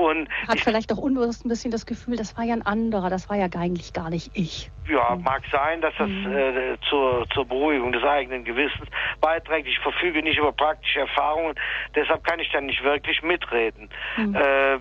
Und 0.01 0.28
Hat 0.48 0.61
vielleicht 0.61 0.92
auch 0.92 0.98
unbewusst 0.98 1.44
ein 1.44 1.48
bisschen 1.48 1.70
das 1.70 1.86
Gefühl, 1.86 2.16
das 2.16 2.36
war 2.36 2.44
ja 2.44 2.55
ein 2.55 2.64
anderer, 2.64 3.11
das 3.11 3.28
war 3.28 3.36
ja 3.36 3.48
eigentlich 3.57 3.92
gar 3.92 4.11
nicht 4.11 4.30
ich. 4.34 4.70
Ja, 4.88 5.14
mhm. 5.14 5.22
mag 5.22 5.42
sein, 5.53 5.80
dass 5.80 5.94
das 5.98 6.09
mhm. 6.09 6.32
äh, 6.32 6.76
zur, 6.88 7.26
zur 7.34 7.44
Beruhigung 7.44 7.92
des 7.92 8.03
eigenen 8.03 8.44
Gewissens 8.44 8.88
beiträgt. 9.20 9.68
Ich 9.68 9.78
verfüge 9.78 10.22
nicht 10.22 10.38
über 10.38 10.53
praktische 10.53 11.01
Erfahrungen, 11.01 11.55
deshalb 11.94 12.24
kann 12.24 12.40
ich 12.40 12.51
dann 12.51 12.66
nicht 12.66 12.82
wirklich 12.82 13.22
mitreden. 13.22 13.90
Mhm. 14.16 14.34
Äh, 14.34 14.78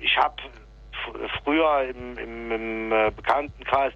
ich 0.00 0.16
habe 0.16 0.36
früher 1.42 1.88
im, 1.88 2.18
im, 2.18 2.52
im 2.52 2.92
äh, 2.92 3.10
Bekanntenkreis 3.14 3.92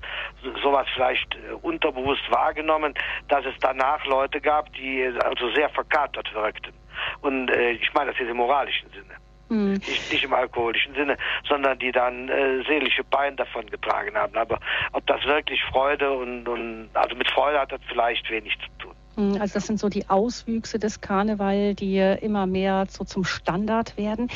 sowas 0.63 0.87
vielleicht 0.95 1.35
äh, 1.35 1.53
unterbewusst 1.63 2.23
wahrgenommen, 2.31 2.95
dass 3.29 3.45
es 3.45 3.55
danach 3.61 4.05
Leute 4.07 4.41
gab, 4.41 4.73
die 4.75 5.01
äh, 5.01 5.19
also 5.19 5.51
sehr 5.53 5.69
verkatert 5.71 6.33
wirkten. 6.35 6.73
Und 7.21 7.51
äh, 7.51 7.73
ich 7.73 7.93
meine 7.95 8.11
das 8.11 8.19
jetzt 8.19 8.31
im 8.31 8.37
moralischen 8.37 8.89
Sinne. 8.91 9.22
Mhm. 9.53 9.73
Nicht, 9.75 10.13
nicht, 10.13 10.25
im 10.25 10.33
alkoholischen 10.33 10.95
Sinne, 10.95 11.19
sondern 11.47 11.79
die 11.79 11.93
dann 11.93 12.31
äh, 12.31 12.63
seelische 12.67 13.05
Pein 13.05 13.37
davon 13.37 13.67
getragen 13.67 14.17
haben. 14.17 14.35
Aber 14.35 14.59
ob 14.93 15.07
das 15.07 15.23
wirklich 15.27 15.63
Freude 15.65 16.11
und, 16.11 16.49
und 16.49 16.89
also 16.95 17.15
mit 17.15 17.31
Freude 17.31 17.61
hat 17.61 17.71
das 17.71 17.81
vielleicht 17.87 18.31
wenig 18.31 18.57
zu 18.59 18.83
tun. 18.83 18.95
Hm, 19.17 19.39
also 19.39 19.53
das 19.53 19.67
sind 19.67 19.79
so 19.79 19.91
die 19.91 20.09
Auswüchse 20.09 20.79
des 20.79 21.03
Karneval, 21.03 21.75
die 21.75 21.99
immer 21.99 22.47
mehr 22.47 22.87
so 22.89 23.05
zum 23.05 23.25
Standard 23.25 23.99
werden. 23.99 24.29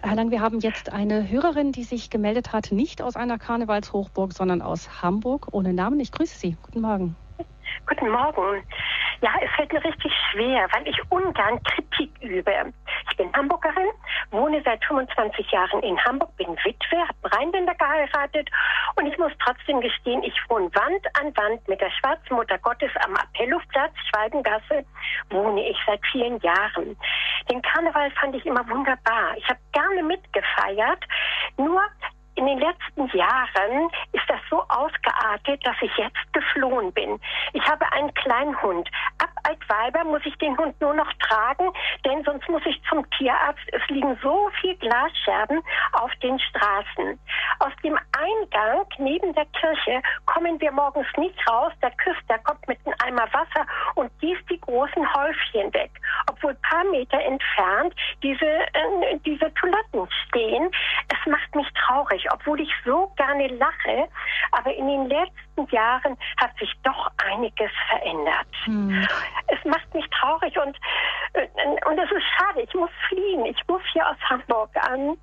Herr 0.00 0.14
Lang, 0.14 0.30
wir 0.30 0.40
haben 0.40 0.60
jetzt 0.60 0.92
eine 0.92 1.28
Hörerin, 1.28 1.72
die 1.72 1.82
sich 1.82 2.08
gemeldet 2.08 2.52
hat, 2.52 2.70
nicht 2.70 3.02
aus 3.02 3.16
einer 3.16 3.38
Karnevalshochburg, 3.38 4.32
sondern 4.32 4.62
aus 4.62 5.02
Hamburg, 5.02 5.48
ohne 5.50 5.72
Namen. 5.72 5.98
Ich 5.98 6.12
grüße 6.12 6.38
Sie. 6.38 6.56
Guten 6.62 6.82
Morgen. 6.82 7.16
Guten 7.86 8.10
Morgen. 8.10 8.62
Ja, 9.20 9.30
es 9.40 9.50
fällt 9.52 9.72
mir 9.72 9.84
richtig 9.84 10.12
schwer, 10.30 10.66
weil 10.72 10.88
ich 10.88 10.98
ungern 11.10 11.62
Kritik 11.62 12.10
übe. 12.20 12.72
Ich 13.10 13.16
bin 13.16 13.32
Hamburgerin, 13.32 13.90
wohne 14.30 14.60
seit 14.64 14.84
25 14.84 15.50
Jahren 15.50 15.82
in 15.82 16.02
Hamburg, 16.04 16.36
bin 16.36 16.48
Witwe, 16.64 16.98
habe 16.98 17.36
Rheinländer 17.36 17.74
geheiratet 17.74 18.50
und 18.96 19.06
ich 19.06 19.16
muss 19.18 19.32
trotzdem 19.44 19.80
gestehen, 19.80 20.22
ich 20.22 20.34
wohne 20.48 20.70
Wand 20.74 21.06
an 21.20 21.36
Wand 21.36 21.66
mit 21.68 21.80
der 21.80 21.90
Schwarzen 21.90 22.34
Mutter 22.34 22.58
Gottes 22.58 22.90
am 23.04 23.14
Appellhofplatz, 23.14 23.92
Schwalbengasse, 24.08 24.84
wohne 25.30 25.68
ich 25.68 25.76
seit 25.86 26.00
vielen 26.10 26.38
Jahren. 26.40 26.96
Den 27.50 27.62
Karneval 27.62 28.10
fand 28.12 28.34
ich 28.34 28.44
immer 28.44 28.68
wunderbar. 28.68 29.36
Ich 29.36 29.48
habe 29.48 29.60
gerne 29.72 30.02
mitgefeiert, 30.02 31.04
nur 31.56 31.82
in 32.42 32.58
den 32.58 32.58
letzten 32.58 33.16
Jahren 33.16 33.88
ist 34.12 34.24
das 34.28 34.40
so 34.50 34.62
ausgeartet, 34.68 35.64
dass 35.64 35.76
ich 35.80 35.96
jetzt 35.96 36.32
geflohen 36.32 36.92
bin. 36.92 37.20
Ich 37.52 37.64
habe 37.66 37.90
einen 37.92 38.12
kleinen 38.14 38.60
Hund. 38.62 38.88
Ab 39.18 39.21
Altweiber 39.44 40.04
muss 40.04 40.22
ich 40.24 40.36
den 40.38 40.56
Hund 40.56 40.78
nur 40.80 40.94
noch 40.94 41.12
tragen, 41.14 41.70
denn 42.04 42.22
sonst 42.24 42.48
muss 42.48 42.62
ich 42.66 42.80
zum 42.88 43.08
Tierarzt. 43.10 43.62
Es 43.72 43.82
liegen 43.88 44.18
so 44.22 44.50
viel 44.60 44.76
Glasscherben 44.76 45.62
auf 45.92 46.10
den 46.22 46.38
Straßen. 46.38 47.18
Aus 47.60 47.72
dem 47.82 47.98
Eingang 48.18 48.86
neben 48.98 49.32
der 49.34 49.46
Kirche 49.46 50.02
kommen 50.26 50.60
wir 50.60 50.72
morgens 50.72 51.08
nicht 51.16 51.36
raus. 51.48 51.72
Der 51.82 51.90
Küster 51.92 52.38
kommt 52.44 52.66
mit 52.68 52.78
einem 52.84 52.94
Eimer 53.04 53.32
Wasser 53.32 53.66
und 53.94 54.10
gießt 54.20 54.48
die 54.50 54.60
großen 54.60 55.14
Häufchen 55.14 55.72
weg. 55.74 55.90
Obwohl 56.30 56.52
ein 56.52 56.62
paar 56.62 56.84
Meter 56.84 57.20
entfernt 57.20 57.94
diese, 58.22 58.46
äh, 58.46 59.18
diese 59.24 59.52
Toiletten 59.54 60.08
stehen. 60.28 60.70
Es 61.08 61.30
macht 61.30 61.54
mich 61.54 61.68
traurig 61.74 61.92
traurig, 61.92 62.26
obwohl 62.32 62.60
ich 62.60 62.70
so 62.84 63.12
gerne 63.16 63.48
lache. 63.48 64.08
Aber 64.52 64.74
in 64.74 64.86
den 64.86 65.06
letzten 65.06 65.51
Jahren 65.70 66.16
hat 66.38 66.56
sich 66.58 66.72
doch 66.82 67.10
einiges 67.30 67.70
verändert. 67.88 68.46
Hm. 68.64 69.06
Es 69.48 69.64
macht 69.64 69.92
mich 69.94 70.08
traurig 70.10 70.56
und, 70.58 70.76
äh, 71.34 71.46
und 71.88 71.98
es 71.98 72.10
ist 72.10 72.24
schade. 72.36 72.62
Ich 72.62 72.74
muss 72.74 72.90
fliehen. 73.08 73.44
Ich 73.46 73.60
muss 73.68 73.82
hier 73.92 74.08
aus 74.08 74.16
Hamburg 74.28 74.70
an 74.76 75.16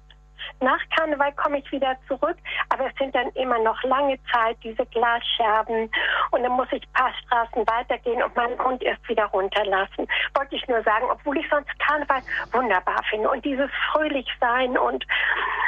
nach 0.62 0.80
Karneval 0.96 1.32
komme 1.34 1.60
ich 1.60 1.72
wieder 1.72 1.96
zurück, 2.08 2.38
aber 2.70 2.88
es 2.88 2.96
sind 2.98 3.16
dann 3.16 3.30
immer 3.32 3.60
noch 3.60 3.82
lange 3.84 4.18
Zeit 4.32 4.58
diese 4.64 4.86
Glasscherben 4.88 5.90
und 6.32 6.44
dann 6.44 6.52
muss 6.54 6.68
ich 6.72 6.84
ein 6.84 6.94
paar 6.94 7.14
Straßen 7.26 7.68
weitergehen 7.68 8.22
und 8.24 8.36
meinen 8.36 8.60
Hund 8.64 8.84
erst 8.84 9.08
wieder 9.08 9.26
runterlassen. 9.26 10.08
Wollte 10.36 10.56
ich 10.56 10.68
nur 10.68 10.84
sagen, 10.84 11.06
obwohl 11.12 11.38
ich 11.38 11.50
sonst 11.50 11.70
Karneval 11.80 12.22
wunderbar 12.52 13.02
finde 13.10 13.30
und 13.30 13.44
dieses 13.46 13.70
Fröhlichsein 13.92 14.78
und 14.78 15.06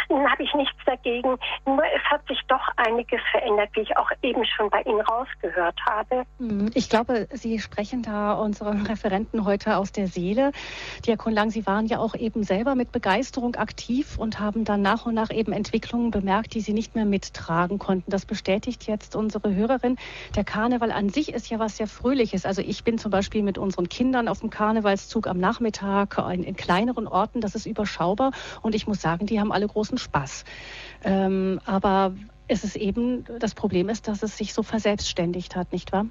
dann 0.10 0.30
habe 0.30 0.44
ich 0.44 0.54
nichts 0.54 0.78
dagegen. 0.86 1.38
Nur 1.66 1.84
es 1.96 2.04
hat 2.10 2.28
sich 2.28 2.40
doch 2.48 2.68
einiges 2.76 3.22
verändert, 3.32 3.70
wie 3.74 3.82
ich 3.82 3.98
auch 3.98 4.10
eben 4.22 4.44
schon 4.46 4.70
bei 4.70 4.82
Ihnen 4.82 5.02
rausgehört 5.02 5.80
habe. 5.86 6.24
Hm, 6.38 6.70
ich 6.74 6.90
glaube, 6.90 7.28
Sie 7.32 7.60
sprechen 7.60 8.04
da 8.04 8.34
unseren 8.34 8.86
Referenten 8.86 9.46
heute 9.46 9.78
aus 9.78 9.92
der 9.92 10.08
Seele. 10.08 10.52
Diakon 11.06 11.34
Lang, 11.34 11.50
Sie 11.50 11.66
waren 11.66 11.86
ja 11.86 12.00
auch 12.00 12.16
eben 12.16 12.44
selber 12.44 12.76
mit 12.76 12.92
Begeisterung 12.92 13.56
aktiv 13.56 14.18
und 14.18 14.40
haben 14.40 14.66
dann 14.72 14.82
nach 14.82 15.06
und 15.06 15.14
nach 15.14 15.32
eben 15.32 15.52
Entwicklungen 15.52 16.12
bemerkt, 16.12 16.54
die 16.54 16.62
Sie 16.62 16.74
nicht 16.74 16.96
mehr 16.96 17.06
mittragen 17.06 17.78
konnten. 17.78 18.10
Das 18.10 18.26
bestätigt 18.26 18.88
jetzt 18.88 19.16
unsere 19.16 19.54
Hörerin. 19.54 19.98
Der 20.36 20.46
Karneval 20.46 20.92
an 20.92 21.10
sich 21.10 21.34
ist 21.34 21.50
ja 21.50 21.60
was 21.60 21.78
sehr 21.78 21.88
Fröhliches. 21.88 22.46
Also 22.46 22.62
ich 22.62 22.84
bin 22.84 22.98
zum 22.98 23.12
Beispiel 23.12 23.44
mit 23.44 23.58
unseren 23.58 23.90
Kindern 23.90 24.28
auf 24.30 24.40
dem 24.40 24.50
Karnevalszug 24.50 25.28
am 25.28 25.40
Nachmittag 25.40 26.18
in, 26.34 26.44
in 26.44 26.56
kleineren 26.56 27.08
Orten. 27.08 27.42
Das 27.42 27.54
ist 27.54 27.66
überschaubar 27.66 28.32
und 28.62 28.74
ich 28.74 28.88
muss 28.88 29.02
sagen, 29.02 29.26
die 29.26 29.40
haben 29.40 29.52
alle 29.52 29.68
großen 29.68 29.98
Spaß. 29.98 30.46
Ähm, 31.04 31.60
aber 31.66 32.16
es 32.48 32.64
ist 32.64 32.78
eben, 32.78 33.26
das 33.40 33.54
Problem 33.54 33.90
ist, 33.90 34.08
dass 34.08 34.24
es 34.24 34.38
sich 34.38 34.54
so 34.54 34.64
verselbstständigt 34.64 35.56
hat, 35.56 35.74
nicht 35.74 35.92
wahr? 35.92 36.06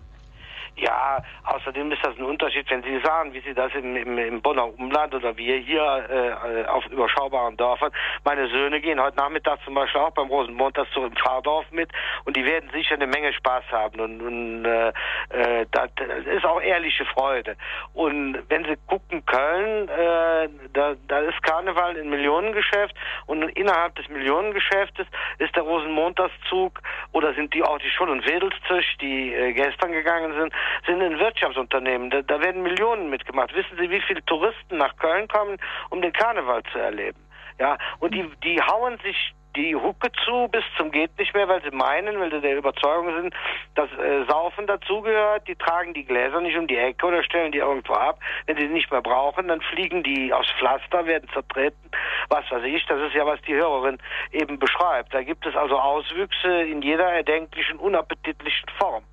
Ja, 0.76 1.22
außerdem 1.44 1.92
ist 1.92 2.04
das 2.04 2.16
ein 2.16 2.24
Unterschied, 2.24 2.70
wenn 2.70 2.82
Sie 2.82 3.00
sagen, 3.04 3.34
wie 3.34 3.40
Sie 3.40 3.54
das 3.54 3.72
im, 3.74 3.96
im, 3.96 4.18
im 4.18 4.40
Bonner 4.40 4.66
Umland 4.78 5.14
oder 5.14 5.36
wir 5.36 5.56
hier 5.58 5.82
äh, 5.82 6.66
auf 6.68 6.86
überschaubaren 6.86 7.56
Dörfern. 7.56 7.92
Meine 8.24 8.48
Söhne 8.48 8.80
gehen 8.80 9.00
heute 9.00 9.16
Nachmittag 9.16 9.58
zum 9.64 9.74
Beispiel 9.74 10.00
auch 10.00 10.12
beim 10.12 10.28
Rosenmontagszug 10.28 11.04
im 11.04 11.16
Pfarrdorf 11.16 11.70
mit 11.70 11.90
und 12.24 12.36
die 12.36 12.44
werden 12.44 12.70
sicher 12.70 12.94
eine 12.94 13.06
Menge 13.06 13.32
Spaß 13.32 13.64
haben 13.72 14.00
und, 14.00 14.22
und 14.22 14.64
äh, 14.64 14.92
äh, 15.30 15.66
das, 15.70 15.90
ist 16.34 16.44
auch 16.44 16.60
ehrliche 16.60 17.04
Freude. 17.06 17.56
Und 17.92 18.38
wenn 18.48 18.64
Sie 18.64 18.76
gucken, 18.86 19.24
Köln, 19.26 19.88
äh, 19.88 20.48
da, 20.72 20.94
da 21.08 21.18
ist 21.20 21.42
Karneval 21.42 21.96
ein 21.96 22.08
Millionengeschäft 22.08 22.94
und 23.26 23.42
innerhalb 23.42 23.94
des 23.96 24.08
Millionengeschäftes 24.08 25.06
ist 25.38 25.54
der 25.56 25.62
Rosenmontagszug 25.62 26.80
oder 27.12 27.34
sind 27.34 27.52
die 27.54 27.62
auch 27.62 27.78
die 27.78 27.90
Schul- 27.90 28.10
und 28.10 28.26
Wedelszüch, 28.26 28.96
die 29.00 29.34
äh, 29.34 29.52
gestern 29.52 29.92
gegangen 29.92 30.32
sind, 30.38 30.52
sind 30.86 31.02
ein 31.02 31.18
Wirtschaftsunternehmen. 31.18 32.10
Da, 32.10 32.22
da 32.22 32.40
werden 32.40 32.62
Millionen 32.62 33.10
mitgemacht. 33.10 33.54
Wissen 33.54 33.76
Sie, 33.78 33.90
wie 33.90 34.00
viele 34.00 34.24
Touristen 34.24 34.76
nach 34.78 34.96
Köln 34.96 35.28
kommen, 35.28 35.56
um 35.90 36.02
den 36.02 36.12
Karneval 36.12 36.62
zu 36.72 36.78
erleben? 36.78 37.18
Ja, 37.58 37.76
und 37.98 38.14
die, 38.14 38.24
die 38.42 38.60
hauen 38.60 38.98
sich 38.98 39.34
die 39.56 39.74
Hucke 39.74 40.10
zu 40.24 40.48
bis 40.48 40.64
zum 40.76 40.90
geht 40.90 41.18
nicht 41.18 41.34
mehr, 41.34 41.48
weil 41.48 41.62
sie 41.62 41.70
meinen, 41.70 42.20
weil 42.20 42.30
sie 42.30 42.40
der 42.40 42.56
Überzeugung 42.56 43.14
sind, 43.20 43.34
dass 43.74 43.90
äh, 43.92 44.24
Saufen 44.28 44.66
dazugehört. 44.66 45.48
Die 45.48 45.56
tragen 45.56 45.92
die 45.92 46.04
Gläser 46.04 46.40
nicht 46.40 46.56
um 46.56 46.66
die 46.66 46.76
Ecke 46.76 47.06
oder 47.06 47.22
stellen 47.22 47.52
die 47.52 47.58
irgendwo 47.58 47.94
ab. 47.94 48.20
Wenn 48.46 48.56
sie 48.56 48.68
nicht 48.68 48.90
mehr 48.90 49.02
brauchen, 49.02 49.48
dann 49.48 49.60
fliegen 49.60 50.02
die 50.02 50.32
aufs 50.32 50.50
Pflaster, 50.52 51.06
werden 51.06 51.28
zertreten. 51.32 51.90
Was 52.28 52.50
weiß 52.50 52.62
ich. 52.64 52.86
Das 52.86 53.00
ist 53.00 53.14
ja, 53.14 53.26
was 53.26 53.40
die 53.42 53.54
Hörerin 53.54 53.98
eben 54.30 54.58
beschreibt. 54.58 55.12
Da 55.12 55.22
gibt 55.22 55.46
es 55.46 55.56
also 55.56 55.78
Auswüchse 55.78 56.62
in 56.62 56.82
jeder 56.82 57.12
erdenklichen, 57.12 57.78
unappetitlichen 57.78 58.68
Form. 58.78 59.04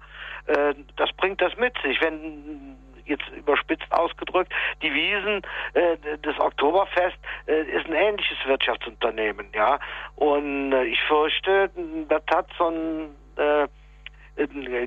Äh, 0.47 0.73
das 0.95 1.11
bringt 1.13 1.41
das 1.41 1.55
mit 1.57 1.73
sich. 1.83 2.01
Wenn 2.01 2.77
jetzt 3.05 3.27
überspitzt 3.29 3.91
ausgedrückt, 3.91 4.51
die 4.81 4.93
Wiesen 4.93 5.41
äh, 5.73 6.17
des 6.17 6.37
Oktoberfest 6.39 7.17
äh, 7.47 7.61
ist 7.63 7.85
ein 7.87 7.93
ähnliches 7.93 8.37
Wirtschaftsunternehmen, 8.45 9.47
ja. 9.53 9.79
Und 10.15 10.73
äh, 10.73 10.83
ich 10.85 11.01
fürchte, 11.03 11.69
das 12.09 12.21
hat 12.29 12.47
so 12.57 12.69
ein 12.69 13.15
äh, 13.37 13.67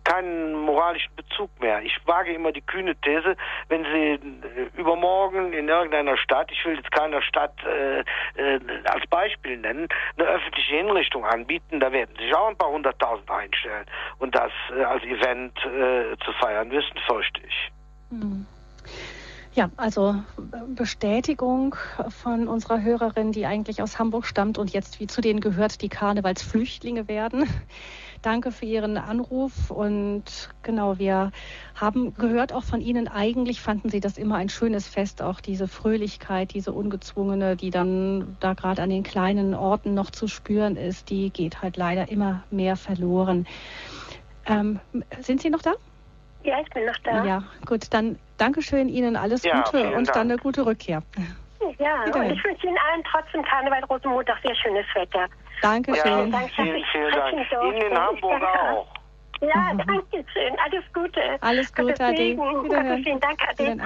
keinen 0.04 0.54
moralischen 0.54 1.14
Bezug 1.16 1.50
mehr. 1.60 1.82
Ich 1.82 1.96
wage 2.06 2.32
immer 2.32 2.52
die 2.52 2.60
kühne 2.60 2.94
These, 2.96 3.36
wenn 3.68 3.84
Sie 3.84 4.12
äh, 4.12 4.70
übermorgen 4.76 5.52
in 5.52 5.68
irgendeiner 5.68 6.16
Stadt, 6.16 6.50
ich 6.52 6.64
will 6.64 6.76
jetzt 6.76 6.90
keiner 6.92 7.22
Stadt 7.22 7.54
äh, 7.64 8.00
äh, 8.00 8.60
als 8.84 9.06
Beispiel 9.08 9.56
nennen, 9.56 9.88
eine 10.16 10.28
öffentliche 10.28 10.76
Hinrichtung 10.76 11.24
anbieten, 11.24 11.80
da 11.80 11.92
werden 11.92 12.14
sich 12.16 12.34
auch 12.34 12.48
ein 12.48 12.56
paar 12.56 12.70
hunderttausend 12.70 13.30
einstellen. 13.30 13.86
Und 14.18 14.34
das 14.34 14.52
äh, 14.76 14.82
als 14.82 15.02
Event 15.04 15.56
äh, 15.64 16.16
zu 16.24 16.32
feiern 16.40 16.70
wissen, 16.70 16.96
fürchte 17.06 17.40
ich. 17.46 17.70
Hm. 18.10 18.46
Ja, 19.52 19.68
also 19.76 20.14
Bestätigung 20.68 21.74
von 22.22 22.46
unserer 22.46 22.82
Hörerin, 22.82 23.32
die 23.32 23.46
eigentlich 23.46 23.82
aus 23.82 23.98
Hamburg 23.98 24.24
stammt 24.24 24.58
und 24.58 24.70
jetzt 24.70 25.00
wie 25.00 25.08
zu 25.08 25.20
denen 25.20 25.40
gehört, 25.40 25.82
die 25.82 25.88
Karnevalsflüchtlinge 25.88 27.08
werden. 27.08 27.48
Danke 28.22 28.52
für 28.52 28.66
Ihren 28.66 28.98
Anruf 28.98 29.70
und 29.70 30.50
genau, 30.62 30.98
wir 30.98 31.32
haben 31.74 32.12
gehört 32.14 32.52
auch 32.52 32.64
von 32.64 32.82
Ihnen, 32.82 33.08
eigentlich 33.08 33.62
fanden 33.62 33.88
Sie 33.88 34.00
das 34.00 34.18
immer 34.18 34.36
ein 34.36 34.50
schönes 34.50 34.86
Fest, 34.86 35.22
auch 35.22 35.40
diese 35.40 35.68
Fröhlichkeit, 35.68 36.52
diese 36.52 36.72
ungezwungene, 36.72 37.56
die 37.56 37.70
dann 37.70 38.36
da 38.40 38.52
gerade 38.52 38.82
an 38.82 38.90
den 38.90 39.04
kleinen 39.04 39.54
Orten 39.54 39.94
noch 39.94 40.10
zu 40.10 40.28
spüren 40.28 40.76
ist, 40.76 41.08
die 41.08 41.30
geht 41.30 41.62
halt 41.62 41.78
leider 41.78 42.10
immer 42.10 42.44
mehr 42.50 42.76
verloren. 42.76 43.46
Ähm, 44.46 44.80
sind 45.20 45.40
Sie 45.40 45.48
noch 45.48 45.62
da? 45.62 45.72
Ja, 46.42 46.60
ich 46.60 46.70
bin 46.70 46.84
noch 46.86 46.96
da. 47.04 47.24
Ja, 47.24 47.44
gut, 47.66 47.86
dann 47.90 48.18
Dankeschön 48.36 48.88
Ihnen, 48.88 49.16
alles 49.16 49.42
ja, 49.42 49.62
Gute 49.62 49.82
und 49.88 50.08
Dank. 50.08 50.12
dann 50.14 50.30
eine 50.30 50.38
gute 50.38 50.66
Rückkehr. 50.66 51.02
Ja, 51.78 52.04
und 52.04 52.30
ich 52.30 52.44
wünsche 52.44 52.66
Ihnen 52.66 52.78
allen 52.78 53.04
trotzdem 53.04 53.42
Karneval 53.44 53.84
Rosenmontag 53.84 54.38
sehr 54.42 54.54
schönes 54.54 54.86
Wetter. 54.94 55.28
Dankeschön. 55.62 56.04
Ja, 56.04 56.26
danke, 56.26 56.50
vielen, 56.54 56.84
vielen 56.84 57.10
Dank. 57.10 57.52
Ihnen 57.62 57.82
in 57.82 57.98
Hamburg 57.98 58.42
auch. 58.42 58.86
Ja, 59.42 59.72
danke 59.74 60.24
schön. 60.32 60.56
Alles 60.64 60.84
Gute. 60.92 61.38
Alles 61.40 61.74
Gute, 61.74 62.04
Ade. 62.04 62.36
Vielen 63.02 63.20
Dank, 63.20 63.40
Ade. 63.48 63.80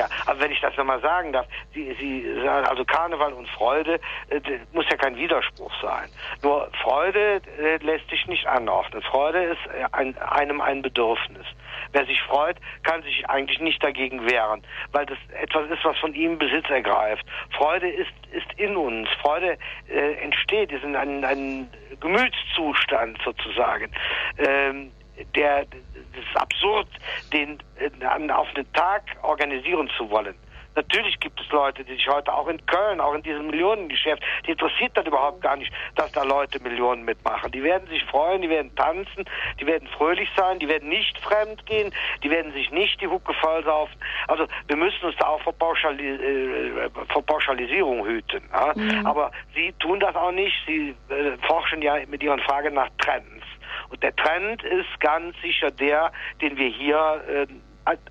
Ja, 0.00 0.08
aber 0.24 0.40
wenn 0.40 0.50
ich 0.50 0.60
das 0.62 0.74
nochmal 0.78 1.02
sagen 1.02 1.30
darf, 1.34 1.46
Sie, 1.74 1.94
Sie 2.00 2.24
sagen, 2.42 2.66
also 2.66 2.86
Karneval 2.86 3.34
und 3.34 3.46
Freude 3.50 4.00
äh, 4.30 4.40
muss 4.72 4.86
ja 4.88 4.96
kein 4.96 5.14
Widerspruch 5.16 5.70
sein. 5.82 6.08
Nur 6.40 6.70
Freude 6.82 7.42
äh, 7.58 7.76
lässt 7.84 8.08
sich 8.08 8.26
nicht 8.26 8.46
anordnen. 8.46 9.02
Freude 9.02 9.42
ist 9.42 9.58
äh, 9.66 9.84
ein, 9.92 10.16
einem 10.16 10.62
ein 10.62 10.80
Bedürfnis. 10.80 11.44
Wer 11.92 12.06
sich 12.06 12.18
freut, 12.22 12.56
kann 12.82 13.02
sich 13.02 13.28
eigentlich 13.28 13.60
nicht 13.60 13.84
dagegen 13.84 14.24
wehren, 14.30 14.62
weil 14.92 15.04
das 15.04 15.18
etwas 15.38 15.68
ist, 15.68 15.84
was 15.84 15.98
von 15.98 16.14
ihm 16.14 16.38
Besitz 16.38 16.70
ergreift. 16.70 17.26
Freude 17.50 17.90
ist, 17.90 18.12
ist 18.32 18.50
in 18.56 18.78
uns. 18.78 19.06
Freude 19.20 19.58
äh, 19.90 20.14
entsteht, 20.14 20.72
ist 20.72 20.82
in 20.82 20.96
einem, 20.96 21.22
einem 21.24 21.68
Gemütszustand 22.00 23.20
sozusagen. 23.22 23.92
Ähm, 24.38 24.92
der, 25.34 25.64
das 25.66 26.24
ist 26.24 26.36
absurd, 26.36 26.88
den 27.32 27.58
äh, 27.76 28.32
auf 28.32 28.48
einen 28.54 28.72
Tag 28.72 29.02
organisieren 29.22 29.90
zu 29.96 30.10
wollen. 30.10 30.34
Natürlich 30.76 31.18
gibt 31.18 31.40
es 31.40 31.48
Leute, 31.50 31.84
die 31.84 31.94
sich 31.94 32.08
heute 32.08 32.32
auch 32.32 32.46
in 32.46 32.64
Köln, 32.66 33.00
auch 33.00 33.14
in 33.14 33.22
diesem 33.22 33.48
Millionengeschäft, 33.48 34.22
die 34.46 34.52
interessiert 34.52 34.92
das 34.94 35.04
überhaupt 35.04 35.40
gar 35.42 35.56
nicht, 35.56 35.72
dass 35.96 36.12
da 36.12 36.22
Leute 36.22 36.60
Millionen 36.62 37.04
mitmachen. 37.04 37.50
Die 37.50 37.62
werden 37.62 37.88
sich 37.88 38.04
freuen, 38.04 38.40
die 38.40 38.48
werden 38.48 38.74
tanzen, 38.76 39.24
die 39.60 39.66
werden 39.66 39.88
fröhlich 39.88 40.28
sein, 40.36 40.58
die 40.58 40.68
werden 40.68 40.88
nicht 40.88 41.18
fremd 41.18 41.66
gehen, 41.66 41.92
die 42.22 42.30
werden 42.30 42.52
sich 42.52 42.70
nicht 42.70 43.00
die 43.00 43.08
Hucke 43.08 43.34
vollsaufen. 43.34 43.94
Also 44.28 44.46
wir 44.68 44.76
müssen 44.76 45.04
uns 45.04 45.16
da 45.16 45.26
auch 45.26 45.42
vor, 45.42 45.52
Pauschali 45.54 46.08
äh, 46.08 46.90
vor 47.12 47.22
Pauschalisierung 47.26 48.06
hüten. 48.06 48.42
Ja? 48.52 48.72
Mhm. 48.74 49.06
Aber 49.06 49.32
sie 49.54 49.72
tun 49.80 49.98
das 49.98 50.14
auch 50.14 50.32
nicht. 50.32 50.54
Sie 50.66 50.94
äh, 51.08 51.36
forschen 51.46 51.82
ja 51.82 51.96
mit 52.06 52.22
ihren 52.22 52.40
Fragen 52.40 52.74
nach 52.74 52.88
Trends. 52.98 53.44
Und 53.90 54.02
der 54.02 54.14
Trend 54.16 54.62
ist 54.62 55.00
ganz 55.00 55.36
sicher 55.42 55.70
der, 55.70 56.12
den 56.40 56.56
wir 56.56 56.68
hier 56.68 57.22
äh, 57.28 57.46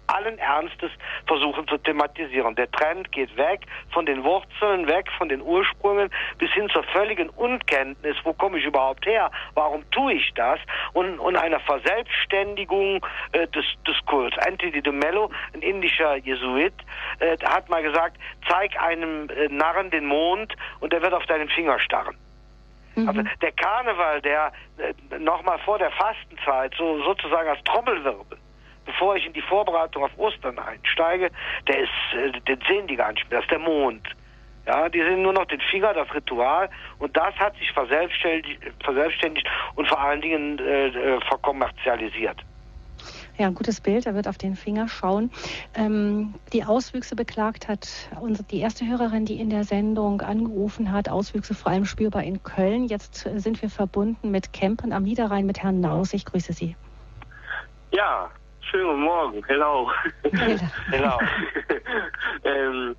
allen 0.08 0.38
Ernstes 0.40 0.92
versuchen 1.28 1.68
zu 1.68 1.78
thematisieren. 1.78 2.56
Der 2.56 2.70
Trend 2.72 3.12
geht 3.12 3.36
weg 3.38 3.62
von 3.92 4.06
den 4.06 4.24
Wurzeln, 4.24 4.88
weg 4.88 5.10
von 5.18 5.30
den 5.30 5.42
Ursprüngen 5.42 6.10
bis 6.38 6.52
hin 6.52 6.70
zur 6.70 6.84
völligen 6.84 7.30
Unkenntnis, 7.30 8.18
wo 8.24 8.34
komme 8.34 8.60
ich 8.60 8.66
überhaupt 8.66 9.06
her, 9.06 9.32
warum 9.54 9.90
tue 9.92 10.14
ich 10.14 10.34
das 10.36 10.60
und, 10.94 11.20
und 11.20 11.36
einer 11.36 11.60
Verselbstständigung 11.62 13.06
äh, 13.32 13.48
des, 13.48 13.66
des 13.88 13.96
Kults. 14.06 14.38
Anthony 14.40 14.82
de 14.82 14.92
Mello, 14.92 15.32
ein 15.54 15.62
indischer 15.62 16.16
Jesuit, 16.18 16.74
äh, 17.20 17.38
hat 17.46 17.70
mal 17.70 17.84
gesagt, 17.84 18.18
zeig 18.50 18.80
einem 18.82 19.30
äh, 19.30 19.48
Narren 19.50 19.90
den 19.92 20.06
Mond 20.06 20.56
und 20.80 20.94
er 20.94 21.02
wird 21.02 21.14
auf 21.14 21.26
deinen 21.28 21.50
Finger 21.50 21.80
starren. 21.80 22.18
Mhm. 23.04 23.10
Also 23.10 23.22
der 23.42 23.52
Karneval, 23.54 24.22
der 24.22 24.52
äh, 24.78 25.20
nochmal 25.20 25.60
vor 25.60 25.78
der 25.78 25.92
Fastenzeit 25.92 26.74
so 26.78 27.02
sozusagen 27.04 27.50
als 27.50 27.64
Trommelwirbel 27.64 28.38
bevor 28.90 29.16
ich 29.16 29.26
in 29.26 29.34
die 29.34 29.42
Vorbereitung 29.42 30.04
auf 30.04 30.18
Ostern 30.18 30.58
einsteige, 30.58 31.30
der 31.68 31.80
ist, 31.80 31.90
äh, 32.14 32.32
den 32.42 32.60
sehen 32.68 32.88
die 32.88 32.96
gar 32.96 33.12
nicht 33.12 33.30
mehr, 33.30 33.40
das 33.40 33.46
ist 33.46 33.52
der 33.52 33.60
Mond. 33.60 34.08
Ja, 34.66 34.90
die 34.90 35.00
sehen 35.00 35.22
nur 35.22 35.34
noch 35.34 35.46
den 35.46 35.62
Finger, 35.62 35.94
das 35.94 36.14
Ritual 36.14 36.70
und 36.98 37.16
das 37.16 37.36
hat 37.36 37.56
sich 37.58 37.72
verselbstständigt, 37.72 38.60
verselbstständigt 38.84 39.48
und 39.76 39.88
vor 39.88 40.00
allen 40.00 40.22
Dingen 40.22 40.60
äh, 40.60 40.88
äh 40.88 41.22
verkommerzialisiert. 41.22 42.44
Ja, 43.40 43.48
ein 43.48 43.56
gutes 43.56 43.80
Bild, 43.80 44.06
er 44.06 44.16
wird 44.16 44.28
auf 44.28 44.38
den 44.38 44.56
Finger 44.56 44.88
schauen. 44.90 45.32
Ähm, 45.74 46.36
die 46.52 46.66
Auswüchse 46.66 47.16
beklagt 47.16 47.70
hat 47.70 47.88
unsere, 48.20 48.46
die 48.46 48.60
erste 48.60 48.86
Hörerin, 48.86 49.26
die 49.26 49.40
in 49.40 49.50
der 49.50 49.64
Sendung 49.64 50.22
angerufen 50.22 50.92
hat, 50.92 51.10
Auswüchse 51.10 51.56
vor 51.56 51.72
allem 51.72 51.86
spürbar 51.86 52.24
in 52.24 52.44
Köln. 52.44 52.84
Jetzt 52.86 53.28
sind 53.36 53.62
wir 53.62 53.70
verbunden 53.70 54.30
mit 54.30 54.52
Kempen 54.52 54.92
am 54.92 55.04
Niederrhein 55.04 55.46
mit 55.46 55.64
Herrn 55.64 55.80
Naus. 55.80 56.14
Ich 56.14 56.26
grüße 56.26 56.54
Sie. 56.54 56.76
Ja, 57.92 58.30
Schönen 58.70 58.86
guten 58.86 59.02
Morgen, 59.02 59.44
hello. 59.48 59.90
hello. 60.92 61.18
ähm, 62.44 62.96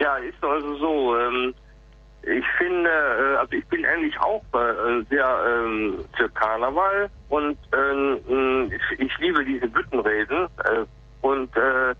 ja, 0.00 0.16
ist 0.16 0.42
also 0.42 0.76
so, 0.78 1.16
ähm, 1.16 1.54
ich 2.22 2.46
finde, 2.58 2.90
äh, 2.90 3.36
also 3.36 3.52
ich 3.52 3.66
bin 3.66 3.84
eigentlich 3.84 4.18
auch 4.20 4.42
äh, 4.54 5.02
sehr 5.10 5.44
ähm, 5.46 6.04
für 6.16 6.28
Karneval 6.30 7.10
und 7.28 7.58
ähm, 7.74 8.70
ich, 8.70 9.00
ich, 9.00 9.18
liebe 9.18 9.44
diese 9.44 9.68
Büttenreden 9.68 10.46
äh, 10.64 10.84
und 11.22 11.54
äh, 11.56 11.94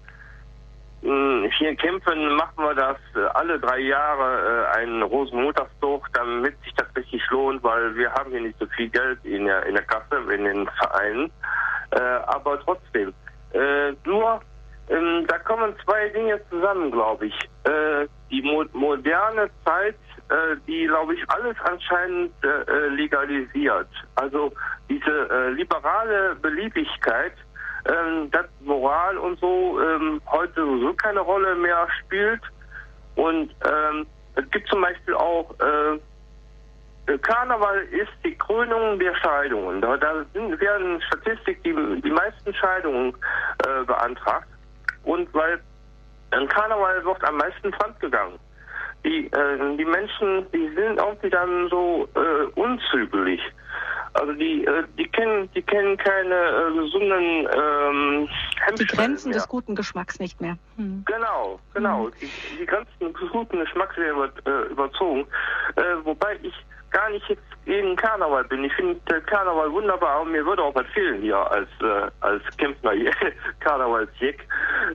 hier 1.02 1.70
in 1.70 1.76
Kempfen 1.76 2.36
machen 2.36 2.64
wir 2.64 2.74
das 2.74 2.96
alle 3.34 3.58
drei 3.58 3.80
Jahre 3.80 4.68
äh, 4.72 4.78
einen 4.78 5.02
Rosenmontagszug, 5.02 6.08
damit 6.12 6.56
sich 6.62 6.72
das 6.74 6.86
richtig 6.94 7.28
lohnt, 7.30 7.62
weil 7.64 7.96
wir 7.96 8.12
haben 8.12 8.30
hier 8.30 8.42
nicht 8.42 8.58
so 8.60 8.66
viel 8.66 8.88
Geld 8.88 9.18
in 9.24 9.46
der, 9.46 9.66
in 9.66 9.74
der 9.74 9.82
Kasse, 9.82 10.16
in 10.32 10.44
den 10.44 10.68
Vereinen. 10.68 11.30
Äh, 11.90 12.00
aber 12.00 12.60
trotzdem, 12.60 13.12
äh, 13.52 13.92
nur 14.04 14.40
ähm, 14.88 15.26
da 15.26 15.38
kommen 15.38 15.74
zwei 15.84 16.08
Dinge 16.08 16.40
zusammen, 16.50 16.90
glaube 16.90 17.26
ich. 17.26 17.34
Äh, 17.64 18.06
die 18.30 18.42
mo 18.42 18.64
moderne 18.72 19.48
Zeit, 19.64 19.96
die, 20.66 20.86
glaube 20.86 21.14
ich, 21.14 21.30
alles 21.30 21.56
anscheinend 21.64 22.32
äh, 22.42 22.88
legalisiert. 22.88 23.88
Also 24.16 24.52
diese 24.88 25.28
äh, 25.30 25.50
liberale 25.50 26.34
Beliebigkeit, 26.36 27.34
ähm, 27.86 28.30
dass 28.30 28.46
Moral 28.60 29.18
und 29.18 29.38
so 29.40 29.80
ähm, 29.80 30.20
heute 30.26 30.54
sowieso 30.54 30.94
keine 30.94 31.20
Rolle 31.20 31.54
mehr 31.56 31.86
spielt. 32.00 32.42
Und 33.16 33.54
ähm, 33.64 34.06
es 34.36 34.50
gibt 34.50 34.68
zum 34.68 34.80
Beispiel 34.80 35.14
auch 35.14 35.54
äh, 35.60 35.98
äh, 37.06 37.18
Karneval 37.18 37.82
ist 37.90 38.12
die 38.24 38.36
Krönung 38.36 38.98
der 38.98 39.14
Scheidungen. 39.16 39.80
Da, 39.80 39.96
da 39.96 40.24
sind, 40.32 40.60
werden 40.60 41.02
Statistik 41.02 41.62
die, 41.64 41.74
die 42.00 42.10
meisten 42.10 42.54
Scheidungen 42.54 43.14
äh, 43.66 43.84
beantragt. 43.84 44.48
Und 45.04 45.32
weil 45.34 45.60
in 46.32 46.48
Karneval 46.48 47.04
wird 47.04 47.24
am 47.24 47.36
meisten 47.36 47.72
fremdgegangen. 47.72 48.38
Die, 49.04 49.26
äh, 49.26 49.76
die 49.76 49.84
Menschen, 49.84 50.46
die 50.52 50.68
sind 50.74 50.98
irgendwie 50.98 51.30
dann 51.30 51.68
so 51.68 52.08
äh, 52.14 52.44
unzügelig. 52.60 53.40
Also 54.14 54.32
die, 54.34 54.64
äh, 54.66 54.84
die 54.98 55.08
kennen, 55.08 55.48
die 55.54 55.62
kennen 55.62 55.96
keine 55.96 56.34
äh, 56.34 56.78
gesunden 56.78 57.48
ähm, 57.56 58.28
Die 58.78 58.86
Grenzen 58.86 59.30
mehr. 59.30 59.38
des 59.38 59.48
guten 59.48 59.74
Geschmacks 59.74 60.20
nicht 60.20 60.40
mehr. 60.40 60.58
Hm. 60.76 61.02
Genau, 61.06 61.58
genau. 61.72 62.04
Hm. 62.06 62.12
Die, 62.20 62.58
die 62.60 62.66
Grenzen 62.66 63.12
des 63.12 63.30
guten 63.30 63.58
Geschmacks 63.58 63.96
werden 63.96 64.30
über, 64.44 64.50
äh, 64.50 64.70
überzogen. 64.70 65.26
Äh, 65.76 65.82
wobei 66.04 66.38
ich 66.42 66.54
gar 66.92 67.10
nicht 67.10 67.28
jetzt 67.28 67.42
gegen 67.64 67.96
Karneval 67.96 68.44
bin. 68.44 68.64
Ich 68.64 68.72
finde 68.74 69.00
Karneval 69.22 69.72
wunderbar 69.72 70.22
und 70.22 70.32
mir 70.32 70.44
würde 70.44 70.62
auch 70.62 70.74
was 70.74 70.86
fehlen 70.88 71.22
hier 71.22 71.38
als, 71.50 71.68
äh, 71.80 72.10
als 72.20 72.42
Kämpfer 72.56 72.92
Karnevalsjäck. 73.60 74.46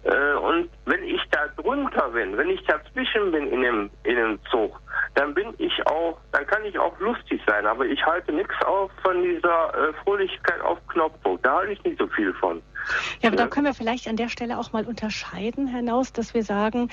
Äh, 0.03 0.33
und 0.33 0.69
wenn 0.85 1.03
ich 1.03 1.21
da 1.31 1.47
drunter 1.61 2.09
bin, 2.09 2.37
wenn 2.37 2.49
ich 2.49 2.63
dazwischen 2.65 3.31
bin 3.31 3.47
in 3.51 3.61
dem, 3.61 3.89
in 4.03 4.15
dem 4.15 4.39
Zug, 4.51 4.79
dann 5.15 5.33
bin 5.33 5.53
ich 5.57 5.73
auch, 5.87 6.17
dann 6.31 6.45
kann 6.45 6.63
ich 6.65 6.77
auch 6.77 6.97
lustig 6.99 7.41
sein, 7.47 7.65
aber 7.65 7.85
ich 7.85 8.05
halte 8.05 8.31
nichts 8.31 8.53
auf 8.65 8.91
von 9.01 9.21
dieser 9.23 9.73
äh, 9.73 9.93
Fröhlichkeit 10.03 10.61
auf 10.61 10.77
Knopfdruck. 10.89 11.41
Da 11.43 11.57
halte 11.57 11.73
ich 11.73 11.83
nicht 11.83 11.97
so 11.97 12.07
viel 12.07 12.33
von. 12.33 12.61
Ja, 13.21 13.29
aber 13.29 13.37
da 13.37 13.47
können 13.47 13.65
wir 13.65 13.73
vielleicht 13.73 14.07
an 14.07 14.15
der 14.15 14.29
Stelle 14.29 14.57
auch 14.57 14.71
mal 14.73 14.85
unterscheiden, 14.85 15.67
Herr 15.67 15.81
Naus, 15.81 16.13
dass 16.13 16.33
wir 16.33 16.43
sagen, 16.43 16.89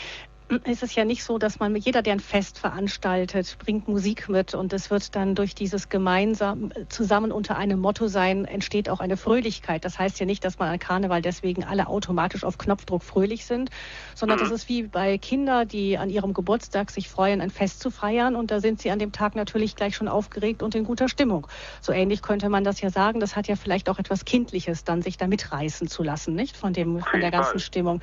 ist 0.64 0.82
es 0.82 0.95
ja 0.95 1.05
nicht 1.05 1.24
so, 1.24 1.38
dass 1.38 1.59
man 1.59 1.74
jeder, 1.74 2.03
der 2.03 2.12
ein 2.12 2.20
Fest 2.20 2.59
veranstaltet, 2.59 3.57
bringt 3.59 3.88
Musik 3.88 4.28
mit 4.28 4.55
und 4.55 4.72
es 4.74 4.90
wird 4.90 5.16
dann 5.16 5.34
durch 5.34 5.55
dieses 5.55 5.88
gemeinsam 5.88 6.70
zusammen 6.90 7.32
unter 7.32 7.57
einem 7.57 7.80
Motto 7.80 8.09
sein, 8.09 8.45
entsteht 8.45 8.90
auch 8.90 9.01
eine 9.01 9.16
Fröhlichkeit. 9.16 9.84
Das 9.84 9.99
heißt 9.99 10.20
ja 10.20 10.26
nicht, 10.26 10.45
dass 10.45 10.59
man 10.59 10.68
an 10.68 10.78
Karneval 10.78 11.22
deswegen 11.22 11.64
alle 11.64 11.86
automatisch 11.86 12.45
auf 12.45 12.59
Knopfdruck 12.59 13.03
fröhlich 13.03 13.47
sind, 13.47 13.70
sondern 14.14 14.38
das 14.38 14.51
ist 14.51 14.68
wie 14.68 14.82
bei 14.82 15.16
Kindern, 15.16 15.66
die 15.66 15.97
an 15.97 16.11
ihrem 16.11 16.34
Geburtstag 16.34 16.90
sich 16.90 17.09
freuen, 17.09 17.40
ein 17.40 17.51
Fest 17.51 17.80
zu 17.80 17.90
feiern 17.90 18.36
und 18.36 18.51
da 18.51 18.61
sind 18.61 18.82
sie 18.82 18.90
an 18.90 18.99
dem 18.99 19.12
Tag 19.12 19.36
natürlich 19.36 19.76
gleich 19.76 19.97
schon 19.97 20.09
aufgeregt 20.09 20.62
und 20.62 20.74
in 20.74 20.84
guter 20.84 21.09
Stimmung. 21.09 21.47
So 21.80 21.92
ähnlich 21.92 22.20
könnte 22.20 22.51
man 22.51 22.64
das 22.64 22.82
ja 22.82 22.90
sagen. 22.90 23.18
Das 23.18 23.34
hat 23.34 23.49
ja 23.49 23.57
vielleicht 23.57 23.88
auch 23.88 23.99
etwas 23.99 24.26
Kindliches, 24.26 24.84
dann 24.84 25.01
sich 25.01 25.16
da 25.16 25.26
mitreißen 25.26 25.88
zu 25.88 26.03
lassen, 26.03 26.34
nicht 26.34 26.57
von 26.57 26.74
dem, 26.74 27.01
von 27.01 27.20
der 27.20 27.30
ganzen 27.30 27.59
Stimmung. 27.61 28.03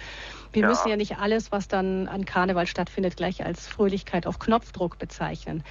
Wir 0.54 0.64
ja. 0.64 0.68
müssen 0.68 0.90
ja 0.90 0.98
nicht 0.98 1.18
alles, 1.18 1.52
was 1.52 1.68
dann 1.68 2.08
an 2.08 2.26
Karneval 2.26 2.68
stattfindet, 2.68 3.16
gleich 3.16 3.46
als 3.46 3.68
Fröhlichkeit 3.68 4.28
auf 4.28 4.40
Knopfdruck 4.40 4.98
bezeichnen. 5.00 5.64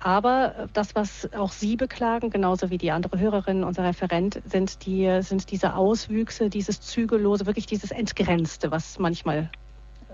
Aber 0.00 0.54
äh, 0.56 0.66
das, 0.72 0.94
was 0.94 1.32
auch 1.32 1.50
Sie 1.50 1.76
beklagen, 1.76 2.30
genauso 2.30 2.70
wie 2.70 2.78
die 2.78 2.90
andere 2.90 3.18
Hörerin, 3.18 3.64
unser 3.64 3.84
Referent, 3.84 4.42
sind, 4.44 4.84
die, 4.86 5.22
sind 5.22 5.50
diese 5.50 5.74
Auswüchse, 5.74 6.50
dieses 6.50 6.80
Zügellose, 6.80 7.46
wirklich 7.46 7.66
dieses 7.66 7.90
Entgrenzte, 7.90 8.70
was 8.70 8.98
manchmal 8.98 9.50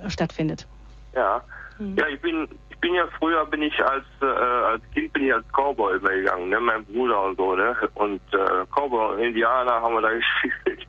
äh, 0.01 0.09
stattfindet. 0.09 0.67
Ja, 1.15 1.43
hm. 1.79 1.97
ja, 1.97 2.07
ich 2.09 2.21
bin, 2.21 2.49
ich 2.71 2.79
bin 2.79 2.95
ja 2.95 3.07
früher 3.19 3.45
bin 3.47 3.63
ich 3.63 3.75
als 3.85 4.05
äh, 4.23 4.27
als 4.27 4.83
Kind 4.95 5.13
bin 5.13 5.27
ich 5.27 5.35
als 5.35 5.45
Cowboy 5.53 5.97
übergegangen, 5.97 6.49
ne, 6.49 6.61
mein 6.61 6.85
Bruder 6.85 7.23
und 7.25 7.37
so, 7.37 7.55
ne, 7.55 7.77
und 7.95 8.21
äh, 8.33 8.65
Cowboy 8.75 9.15
und 9.15 9.19
Indianer 9.19 9.81
haben 9.81 9.95
wir 9.95 10.03
da 10.03 10.11
gespielt. 10.13 10.87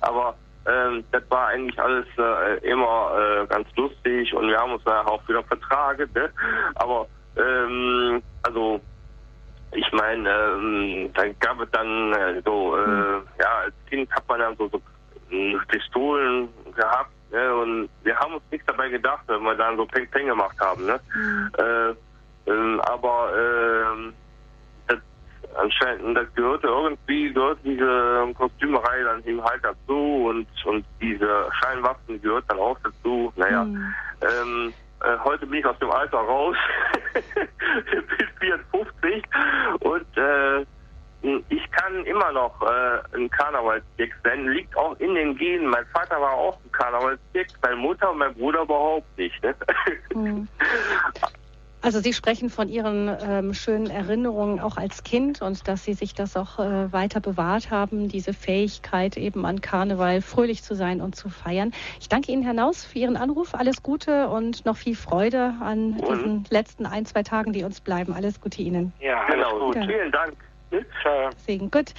Aber 0.00 0.34
ähm, 0.66 1.04
das 1.10 1.22
war 1.30 1.48
eigentlich 1.48 1.78
alles 1.80 2.06
äh, 2.18 2.58
immer 2.68 3.12
äh, 3.16 3.46
ganz 3.46 3.68
lustig 3.76 4.32
und 4.34 4.48
wir 4.48 4.58
haben 4.58 4.72
uns 4.72 4.84
da 4.84 5.02
auch 5.02 5.26
wieder 5.28 5.42
vertragen, 5.44 6.08
ne? 6.14 6.30
Aber 6.76 7.08
ähm, 7.36 8.22
also 8.42 8.80
ich 9.72 9.90
meine, 9.92 10.28
ähm, 10.28 11.10
dann 11.14 11.34
gab 11.40 11.60
es 11.60 11.70
dann 11.72 12.12
äh, 12.12 12.42
so, 12.44 12.76
äh, 12.76 12.84
hm. 12.84 13.22
ja, 13.40 13.48
als 13.64 13.74
Kind 13.86 14.10
hat 14.12 14.28
man 14.28 14.40
dann 14.40 14.56
so, 14.56 14.68
so 14.68 14.82
Pistolen 15.68 16.48
gehabt, 16.76 17.10
ne? 17.30 17.54
Und 17.54 17.88
wir 18.02 18.16
haben 18.18 18.34
uns 18.34 18.42
nichts 18.50 18.66
dabei 18.66 18.88
gedacht, 18.88 19.24
wenn 19.26 19.42
wir 19.42 19.54
dann 19.54 19.76
so 19.76 19.86
Peng 19.86 20.08
Peng 20.10 20.26
gemacht 20.26 20.56
haben, 20.60 20.84
ne? 20.86 21.00
Mhm. 21.14 22.80
Aber 22.84 23.32
äh, 23.34 24.12
das 24.12 24.21
anscheinend, 25.56 26.16
das 26.16 26.32
gehörte 26.34 26.66
irgendwie, 26.66 27.32
gehört 27.32 27.58
diese 27.64 28.32
Kostümerei 28.34 29.02
dann 29.04 29.24
eben 29.24 29.42
halt 29.42 29.62
dazu 29.62 30.26
und 30.26 30.46
und 30.64 30.84
diese 31.00 31.48
Scheinwaffen 31.60 32.20
gehört 32.22 32.44
dann 32.48 32.58
auch 32.58 32.78
dazu. 32.82 33.32
Naja. 33.36 33.64
Mhm. 33.64 33.94
Ähm, 34.22 34.74
äh, 35.02 35.18
heute 35.24 35.46
bin 35.46 35.58
ich 35.58 35.66
aus 35.66 35.78
dem 35.80 35.90
Alter 35.90 36.18
raus, 36.18 36.56
bin 37.14 38.28
54 38.40 39.24
und 39.80 40.16
äh, 40.16 40.64
ich 41.48 41.70
kann 41.70 42.04
immer 42.04 42.32
noch 42.32 42.60
äh, 42.62 43.16
ein 43.16 43.30
Karnevalstick 43.30 44.14
sein. 44.24 44.48
Liegt 44.48 44.76
auch 44.76 44.98
in 44.98 45.14
den 45.14 45.36
Genen. 45.36 45.68
Mein 45.68 45.86
Vater 45.86 46.20
war 46.20 46.32
auch 46.32 46.58
ein 46.64 46.72
Karnevalstick, 46.72 47.48
meine 47.62 47.76
Mutter 47.76 48.10
und 48.10 48.18
mein 48.18 48.34
Bruder 48.34 48.62
überhaupt 48.62 49.18
nicht. 49.18 49.40
Ne? 49.42 49.54
Mhm. 50.14 50.48
Also 51.82 51.98
Sie 51.98 52.12
sprechen 52.12 52.48
von 52.48 52.68
Ihren 52.68 53.10
ähm, 53.20 53.54
schönen 53.54 53.90
Erinnerungen 53.90 54.60
auch 54.60 54.76
als 54.76 55.02
Kind 55.02 55.42
und 55.42 55.66
dass 55.66 55.84
Sie 55.84 55.94
sich 55.94 56.14
das 56.14 56.36
auch 56.36 56.60
äh, 56.60 56.92
weiter 56.92 57.20
bewahrt 57.20 57.72
haben, 57.72 58.06
diese 58.08 58.32
Fähigkeit 58.32 59.16
eben 59.16 59.44
an 59.44 59.60
Karneval 59.60 60.22
fröhlich 60.22 60.62
zu 60.62 60.76
sein 60.76 61.00
und 61.00 61.16
zu 61.16 61.28
feiern. 61.28 61.72
Ich 62.00 62.08
danke 62.08 62.30
Ihnen, 62.30 62.44
Herr 62.44 62.52
Naus, 62.52 62.84
für 62.84 63.00
Ihren 63.00 63.16
Anruf. 63.16 63.56
Alles 63.56 63.82
Gute 63.82 64.28
und 64.28 64.64
noch 64.64 64.76
viel 64.76 64.94
Freude 64.94 65.54
an 65.60 65.96
diesen 65.96 66.44
letzten 66.50 66.86
ein, 66.86 67.04
zwei 67.04 67.24
Tagen, 67.24 67.52
die 67.52 67.64
uns 67.64 67.80
bleiben. 67.80 68.12
Alles 68.12 68.40
Gute 68.40 68.62
Ihnen. 68.62 68.92
Ja, 69.00 69.26
genau. 69.26 69.58
Gut. 69.58 69.78
Vielen 69.84 70.12
Dank. 70.12 70.36
Gut. 71.70 71.92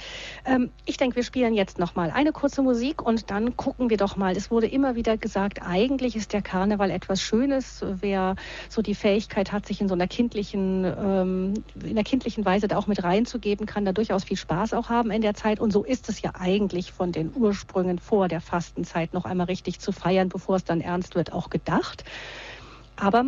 Ähm, 0.44 0.70
ich 0.84 0.96
denke, 0.96 1.16
wir 1.16 1.22
spielen 1.22 1.54
jetzt 1.54 1.78
noch 1.78 1.94
mal 1.94 2.10
eine 2.10 2.32
kurze 2.32 2.62
Musik 2.62 3.02
und 3.02 3.30
dann 3.30 3.56
gucken 3.56 3.90
wir 3.90 3.96
doch 3.96 4.16
mal. 4.16 4.36
Es 4.36 4.50
wurde 4.50 4.66
immer 4.66 4.96
wieder 4.96 5.16
gesagt, 5.16 5.60
eigentlich 5.62 6.16
ist 6.16 6.32
der 6.32 6.42
Karneval 6.42 6.90
etwas 6.90 7.22
Schönes. 7.22 7.84
Wer 7.86 8.34
so 8.68 8.82
die 8.82 8.94
Fähigkeit 8.94 9.52
hat, 9.52 9.66
sich 9.66 9.80
in 9.80 9.88
so 9.88 9.94
einer 9.94 10.08
kindlichen, 10.08 10.84
ähm, 10.84 11.54
in 11.82 11.94
der 11.94 12.04
kindlichen 12.04 12.44
Weise 12.44 12.66
da 12.66 12.76
auch 12.76 12.86
mit 12.86 13.02
reinzugeben, 13.04 13.66
kann 13.66 13.84
da 13.84 13.92
durchaus 13.92 14.24
viel 14.24 14.36
Spaß 14.36 14.74
auch 14.74 14.88
haben 14.88 15.10
in 15.10 15.22
der 15.22 15.34
Zeit. 15.34 15.60
Und 15.60 15.72
so 15.72 15.84
ist 15.84 16.08
es 16.08 16.20
ja 16.22 16.32
eigentlich 16.38 16.92
von 16.92 17.12
den 17.12 17.32
Ursprüngen 17.34 17.98
vor 17.98 18.28
der 18.28 18.40
Fastenzeit 18.40 19.14
noch 19.14 19.24
einmal 19.24 19.46
richtig 19.46 19.78
zu 19.78 19.92
feiern, 19.92 20.28
bevor 20.28 20.56
es 20.56 20.64
dann 20.64 20.80
ernst 20.80 21.14
wird, 21.14 21.32
auch 21.32 21.50
gedacht. 21.50 22.04
Aber 22.96 23.26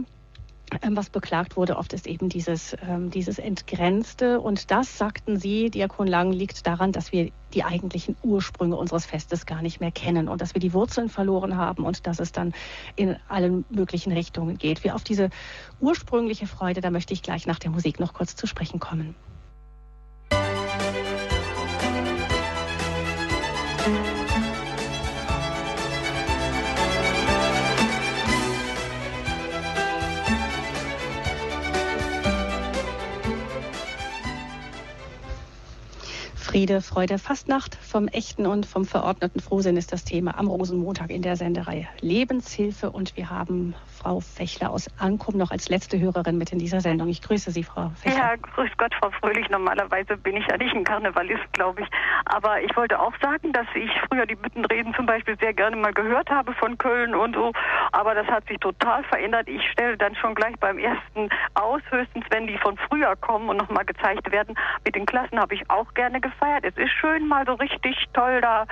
was 0.90 1.10
beklagt 1.10 1.56
wurde 1.56 1.76
oft, 1.76 1.92
ist 1.92 2.06
eben 2.06 2.28
dieses, 2.28 2.76
ähm, 2.82 3.10
dieses 3.10 3.38
Entgrenzte. 3.38 4.40
Und 4.40 4.70
das, 4.70 4.98
sagten 4.98 5.38
Sie, 5.38 5.70
Diakon 5.70 6.06
Lang, 6.06 6.32
liegt 6.32 6.66
daran, 6.66 6.92
dass 6.92 7.12
wir 7.12 7.30
die 7.54 7.64
eigentlichen 7.64 8.16
Ursprünge 8.22 8.76
unseres 8.76 9.06
Festes 9.06 9.46
gar 9.46 9.62
nicht 9.62 9.80
mehr 9.80 9.92
kennen 9.92 10.28
und 10.28 10.40
dass 10.40 10.54
wir 10.54 10.60
die 10.60 10.72
Wurzeln 10.72 11.08
verloren 11.08 11.56
haben 11.56 11.84
und 11.84 12.06
dass 12.06 12.18
es 12.18 12.32
dann 12.32 12.52
in 12.96 13.16
allen 13.28 13.64
möglichen 13.70 14.12
Richtungen 14.12 14.58
geht. 14.58 14.82
Wie 14.82 14.90
auf 14.90 15.04
diese 15.04 15.30
ursprüngliche 15.80 16.46
Freude, 16.46 16.80
da 16.80 16.90
möchte 16.90 17.14
ich 17.14 17.22
gleich 17.22 17.46
nach 17.46 17.58
der 17.58 17.70
Musik 17.70 18.00
noch 18.00 18.12
kurz 18.12 18.34
zu 18.34 18.46
sprechen 18.46 18.80
kommen. 18.80 19.14
Friede, 36.56 36.80
Freude, 36.80 37.18
Fastnacht. 37.18 37.74
Vom 37.74 38.08
echten 38.08 38.46
und 38.46 38.64
vom 38.64 38.86
verordneten 38.86 39.40
Frohsinn 39.40 39.76
ist 39.76 39.92
das 39.92 40.04
Thema 40.04 40.38
am 40.38 40.48
Rosenmontag 40.48 41.10
in 41.10 41.20
der 41.20 41.36
Senderei 41.36 41.86
Lebenshilfe. 42.00 42.90
Und 42.90 43.14
wir 43.14 43.28
haben 43.28 43.74
Frau 43.84 44.20
Fechler 44.20 44.70
aus 44.70 44.88
Ankum 44.98 45.36
noch 45.36 45.50
als 45.50 45.68
letzte 45.68 46.00
Hörerin 46.00 46.38
mit 46.38 46.52
in 46.52 46.58
dieser 46.58 46.80
Sendung. 46.80 47.08
Ich 47.08 47.20
grüße 47.20 47.50
Sie, 47.50 47.62
Frau 47.62 47.90
Fechler. 47.96 48.18
Ja, 48.18 48.36
grüß 48.36 48.70
Gott, 48.78 48.94
Frau 48.98 49.10
Fröhlich. 49.20 49.50
Normalerweise 49.50 50.16
bin 50.16 50.38
ich 50.38 50.46
ja 50.46 50.56
nicht 50.56 50.74
ein 50.74 50.84
Karnevalist, 50.84 51.44
glaube 51.52 51.82
ich. 51.82 51.88
Aber 52.24 52.62
ich 52.62 52.74
wollte 52.74 52.98
auch 52.98 53.12
sagen, 53.20 53.52
dass 53.52 53.66
ich 53.74 53.90
früher 54.08 54.24
die 54.24 54.36
Büttenreden 54.36 54.94
zum 54.94 55.04
Beispiel 55.04 55.36
sehr 55.38 55.52
gerne 55.52 55.76
mal 55.76 55.92
gehört 55.92 56.30
habe 56.30 56.54
von 56.54 56.78
Köln 56.78 57.14
und 57.14 57.34
so. 57.34 57.52
Aber 57.92 58.14
das 58.14 58.26
hat 58.28 58.48
sich 58.48 58.56
total 58.60 59.04
verändert. 59.04 59.46
Ich 59.46 59.60
stelle 59.72 59.98
dann 59.98 60.14
schon 60.14 60.34
gleich 60.34 60.56
beim 60.58 60.78
ersten 60.78 61.28
aus, 61.52 61.82
höchstens 61.90 62.24
wenn 62.30 62.46
die 62.46 62.56
von 62.56 62.78
früher 62.88 63.14
kommen 63.16 63.50
und 63.50 63.58
nochmal 63.58 63.84
gezeigt 63.84 64.32
werden. 64.32 64.54
Mit 64.86 64.94
den 64.94 65.04
Klassen 65.04 65.38
habe 65.38 65.54
ich 65.54 65.68
auch 65.68 65.92
gerne 65.92 66.18
gefeiert 66.18 66.45
gefeiert. 66.46 66.64
Es 66.64 66.76
ist 66.76 66.92
schön, 66.92 67.26
mal 67.28 67.44
so 67.46 67.54
richtig 67.54 67.96
toll 68.12 68.40
da, 68.40 68.62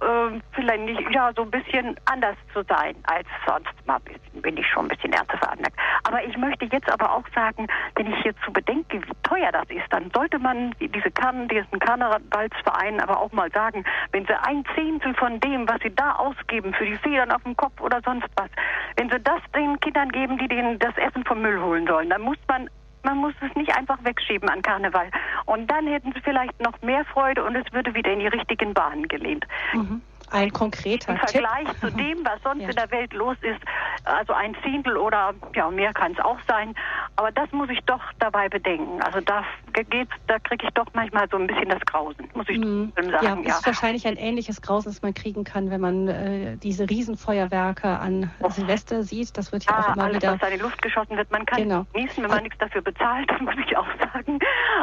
äh, 0.00 0.40
vielleicht 0.52 0.84
nicht, 0.84 1.10
ja, 1.10 1.32
so 1.34 1.42
ein 1.42 1.50
bisschen 1.50 1.96
anders 2.06 2.36
zu 2.52 2.62
sein 2.68 2.96
als 3.04 3.26
sonst. 3.46 3.72
Mal 3.86 4.00
bin 4.34 4.56
ich 4.56 4.66
schon 4.66 4.86
ein 4.86 4.88
bisschen 4.88 5.12
ernster 5.12 5.38
veranlagt. 5.38 5.76
Aber 6.04 6.24
ich 6.24 6.36
möchte 6.36 6.66
jetzt 6.66 6.90
aber 6.90 7.12
auch 7.12 7.24
sagen, 7.34 7.66
wenn 7.96 8.12
ich 8.12 8.22
hierzu 8.22 8.52
bedenke, 8.52 9.00
wie 9.02 9.12
teuer 9.22 9.52
das 9.52 9.68
ist, 9.68 9.86
dann 9.90 10.10
sollte 10.14 10.38
man 10.38 10.74
diese 10.80 11.10
Kann, 11.10 11.48
diesen 11.48 11.78
Karnevalsverein 11.78 13.00
aber 13.00 13.20
auch 13.20 13.32
mal 13.32 13.50
sagen, 13.52 13.84
wenn 14.12 14.26
sie 14.26 14.34
ein 14.46 14.64
Zehntel 14.74 15.14
von 15.14 15.40
dem, 15.40 15.68
was 15.68 15.80
sie 15.82 15.94
da 15.94 16.12
ausgeben 16.16 16.74
für 16.74 16.84
die 16.84 16.96
Federn 16.96 17.32
auf 17.32 17.42
dem 17.42 17.56
Kopf 17.56 17.80
oder 17.80 18.00
sonst 18.04 18.28
was, 18.36 18.50
wenn 18.96 19.10
sie 19.10 19.20
das 19.20 19.40
den 19.54 19.78
Kindern 19.80 20.10
geben, 20.10 20.38
die 20.38 20.48
denen 20.48 20.78
das 20.78 20.96
Essen 20.96 21.24
vom 21.24 21.40
Müll 21.40 21.60
holen 21.60 21.86
sollen, 21.86 22.10
dann 22.10 22.22
muss 22.22 22.38
man 22.48 22.68
man 23.04 23.18
muss 23.18 23.34
es 23.40 23.54
nicht 23.56 23.76
einfach 23.76 23.98
wegschieben 24.02 24.48
an 24.48 24.62
Karneval. 24.62 25.10
Und 25.46 25.70
dann 25.70 25.86
hätten 25.86 26.12
sie 26.12 26.20
vielleicht 26.20 26.58
noch 26.60 26.80
mehr 26.82 27.04
Freude 27.04 27.44
und 27.44 27.56
es 27.56 27.72
würde 27.72 27.94
wieder 27.94 28.12
in 28.12 28.20
die 28.20 28.26
richtigen 28.26 28.74
Bahnen 28.74 29.06
gelehnt. 29.08 29.46
Mhm. 29.72 30.02
Ein 30.34 30.52
konkreter 30.52 31.12
Im 31.12 31.18
Vergleich 31.18 31.68
Tipp. 31.68 31.80
zu 31.80 31.90
dem, 31.96 32.24
was 32.24 32.42
sonst 32.42 32.62
ja. 32.62 32.68
in 32.70 32.76
der 32.76 32.90
Welt 32.90 33.12
los 33.12 33.36
ist, 33.42 33.60
also 34.04 34.32
ein 34.32 34.56
Zehntel 34.62 34.96
oder 34.96 35.32
ja 35.54 35.70
mehr 35.70 35.92
kann 35.92 36.12
es 36.12 36.18
auch 36.18 36.38
sein. 36.48 36.74
Aber 37.16 37.30
das 37.30 37.50
muss 37.52 37.68
ich 37.70 37.80
doch 37.86 38.02
dabei 38.18 38.48
bedenken. 38.48 39.00
Also 39.02 39.20
da 39.20 39.44
geht's, 39.72 40.12
da 40.26 40.38
kriege 40.40 40.66
ich 40.66 40.74
doch 40.74 40.86
manchmal 40.92 41.28
so 41.30 41.36
ein 41.36 41.46
bisschen 41.46 41.68
das 41.68 41.80
Grausen, 41.82 42.28
muss 42.34 42.48
ich 42.48 42.58
mhm. 42.58 42.92
sagen. 42.96 43.12
Ja, 43.22 43.36
ja, 43.36 43.58
ist 43.58 43.66
wahrscheinlich 43.66 44.06
ein 44.06 44.16
ähnliches 44.16 44.60
Grausen, 44.60 44.90
das 44.90 45.02
man 45.02 45.14
kriegen 45.14 45.44
kann, 45.44 45.70
wenn 45.70 45.80
man 45.80 46.08
äh, 46.08 46.56
diese 46.56 46.88
Riesenfeuerwerke 46.90 47.88
an 47.88 48.30
oh. 48.40 48.50
Silvester 48.50 49.02
sieht. 49.02 49.36
Das 49.38 49.52
wird 49.52 49.64
ja, 49.64 49.72
ja 49.72 49.78
auch 49.78 49.94
immer 49.94 50.04
alles, 50.04 50.16
wieder. 50.16 50.32
was 50.32 50.40
da 50.40 50.46
in 50.48 50.54
die 50.54 50.62
Luft 50.62 50.82
geschossen 50.82 51.16
wird, 51.16 51.30
man 51.30 51.46
kann 51.46 51.62
genau. 51.62 51.86
genießen, 51.92 52.22
wenn 52.22 52.30
man 52.30 52.42
nichts 52.42 52.58
dafür 52.58 52.82
bezahlt, 52.82 53.30
muss 53.40 53.54
ich 53.64 53.76
auch 53.76 53.86
sagen. 54.12 54.38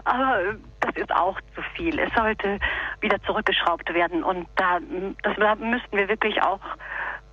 Aber 0.06 0.42
äh, 0.42 0.56
das 0.80 0.96
ist 0.96 1.12
auch 1.12 1.40
zu 1.56 1.62
viel. 1.76 2.00
Es 2.00 2.14
sollte 2.14 2.60
wieder 3.02 3.22
zurückgeschraubt 3.24 3.94
werden 3.94 4.24
und 4.24 4.48
da 4.56 4.80
das 5.24 5.38
müssten 5.56 5.98
wir 5.98 6.08
wirklich 6.08 6.42
auch 6.42 6.60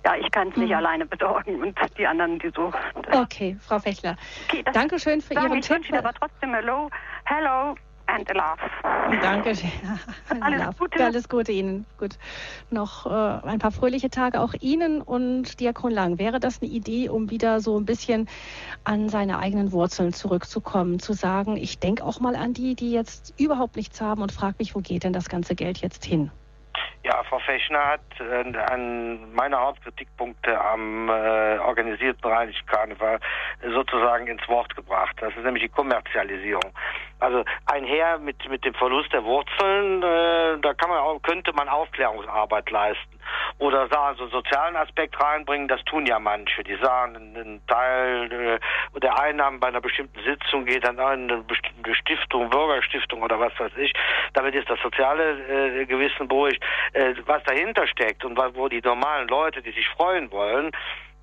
ja, 0.05 0.15
ich 0.15 0.31
kann 0.31 0.49
es 0.49 0.55
nicht 0.55 0.69
mhm. 0.69 0.75
alleine 0.75 1.05
besorgen 1.05 1.61
und 1.61 1.77
die 1.97 2.07
anderen, 2.07 2.39
die 2.39 2.51
so. 2.55 2.71
Okay, 3.11 3.57
Frau 3.59 3.79
Fechler. 3.79 4.15
Okay, 4.47 4.63
Dankeschön 4.71 5.21
für 5.21 5.33
Ihren 5.33 5.57
ich 5.57 5.67
Tipp. 5.67 5.81
Ich 5.81 5.91
wünsche 5.91 5.97
aber 5.97 6.13
trotzdem 6.13 6.53
Hello, 6.53 6.89
Hello 7.25 7.75
and 8.07 8.29
a 8.29 8.33
love. 8.33 9.21
Danke. 9.21 9.53
Alles 10.41 10.77
Gute. 10.77 11.03
Alles 11.03 11.29
Gute 11.29 11.51
Ihnen. 11.51 11.85
Gut. 11.97 12.17
Noch 12.69 13.05
äh, 13.05 13.09
ein 13.47 13.59
paar 13.59 13.71
fröhliche 13.71 14.09
Tage 14.09 14.39
auch 14.39 14.53
Ihnen 14.59 15.01
und 15.01 15.59
Diakon 15.59 15.91
Lang. 15.91 16.17
Wäre 16.17 16.39
das 16.39 16.61
eine 16.61 16.71
Idee, 16.71 17.09
um 17.09 17.29
wieder 17.29 17.59
so 17.59 17.77
ein 17.77 17.85
bisschen 17.85 18.27
an 18.83 19.09
seine 19.09 19.39
eigenen 19.39 19.71
Wurzeln 19.71 20.13
zurückzukommen, 20.13 20.99
zu 20.99 21.13
sagen, 21.13 21.57
ich 21.57 21.79
denke 21.79 22.03
auch 22.03 22.19
mal 22.19 22.35
an 22.35 22.53
die, 22.53 22.75
die 22.75 22.91
jetzt 22.91 23.33
überhaupt 23.37 23.75
nichts 23.75 24.01
haben 24.01 24.21
und 24.21 24.31
frage 24.31 24.55
mich, 24.59 24.75
wo 24.75 24.79
geht 24.79 25.03
denn 25.03 25.13
das 25.13 25.29
ganze 25.29 25.55
Geld 25.55 25.79
jetzt 25.79 26.05
hin? 26.05 26.31
Ja, 27.09 27.23
Frau 27.23 27.39
Fechner 27.39 27.83
hat 27.87 28.01
äh, 28.19 28.55
an 28.71 29.33
meine 29.33 29.59
Hauptkritikpunkte 29.59 30.61
am 30.63 31.09
äh, 31.09 31.57
organisierten 31.57 32.29
Rheinischen 32.29 32.67
Karneval 32.67 33.19
sozusagen 33.67 34.27
ins 34.27 34.47
Wort 34.47 34.75
gebracht. 34.75 35.15
Das 35.19 35.35
ist 35.35 35.43
nämlich 35.43 35.63
die 35.63 35.69
Kommerzialisierung. 35.69 36.71
Also 37.19 37.43
einher 37.65 38.19
mit, 38.19 38.47
mit 38.47 38.63
dem 38.63 38.75
Verlust 38.75 39.11
der 39.11 39.23
Wurzeln, 39.23 40.03
äh, 40.03 40.59
da 40.61 40.73
kann 40.75 40.89
man 40.89 40.99
auch, 40.99 41.19
könnte 41.23 41.51
man 41.53 41.67
Aufklärungsarbeit 41.67 42.69
leisten. 42.69 43.19
Oder 43.57 43.87
sagen, 43.89 44.17
so 44.17 44.23
einen 44.23 44.31
sozialen 44.31 44.75
Aspekt 44.75 45.19
reinbringen, 45.21 45.67
das 45.67 45.83
tun 45.83 46.05
ja 46.05 46.17
manche. 46.17 46.63
Die 46.63 46.75
sagen, 46.77 47.15
ein 47.35 47.61
Teil 47.67 48.31
äh, 48.31 48.99
der 48.99 49.19
Einnahmen 49.19 49.59
bei 49.59 49.67
einer 49.67 49.81
bestimmten 49.81 50.19
Sitzung 50.23 50.65
geht 50.65 50.87
an 50.87 50.99
eine 50.99 51.37
bestimmte 51.39 51.93
Stiftung, 51.95 52.49
Bürgerstiftung 52.49 53.21
oder 53.21 53.39
was 53.39 53.51
weiß 53.59 53.73
ich. 53.77 53.93
Damit 54.33 54.55
ist 54.55 54.69
das 54.69 54.79
soziale 54.81 55.81
äh, 55.81 55.85
Gewissen 55.85 56.27
beruhigt. 56.27 56.63
Was 57.25 57.43
dahinter 57.43 57.87
steckt 57.87 58.25
und 58.25 58.37
wo 58.55 58.67
die 58.67 58.81
normalen 58.81 59.27
Leute, 59.27 59.61
die 59.61 59.71
sich 59.71 59.87
freuen 59.89 60.31
wollen, 60.31 60.71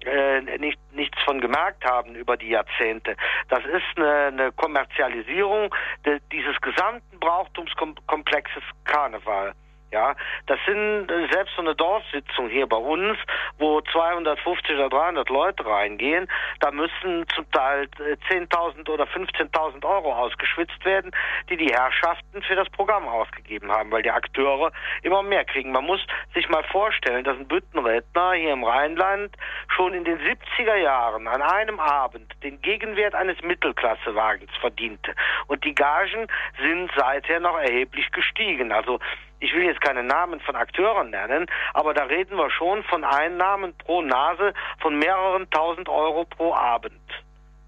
äh, 0.05 0.41
nicht, 0.59 0.79
nichts 0.93 1.20
von 1.24 1.41
gemerkt 1.41 1.85
haben 1.85 2.14
über 2.14 2.37
die 2.37 2.51
Jahrzehnte. 2.51 3.16
Das 3.49 3.64
ist 3.64 3.97
eine, 3.97 4.27
eine 4.27 4.53
Kommerzialisierung 4.53 5.74
de, 6.05 6.20
dieses 6.33 6.61
gesamten 6.61 7.18
Brauchtumskomplexes 7.18 8.62
Karneval. 8.85 9.55
Ja, 9.93 10.16
das 10.47 10.59
sind 10.66 11.11
äh, 11.11 11.28
selbst 11.30 11.55
so 11.55 11.62
eine 11.62 11.76
Dorfsitzung 11.76 12.49
hier 12.49 12.66
bei 12.66 12.76
uns, 12.76 13.16
wo 13.59 13.80
250 13.80 14.74
oder 14.74 14.89
300 14.89 15.28
Leute 15.28 15.64
reingehen, 15.64 16.26
da 16.59 16.72
müssen 16.72 17.24
zum 17.34 17.49
Teil 17.53 17.89
10.000 18.28 18.89
äh, 18.89 18.91
oder 18.91 19.05
15.000 19.05 19.84
Euro 19.84 20.12
ausgeschwitzt 20.12 20.84
werden, 20.84 21.12
die 21.49 21.57
die 21.57 21.72
Herrschaften 21.72 22.43
für 22.43 22.57
das 22.57 22.68
Programm 22.70 23.07
ausgegeben 23.07 23.70
haben, 23.70 23.93
weil 23.93 24.03
die 24.03 24.11
Akteure 24.11 24.72
immer 25.03 25.22
mehr 25.22 25.45
kriegen. 25.45 25.70
Man 25.70 25.84
muss 25.84 26.01
sich 26.34 26.49
mal 26.49 26.64
vorstellen, 26.64 27.22
dass 27.22 27.39
ein 27.39 27.47
Büttenredner 27.47 28.32
hier 28.32 28.55
im 28.55 28.64
Rheinland 28.64 29.37
schon 29.68 29.95
in 29.95 30.05
den 30.05 30.18
70er 30.18 30.76
Jahren 30.76 31.28
an 31.28 31.43
einem 31.43 31.78
Abend 31.78 32.32
den 32.43 32.61
Gegenwert 32.61 33.14
eines 33.14 33.41
Mittelklassewagens 33.43 34.51
verdiente. 34.61 35.14
Und 35.47 35.64
die 35.64 35.74
Gagen 35.74 36.26
sind 36.61 36.91
seither 36.97 37.39
noch 37.39 37.59
erheblich 37.59 38.11
gestiegen. 38.11 38.72
Also 38.72 38.99
ich 39.41 39.53
will 39.55 39.64
jetzt 39.64 39.80
keine 39.80 40.03
Namen 40.03 40.41
von 40.41 40.57
Akteuren 40.57 41.11
nennen, 41.11 41.47
aber 41.74 41.95
da 41.95 42.05
reden 42.05 42.37
wir 42.37 42.51
schon 42.51 42.82
von 42.84 43.05
Einnahmen 43.05 43.74
pro 43.78 44.03
Nase 44.03 44.55
von 44.80 44.99
mehreren 44.99 45.49
tausend 45.51 45.89
Euro 45.89 46.24
pro 46.24 46.55
Abend. 46.55 47.01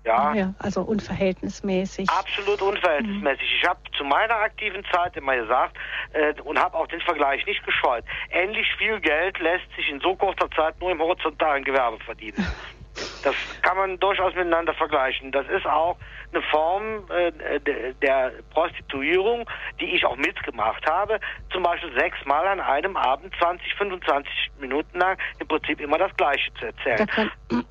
Ja, 0.05 0.33
ja 0.33 0.55
also 0.59 0.83
unverhältnismäßig. 0.83 2.09
Absolut 2.09 2.63
unverhältnismäßig. 2.63 3.43
Mhm. 3.43 3.57
Ich 3.61 3.69
habe 3.69 3.81
zu 3.97 4.05
meiner 4.05 4.37
aktiven 4.37 4.85
Zeit 4.91 5.17
immer 5.17 5.37
gesagt 5.37 5.77
äh, 6.13 6.33
und 6.43 6.59
habe 6.59 6.77
auch 6.77 6.87
den 6.87 7.01
Vergleich 7.01 7.45
nicht 7.47 7.65
gescheut. 7.65 8.05
Ähnlich 8.31 8.67
viel 8.79 9.01
Geld 9.01 9.39
lässt 9.39 9.67
sich 9.77 9.89
in 9.91 10.01
so 10.01 10.15
kurzer 10.15 10.51
Zeit 10.53 10.81
nur 10.81 10.91
im 10.91 11.01
horizontalen 11.01 11.65
Gewerbe 11.65 11.99
verdienen. 12.05 12.47
Das 13.23 13.35
kann 13.63 13.77
man 13.77 13.99
durchaus 13.99 14.35
miteinander 14.35 14.75
vergleichen. 14.75 15.33
Das 15.33 15.47
ist 15.49 15.67
auch 15.67 15.97
eine 16.33 16.43
Form 16.43 17.05
äh, 17.11 17.93
der 18.03 18.33
Prostituierung, 18.51 19.49
die 19.81 19.87
ich 19.87 20.05
auch 20.05 20.17
mitgemacht 20.17 20.85
habe. 20.87 21.21
Zum 21.53 21.63
Beispiel 21.63 21.93
sechsmal 21.95 22.47
an 22.47 22.61
einem 22.61 22.97
Abend 22.97 23.35
20, 23.39 23.75
25 23.75 24.51
Minuten 24.61 24.99
lang 24.99 25.17
im 25.39 25.49
Prinzip 25.49 25.81
immer 25.81 25.99
das 25.99 26.15
Gleiche 26.17 26.53
zu 26.55 26.67
erzählen. 26.67 26.99
Da 26.99 27.07
kann, 27.07 27.31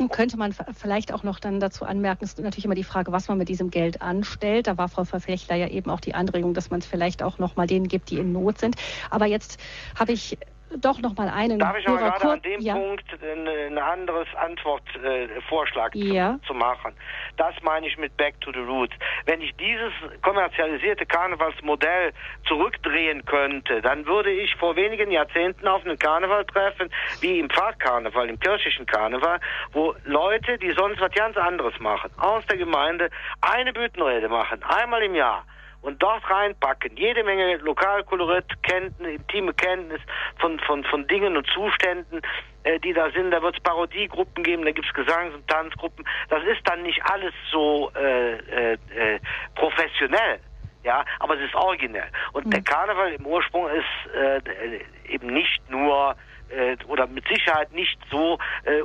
könnte 0.11 0.38
man 0.38 0.53
vielleicht 0.53 1.13
auch 1.13 1.23
noch 1.23 1.39
dann 1.39 1.59
dazu 1.59 1.86
anmerken, 1.86 2.23
es 2.23 2.34
ist 2.34 2.39
natürlich 2.39 2.65
immer 2.65 2.75
die 2.75 2.84
Frage, 2.84 3.11
was 3.11 3.28
man 3.28 3.38
mit 3.38 3.49
diesem 3.49 3.69
Geld 3.69 4.01
anstellt. 4.01 4.67
Da 4.67 4.78
war 4.78 4.89
Frau 4.89 5.03
Verfechter 5.03 5.55
ja 5.55 5.67
eben 5.67 5.89
auch 5.89 5.99
die 5.99 6.15
Anregung, 6.15 6.53
dass 6.53 6.69
man 6.69 6.80
es 6.80 6.88
vielleicht 6.88 7.21
auch 7.21 7.38
noch 7.38 7.55
mal 7.55 7.67
denen 7.67 7.88
gibt, 7.88 8.09
die 8.09 8.17
in 8.17 8.32
Not 8.32 8.57
sind. 8.57 8.75
Aber 9.09 9.25
jetzt 9.25 9.61
habe 9.97 10.11
ich 10.11 10.38
doch 10.76 10.99
noch 10.99 11.15
mal 11.15 11.30
einen. 11.30 11.59
Darf 11.59 11.78
ich 11.78 11.88
aber 11.88 11.97
gerade 11.97 12.32
an 12.32 12.41
dem 12.41 12.61
ja. 12.61 12.74
Punkt 12.74 13.05
ein, 13.22 13.47
ein 13.47 13.78
anderes 13.78 14.28
Antwortvorschlag 14.36 15.95
äh, 15.95 15.99
ja. 15.99 16.39
zu, 16.41 16.47
zu, 16.47 16.53
machen? 16.53 16.93
Das 17.38 17.53
meine 17.61 17.88
ich 17.88 17.97
mit 17.97 18.15
Back 18.18 18.39
to 18.41 18.51
the 18.51 18.59
Roots. 18.59 18.93
Wenn 19.26 19.41
ich 19.41 19.55
dieses 19.55 19.93
kommerzialisierte 20.22 21.05
Karnevalsmodell 21.05 22.13
zurückdrehen 22.47 23.26
könnte, 23.26 23.82
dann 23.82 24.05
würde 24.05 24.32
ich 24.32 24.55
vor 24.55 24.76
wenigen 24.76 25.11
Jahrzehnten 25.11 25.68
auf 25.68 25.86
einen 25.86 25.97
Karneval 25.97 26.45
treffen, 26.45 26.89
wie 27.22 27.39
im 27.39 27.49
Pfarrkarneval, 27.49 28.30
im 28.30 28.39
kirchlichen 28.39 28.86
Karneval, 28.86 29.39
wo 29.72 29.95
Leute, 30.05 30.57
die 30.57 30.72
sonst 30.74 30.99
was 30.99 31.11
ganz 31.11 31.38
anderes 31.38 31.80
machen, 31.80 32.11
aus 32.18 32.45
der 32.47 32.57
Gemeinde 32.57 33.09
eine 33.41 33.74
Büttenrede 33.74 34.30
machen, 34.30 34.61
einmal 34.63 35.03
im 35.03 35.15
Jahr 35.15 35.45
und 35.88 36.03
dort 36.03 36.29
reinpacken. 36.29 36.97
Jede 36.97 37.23
Menge 37.23 37.55
Lokalkolorit, 37.57 38.43
Kenntnis, 38.61 39.15
intime 39.15 39.53
Kenntnis 39.53 40.01
von, 40.38 40.59
von, 40.59 40.83
von 40.83 41.07
Dingen 41.07 41.38
und 41.38 41.47
Zuständen, 41.47 42.21
äh, 42.63 42.77
die 42.81 42.91
da 42.91 43.09
sind. 43.11 43.31
Da 43.31 43.41
wird 43.41 43.55
es 43.55 43.63
Parodiegruppen 43.63 44.43
geben, 44.43 44.65
da 44.65 44.71
gibt 44.71 44.85
es 44.85 44.93
Gesangs- 44.93 45.33
und 45.33 45.47
Tanzgruppen. 45.47 46.05
Das 46.27 46.43
ist 46.43 46.59
dann 46.65 46.83
nicht 46.83 47.01
alles 47.05 47.33
so 47.49 47.89
äh, 47.95 48.33
äh, 48.33 48.73
äh, 48.73 49.19
professionell. 49.55 50.41
Ja, 50.83 51.05
aber 51.19 51.35
es 51.35 51.45
ist 51.45 51.55
originell. 51.55 52.09
Und 52.33 52.47
mhm. 52.47 52.51
der 52.51 52.61
Karneval 52.63 53.13
im 53.13 53.25
Ursprung 53.25 53.69
ist 53.69 54.13
äh, 54.13 54.81
eben 55.07 55.27
nicht 55.27 55.69
nur 55.69 56.17
äh, 56.49 56.75
oder 56.88 57.07
mit 57.07 57.25
Sicherheit 57.29 57.71
nicht 57.71 57.97
so 58.11 58.38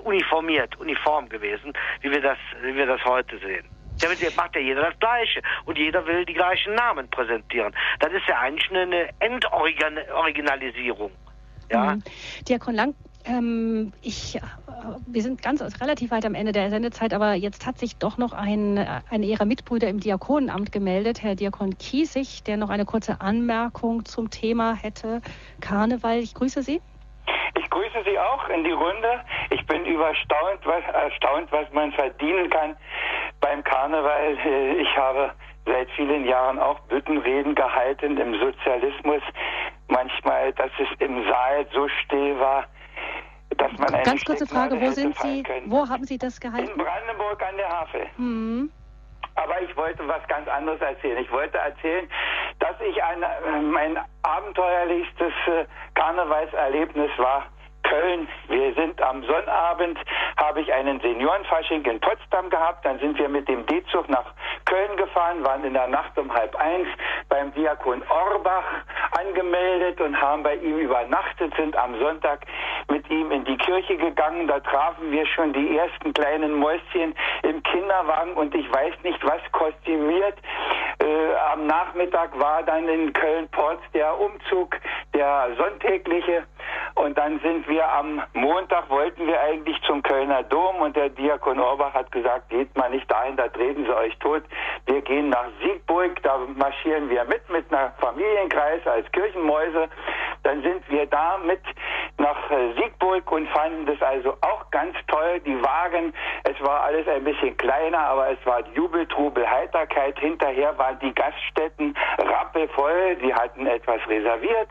uniformiert, 0.04 0.78
uniform 0.78 1.28
gewesen, 1.28 1.72
wie 2.00 2.12
wir 2.12 2.20
das, 2.20 2.38
wie 2.62 2.76
wir 2.76 2.86
das 2.86 3.04
heute 3.04 3.38
sehen. 3.38 3.68
Damit 4.02 4.36
macht 4.36 4.54
ja 4.54 4.60
jeder 4.60 4.82
das 4.90 4.98
Gleiche 4.98 5.40
und 5.64 5.78
jeder 5.78 6.04
will 6.06 6.24
die 6.26 6.34
gleichen 6.34 6.74
Namen 6.74 7.08
präsentieren. 7.08 7.72
Das 8.00 8.12
ist 8.12 8.26
ja 8.28 8.38
eigentlich 8.38 8.70
eine 8.70 9.08
Entoriginalisierung. 9.20 11.10
Ja? 11.70 11.94
Mhm. 11.94 12.02
Diakon 12.48 12.74
Lang, 12.74 12.94
ähm, 13.24 13.92
ich, 14.02 14.36
äh, 14.36 14.40
wir 15.06 15.22
sind 15.22 15.42
ganz 15.42 15.62
relativ 15.80 16.10
weit 16.10 16.26
am 16.26 16.34
Ende 16.34 16.52
der 16.52 16.70
Sendezeit, 16.70 17.14
aber 17.14 17.34
jetzt 17.34 17.66
hat 17.66 17.78
sich 17.78 17.96
doch 17.96 18.18
noch 18.18 18.32
ein, 18.32 18.78
einer 18.78 19.24
Ihrer 19.24 19.44
Mitbrüder 19.44 19.88
im 19.88 20.00
Diakonenamt 20.00 20.72
gemeldet, 20.72 21.22
Herr 21.22 21.34
Diakon 21.34 21.78
Kiesig, 21.78 22.42
der 22.44 22.56
noch 22.56 22.70
eine 22.70 22.84
kurze 22.84 23.20
Anmerkung 23.20 24.04
zum 24.04 24.30
Thema 24.30 24.74
hätte. 24.74 25.20
Karneval, 25.60 26.18
ich 26.18 26.34
grüße 26.34 26.62
Sie. 26.62 26.80
Ich 27.58 27.68
grüße 27.70 28.02
Sie 28.04 28.18
auch 28.18 28.48
in 28.48 28.64
die 28.64 28.72
Runde. 28.72 29.20
Ich 29.50 29.64
bin 29.66 29.84
überstaunt, 29.84 30.60
was, 30.64 30.84
erstaunt, 30.94 31.50
was 31.52 31.70
man 31.72 31.92
verdienen 31.92 32.50
kann 32.50 32.76
beim 33.40 33.62
Karneval. 33.64 34.36
Ich 34.78 34.96
habe 34.96 35.32
seit 35.66 35.90
vielen 35.92 36.24
Jahren 36.24 36.58
auch 36.58 36.80
Büttenreden 36.80 37.54
gehalten 37.54 38.16
im 38.18 38.34
Sozialismus. 38.38 39.22
Manchmal, 39.88 40.52
dass 40.54 40.70
es 40.78 40.88
im 41.00 41.24
Saal 41.28 41.66
so 41.72 41.88
still 41.88 42.38
war, 42.40 42.64
dass 43.56 43.72
man 43.78 43.94
eine 43.94 44.02
Ganz 44.02 44.24
kurze 44.24 44.46
Frage, 44.46 44.80
wo 44.80 44.90
sind 44.90 45.16
Sie, 45.18 45.44
wo 45.66 45.88
haben 45.88 46.04
Sie 46.04 46.18
das 46.18 46.40
gehalten? 46.40 46.70
In 46.70 46.76
Brandenburg 46.76 47.42
an 47.42 47.56
der 47.56 47.68
Havel. 47.68 48.06
Mhm. 48.16 48.70
Aber 49.34 49.60
ich 49.62 49.76
wollte 49.76 50.06
was 50.06 50.26
ganz 50.28 50.48
anderes 50.48 50.80
erzählen. 50.80 51.18
Ich 51.18 51.32
wollte 51.32 51.58
erzählen, 51.58 52.08
dass 52.58 52.80
ich 52.80 53.02
ein, 53.02 53.22
äh, 53.22 53.60
mein 53.62 53.98
abenteuerlichstes 54.22 55.32
äh, 55.46 55.64
Karnevalserlebnis 55.94 57.10
war 57.18 57.46
Köln. 57.82 58.28
Wir 58.48 58.74
sind 58.74 59.00
am 59.02 59.22
Sonnabend, 59.24 59.98
habe 60.36 60.60
ich 60.60 60.72
einen 60.72 61.00
Seniorenfasching 61.00 61.84
in 61.84 62.00
Potsdam 62.00 62.50
gehabt. 62.50 62.84
Dann 62.84 62.98
sind 62.98 63.18
wir 63.18 63.28
mit 63.28 63.48
dem 63.48 63.66
D-Zug 63.66 64.08
nach 64.08 64.24
Köln 64.64 64.96
gefahren, 64.96 65.44
waren 65.44 65.64
in 65.64 65.74
der 65.74 65.88
Nacht 65.88 66.16
um 66.18 66.32
halb 66.32 66.54
eins 66.56 66.88
beim 67.28 67.52
Diakon 67.54 68.02
Orbach 68.08 68.64
angemeldet 69.12 70.00
und 70.00 70.20
haben 70.20 70.42
bei 70.42 70.56
ihm 70.56 70.78
übernachtet, 70.78 71.54
sind 71.56 71.76
am 71.76 71.98
Sonntag 71.98 72.40
mit 72.90 73.08
ihm 73.10 73.30
in 73.30 73.44
die 73.44 73.56
Kirche 73.56 73.96
gegangen. 73.96 74.46
Da 74.48 74.60
trafen 74.60 75.10
wir 75.10 75.26
schon 75.26 75.52
die 75.52 75.76
ersten 75.76 76.12
kleinen 76.12 76.54
Mäuschen 76.54 77.14
im 77.42 77.62
Kinderwagen 77.62 78.34
und 78.34 78.54
ich 78.54 78.70
weiß 78.72 78.94
nicht 79.02 79.24
was 79.24 79.40
kostümiert. 79.52 80.38
Äh, 80.98 81.34
am 81.52 81.66
Nachmittag 81.66 82.38
war 82.38 82.62
dann 82.62 82.88
in 82.88 83.12
Köln-Porz 83.12 83.80
der 83.94 84.18
Umzug, 84.18 84.76
der 85.14 85.48
sonntägliche. 85.56 86.44
Und 86.94 87.16
dann 87.16 87.40
sind 87.40 87.66
wir 87.68 87.71
am 87.80 88.22
Montag, 88.34 88.90
wollten 88.90 89.26
wir 89.26 89.40
eigentlich 89.40 89.80
zum 89.86 90.02
Kölner 90.02 90.42
Dom 90.42 90.76
und 90.76 90.96
der 90.96 91.08
Diakon 91.08 91.58
Orbach 91.58 91.94
hat 91.94 92.10
gesagt, 92.12 92.50
geht 92.50 92.76
mal 92.76 92.90
nicht 92.90 93.10
dahin, 93.10 93.36
da 93.36 93.48
treten 93.48 93.84
sie 93.84 93.96
euch 93.96 94.16
tot. 94.18 94.42
Wir 94.86 95.00
gehen 95.00 95.30
nach 95.30 95.46
Siegburg, 95.62 96.22
da 96.22 96.38
marschieren 96.56 97.08
wir 97.08 97.24
mit, 97.24 97.48
mit 97.50 97.72
einer 97.72 97.92
Familienkreis 98.00 98.86
als 98.86 99.10
Kirchenmäuse. 99.12 99.88
Dann 100.42 100.62
sind 100.62 100.88
wir 100.90 101.06
da 101.06 101.38
mit 101.38 101.60
nach 102.18 102.50
äh, 102.50 102.72
Siegburg 102.74 103.30
und 103.30 103.48
fanden 103.48 103.86
das 103.86 104.00
also 104.02 104.36
auch 104.40 104.70
ganz 104.70 104.94
toll. 105.06 105.40
Die 105.40 105.62
Wagen, 105.62 106.12
es 106.44 106.60
war 106.60 106.82
alles 106.82 107.06
ein 107.08 107.24
bisschen 107.24 107.56
kleiner, 107.56 107.98
aber 107.98 108.30
es 108.30 108.38
war 108.44 108.60
Jubel, 108.74 109.06
Trubel, 109.06 109.48
Heiterkeit. 109.48 110.18
Hinterher 110.18 110.76
waren 110.78 110.98
die 111.00 111.14
Gaststätten 111.14 111.96
rappelvoll, 112.18 113.16
die 113.16 113.32
hatten 113.34 113.66
etwas 113.66 114.00
reserviert. 114.08 114.68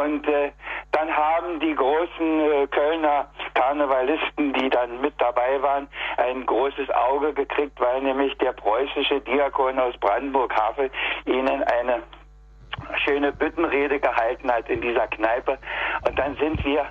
Und 0.00 0.26
äh, 0.28 0.52
dann 0.92 1.14
haben 1.14 1.60
die 1.60 1.74
großen 1.74 2.40
äh, 2.40 2.66
Kölner 2.68 3.28
Karnevalisten, 3.54 4.52
die 4.54 4.70
dann 4.70 5.00
mit 5.00 5.14
dabei 5.18 5.60
waren, 5.62 5.88
ein 6.16 6.46
großes 6.46 6.90
Auge 6.90 7.32
gekriegt, 7.32 7.78
weil 7.80 8.02
nämlich 8.02 8.36
der 8.38 8.52
preußische 8.52 9.20
Diakon 9.20 9.78
aus 9.78 9.96
Brandenburg-Havel 9.98 10.90
ihnen 11.26 11.62
eine 11.64 12.02
schöne 13.04 13.32
Büttenrede 13.32 13.98
gehalten 14.00 14.50
hat 14.50 14.68
in 14.68 14.80
dieser 14.80 15.06
Kneipe. 15.08 15.58
Und 16.06 16.18
dann 16.18 16.36
sind 16.36 16.64
wir 16.64 16.86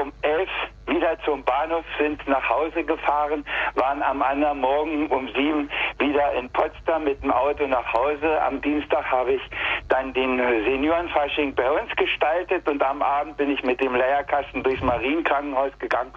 um 0.00 0.12
elf 0.22 0.48
wieder 0.86 1.18
zum 1.24 1.44
Bahnhof, 1.44 1.84
sind 1.98 2.26
nach 2.26 2.48
Hause 2.48 2.82
gefahren, 2.82 3.44
waren 3.74 4.02
am 4.02 4.22
anderen 4.22 4.60
Morgen 4.60 5.06
um 5.08 5.28
sieben 5.28 5.70
wieder 5.98 6.32
in 6.32 6.48
Potsdam 6.50 7.04
mit 7.04 7.22
dem 7.22 7.30
Auto 7.30 7.66
nach 7.66 7.92
Hause. 7.92 8.40
Am 8.42 8.60
Dienstag 8.62 9.04
habe 9.10 9.34
ich 9.34 9.42
dann 9.88 10.12
den 10.14 10.38
Seniorenfasching 10.38 11.54
bei 11.54 11.70
uns 11.70 11.94
gestaltet 11.96 12.68
und 12.68 12.82
am 12.82 13.02
Abend 13.02 13.36
bin 13.36 13.50
ich 13.50 13.62
mit 13.62 13.80
dem 13.80 13.94
Leierkasten 13.94 14.62
durchs 14.62 14.82
Marienkrankenhaus 14.82 15.78
gegangen 15.78 16.12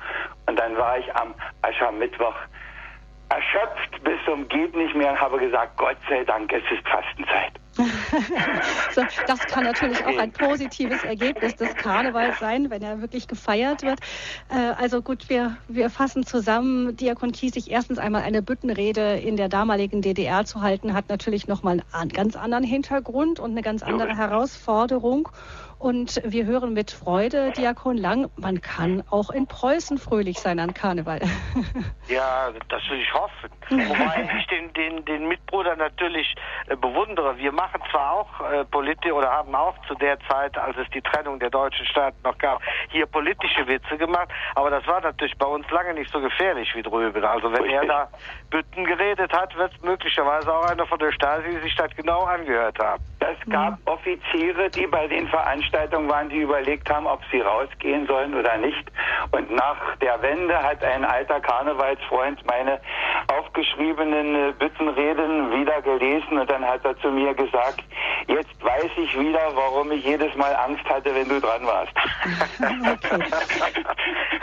und 0.47 0.57
dann 0.57 0.77
war 0.77 0.97
ich 0.97 1.15
am 1.15 1.33
Aschermittwoch 1.61 2.35
erschöpft 3.29 4.03
bis 4.03 4.23
zum 4.25 4.47
geht 4.47 4.75
nicht 4.75 4.95
mehr 4.95 5.11
und 5.11 5.19
habe 5.19 5.37
gesagt, 5.37 5.77
Gott 5.77 5.97
sei 6.09 6.23
Dank, 6.23 6.51
es 6.53 6.63
ist 6.71 6.87
Fastenzeit. 6.87 7.53
so, 8.95 9.01
das 9.27 9.39
kann 9.47 9.65
natürlich 9.65 10.03
auch 10.05 10.17
ein 10.17 10.31
positives 10.31 11.03
Ergebnis 11.03 11.55
des 11.55 11.75
Karnevals 11.75 12.39
sein, 12.39 12.69
wenn 12.69 12.81
er 12.81 13.01
wirklich 13.01 13.27
gefeiert 13.27 13.81
wird. 13.83 13.99
Äh, 14.49 14.73
also 14.77 15.01
gut, 15.01 15.29
wir, 15.29 15.57
wir 15.67 15.89
fassen 15.89 16.25
zusammen. 16.25 16.95
Diakon 16.95 17.31
Kiesig, 17.31 17.69
erstens 17.69 17.97
einmal 17.97 18.21
eine 18.21 18.41
Büttenrede 18.41 19.17
in 19.17 19.35
der 19.35 19.49
damaligen 19.49 20.01
DDR 20.01 20.45
zu 20.45 20.61
halten, 20.61 20.93
hat 20.93 21.09
natürlich 21.09 21.47
nochmal 21.47 21.83
einen 21.91 22.09
ganz 22.09 22.35
anderen 22.35 22.63
Hintergrund 22.63 23.39
und 23.39 23.51
eine 23.51 23.61
ganz 23.61 23.83
andere 23.83 24.15
Herausforderung. 24.15 25.29
Und 25.85 26.19
wir 26.25 26.47
hören 26.47 26.73
mit 26.73 26.89
Freude, 26.89 27.51
Diakon 27.51 27.95
Lang, 27.95 28.31
man 28.37 28.59
kann 28.59 29.03
auch 29.11 29.29
in 29.29 29.45
Preußen 29.45 29.99
fröhlich 29.99 30.39
sein 30.39 30.59
an 30.59 30.73
Karneval. 30.73 31.19
Ja, 32.07 32.51
das 32.69 32.87
will 32.87 32.99
ich 32.99 33.11
hoffen. 33.15 33.49
Wobei 33.67 34.29
ich 34.37 34.45
den, 34.45 34.71
den, 34.73 35.03
den 35.05 35.27
Mitbruder 35.27 35.75
natürlich 35.75 36.35
äh, 36.67 36.75
bewundere. 36.75 37.35
Wir 37.37 37.51
machen 37.51 37.81
zwar 37.89 38.11
auch 38.11 38.51
äh, 38.51 38.63
Politik 38.65 39.11
oder 39.11 39.31
haben 39.31 39.55
auch 39.55 39.75
zu 39.87 39.95
der 39.95 40.19
Zeit, 40.29 40.55
als 40.55 40.77
es 40.77 40.87
die 40.91 41.01
Trennung 41.01 41.39
der 41.39 41.49
deutschen 41.49 41.83
Staaten 41.87 42.17
noch 42.23 42.37
gab, 42.37 42.61
hier 42.89 43.07
politische 43.07 43.65
Witze 43.65 43.97
gemacht, 43.97 44.29
aber 44.53 44.69
das 44.69 44.85
war 44.85 45.01
natürlich 45.01 45.35
bei 45.39 45.47
uns 45.47 45.67
lange 45.71 45.95
nicht 45.95 46.11
so 46.11 46.21
gefährlich 46.21 46.69
wie 46.75 46.83
drüben. 46.83 47.25
Also 47.25 47.51
wenn 47.51 47.65
er 47.65 47.85
da 47.85 48.07
Bütten 48.51 48.85
geredet 48.85 49.33
hat, 49.33 49.55
wird 49.57 49.83
möglicherweise 49.83 50.53
auch 50.53 50.69
einer 50.69 50.85
von 50.85 50.99
der 50.99 51.11
Stasi 51.11 51.59
sich 51.63 51.75
das 51.75 51.89
genau 51.95 52.23
angehört 52.23 52.77
haben. 52.77 53.03
Es 53.19 53.51
gab 53.51 53.79
mhm. 53.79 53.83
Offiziere, 53.95 54.69
die 54.69 54.87
bei 54.87 55.07
den 55.07 55.27
Veranstaltungen 55.27 56.09
waren, 56.09 56.29
die 56.29 56.39
überlegt 56.39 56.89
haben, 56.89 57.07
ob 57.07 57.21
sie 57.31 57.39
rausgehen 57.39 58.05
sollen 58.07 58.33
oder 58.33 58.57
nicht. 58.57 58.91
Und 59.31 59.49
nach 59.51 59.95
der 60.01 60.21
Wende 60.21 60.57
hat 60.61 60.83
ein 60.83 61.05
alter 61.05 61.39
Karnevalsfreund 61.39 62.45
meine 62.45 62.81
aufgeschriebenen 63.27 64.35
äh, 64.35 64.53
Büttenreden 64.59 65.51
wieder 65.51 65.81
gelesen 65.81 66.37
und 66.37 66.49
dann 66.49 66.65
hat 66.65 66.83
er 66.83 66.97
zu 66.99 67.09
mir 67.09 67.33
gesagt, 67.33 67.83
jetzt 68.27 68.63
weiß 68.63 68.91
ich 68.97 69.17
wieder, 69.17 69.55
warum 69.55 69.91
ich 69.91 70.03
jedes 70.03 70.35
Mal 70.35 70.53
Angst 70.55 70.83
hatte, 70.89 71.15
wenn 71.15 71.29
du 71.29 71.39
dran 71.39 71.65
warst. 71.65 71.93
Okay. 72.59 73.23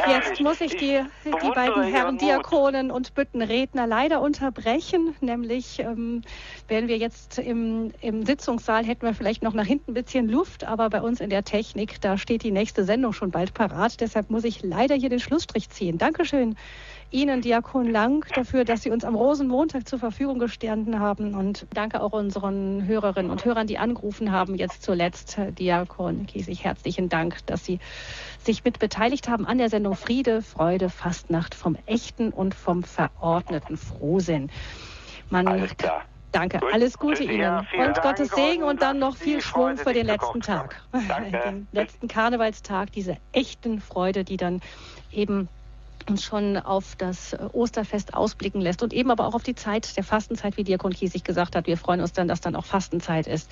Jetzt 0.08 0.40
muss 0.40 0.60
ich 0.60 0.76
die, 0.76 1.00
die 1.24 1.50
beiden 1.50 1.84
Herren 1.84 2.18
Diakonen 2.18 2.90
und 2.90 3.14
Büttenredner 3.14 3.86
leider 3.86 4.20
unterbrechen, 4.20 5.14
nämlich 5.20 5.78
ähm, 5.78 6.22
werden 6.66 6.88
wir 6.88 6.96
jetzt 6.96 7.38
im, 7.38 7.92
im 8.00 8.24
Sitzungssaal 8.24 8.84
hätten 8.84 9.06
wir 9.06 9.14
vielleicht 9.14 9.41
noch 9.42 9.54
nach 9.54 9.66
hinten 9.66 9.90
ein 9.90 9.94
bisschen 9.94 10.28
Luft, 10.28 10.64
aber 10.64 10.88
bei 10.90 11.00
uns 11.02 11.20
in 11.20 11.30
der 11.30 11.44
Technik, 11.44 12.00
da 12.00 12.16
steht 12.16 12.42
die 12.42 12.50
nächste 12.50 12.84
Sendung 12.84 13.12
schon 13.12 13.30
bald 13.30 13.54
parat. 13.54 14.00
Deshalb 14.00 14.30
muss 14.30 14.44
ich 14.44 14.62
leider 14.62 14.94
hier 14.94 15.08
den 15.08 15.20
Schlussstrich 15.20 15.68
ziehen. 15.70 15.98
Dankeschön 15.98 16.56
Ihnen, 17.10 17.42
Diakon 17.42 17.90
Lang, 17.90 18.24
dafür, 18.34 18.64
dass 18.64 18.82
Sie 18.82 18.90
uns 18.90 19.04
am 19.04 19.14
Rosenmontag 19.14 19.86
zur 19.86 19.98
Verfügung 19.98 20.38
gestanden 20.38 20.98
haben. 20.98 21.34
Und 21.34 21.66
danke 21.74 22.00
auch 22.00 22.12
unseren 22.12 22.86
Hörerinnen 22.86 23.30
und 23.30 23.44
Hörern, 23.44 23.66
die 23.66 23.76
angerufen 23.78 24.32
haben. 24.32 24.54
Jetzt 24.54 24.82
zuletzt, 24.82 25.36
Diakon 25.58 26.26
Kiesig, 26.26 26.64
herzlichen 26.64 27.10
Dank, 27.10 27.44
dass 27.46 27.66
Sie 27.66 27.80
sich 28.38 28.64
mit 28.64 28.78
beteiligt 28.78 29.28
haben 29.28 29.46
an 29.46 29.58
der 29.58 29.68
Sendung 29.68 29.94
Friede, 29.94 30.40
Freude, 30.40 30.88
Fastnacht 30.88 31.54
vom 31.54 31.76
echten 31.84 32.30
und 32.30 32.54
vom 32.54 32.82
verordneten 32.82 33.76
Frohsinn. 33.76 34.50
Man 35.28 35.46
Alles 35.46 35.76
klar. 35.76 36.02
Danke, 36.32 36.58
Gut. 36.58 36.72
alles 36.72 36.98
Gute 36.98 37.24
Ihnen 37.24 37.40
ja, 37.40 37.58
und 37.58 37.96
Dank 37.96 38.02
Gottes 38.02 38.30
Segen 38.30 38.62
und 38.62 38.80
dann 38.80 38.98
noch 38.98 39.16
viel 39.16 39.40
Schwung 39.42 39.76
für 39.76 39.92
den 39.92 40.06
letzten 40.06 40.40
Tag. 40.40 40.80
Den 40.92 41.68
letzten 41.72 42.08
Karnevalstag, 42.08 42.90
diese 42.92 43.18
echten 43.32 43.80
Freude, 43.80 44.24
die 44.24 44.38
dann 44.38 44.60
eben 45.12 45.48
uns 46.08 46.24
schon 46.24 46.56
auf 46.56 46.96
das 46.96 47.36
Osterfest 47.52 48.14
ausblicken 48.14 48.60
lässt 48.60 48.82
und 48.82 48.92
eben 48.92 49.10
aber 49.10 49.26
auch 49.26 49.34
auf 49.34 49.42
die 49.42 49.54
Zeit 49.54 49.96
der 49.96 50.04
Fastenzeit, 50.04 50.56
wie 50.56 50.64
Diakon 50.64 50.92
Kiesig 50.92 51.24
gesagt 51.24 51.54
hat. 51.54 51.66
Wir 51.66 51.76
freuen 51.76 52.00
uns 52.00 52.12
dann, 52.12 52.28
dass 52.28 52.40
dann 52.40 52.56
auch 52.56 52.64
Fastenzeit 52.64 53.26
ist. 53.26 53.50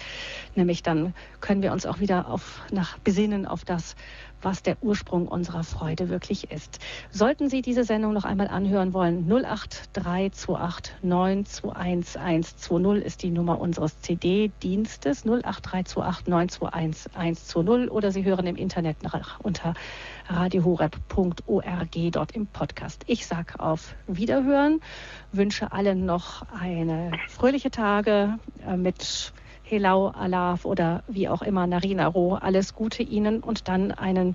Nämlich 0.54 0.82
dann 0.82 1.14
können 1.40 1.62
wir 1.62 1.72
uns 1.72 1.86
auch 1.86 2.00
wieder 2.00 2.28
auf, 2.28 2.62
nach 2.72 2.98
besinnen 2.98 3.46
auf 3.46 3.64
das, 3.64 3.94
was 4.42 4.62
der 4.62 4.76
Ursprung 4.82 5.28
unserer 5.28 5.64
Freude 5.64 6.08
wirklich 6.08 6.50
ist. 6.50 6.78
Sollten 7.10 7.48
Sie 7.48 7.62
diese 7.62 7.84
Sendung 7.84 8.12
noch 8.12 8.24
einmal 8.24 8.48
anhören 8.48 8.92
wollen, 8.92 9.30
08328 9.30 10.94
921 11.02 12.16
120 12.18 13.04
ist 13.04 13.22
die 13.22 13.30
Nummer 13.30 13.60
unseres 13.60 14.00
CD-Dienstes, 14.00 15.24
08328 15.24 16.28
921 16.28 17.16
120 17.16 17.90
oder 17.90 18.12
Sie 18.12 18.24
hören 18.24 18.46
im 18.46 18.56
Internet 18.56 19.02
nach 19.02 19.40
unter 19.40 19.74
radiohoreb.org 20.28 22.12
dort 22.12 22.32
im 22.32 22.46
Podcast. 22.46 23.04
Ich 23.06 23.26
sage 23.26 23.58
auf 23.58 23.94
Wiederhören, 24.06 24.80
wünsche 25.32 25.72
allen 25.72 26.06
noch 26.06 26.42
eine 26.52 27.12
fröhliche 27.28 27.70
Tage 27.70 28.38
äh, 28.66 28.76
mit 28.76 29.32
Helau, 29.70 30.08
Alaf 30.08 30.64
oder 30.64 31.04
wie 31.06 31.28
auch 31.28 31.42
immer, 31.42 31.66
Narina 31.68 32.08
Roh. 32.08 32.34
Alles 32.34 32.74
Gute 32.74 33.04
Ihnen 33.04 33.40
und 33.40 33.68
dann 33.68 33.92
einen 33.92 34.32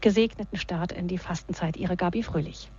gesegneten 0.00 0.58
Start 0.58 0.92
in 0.92 1.06
die 1.06 1.18
Fastenzeit. 1.18 1.76
Ihre 1.76 1.96
Gabi 1.96 2.22
Fröhlich. 2.22 2.70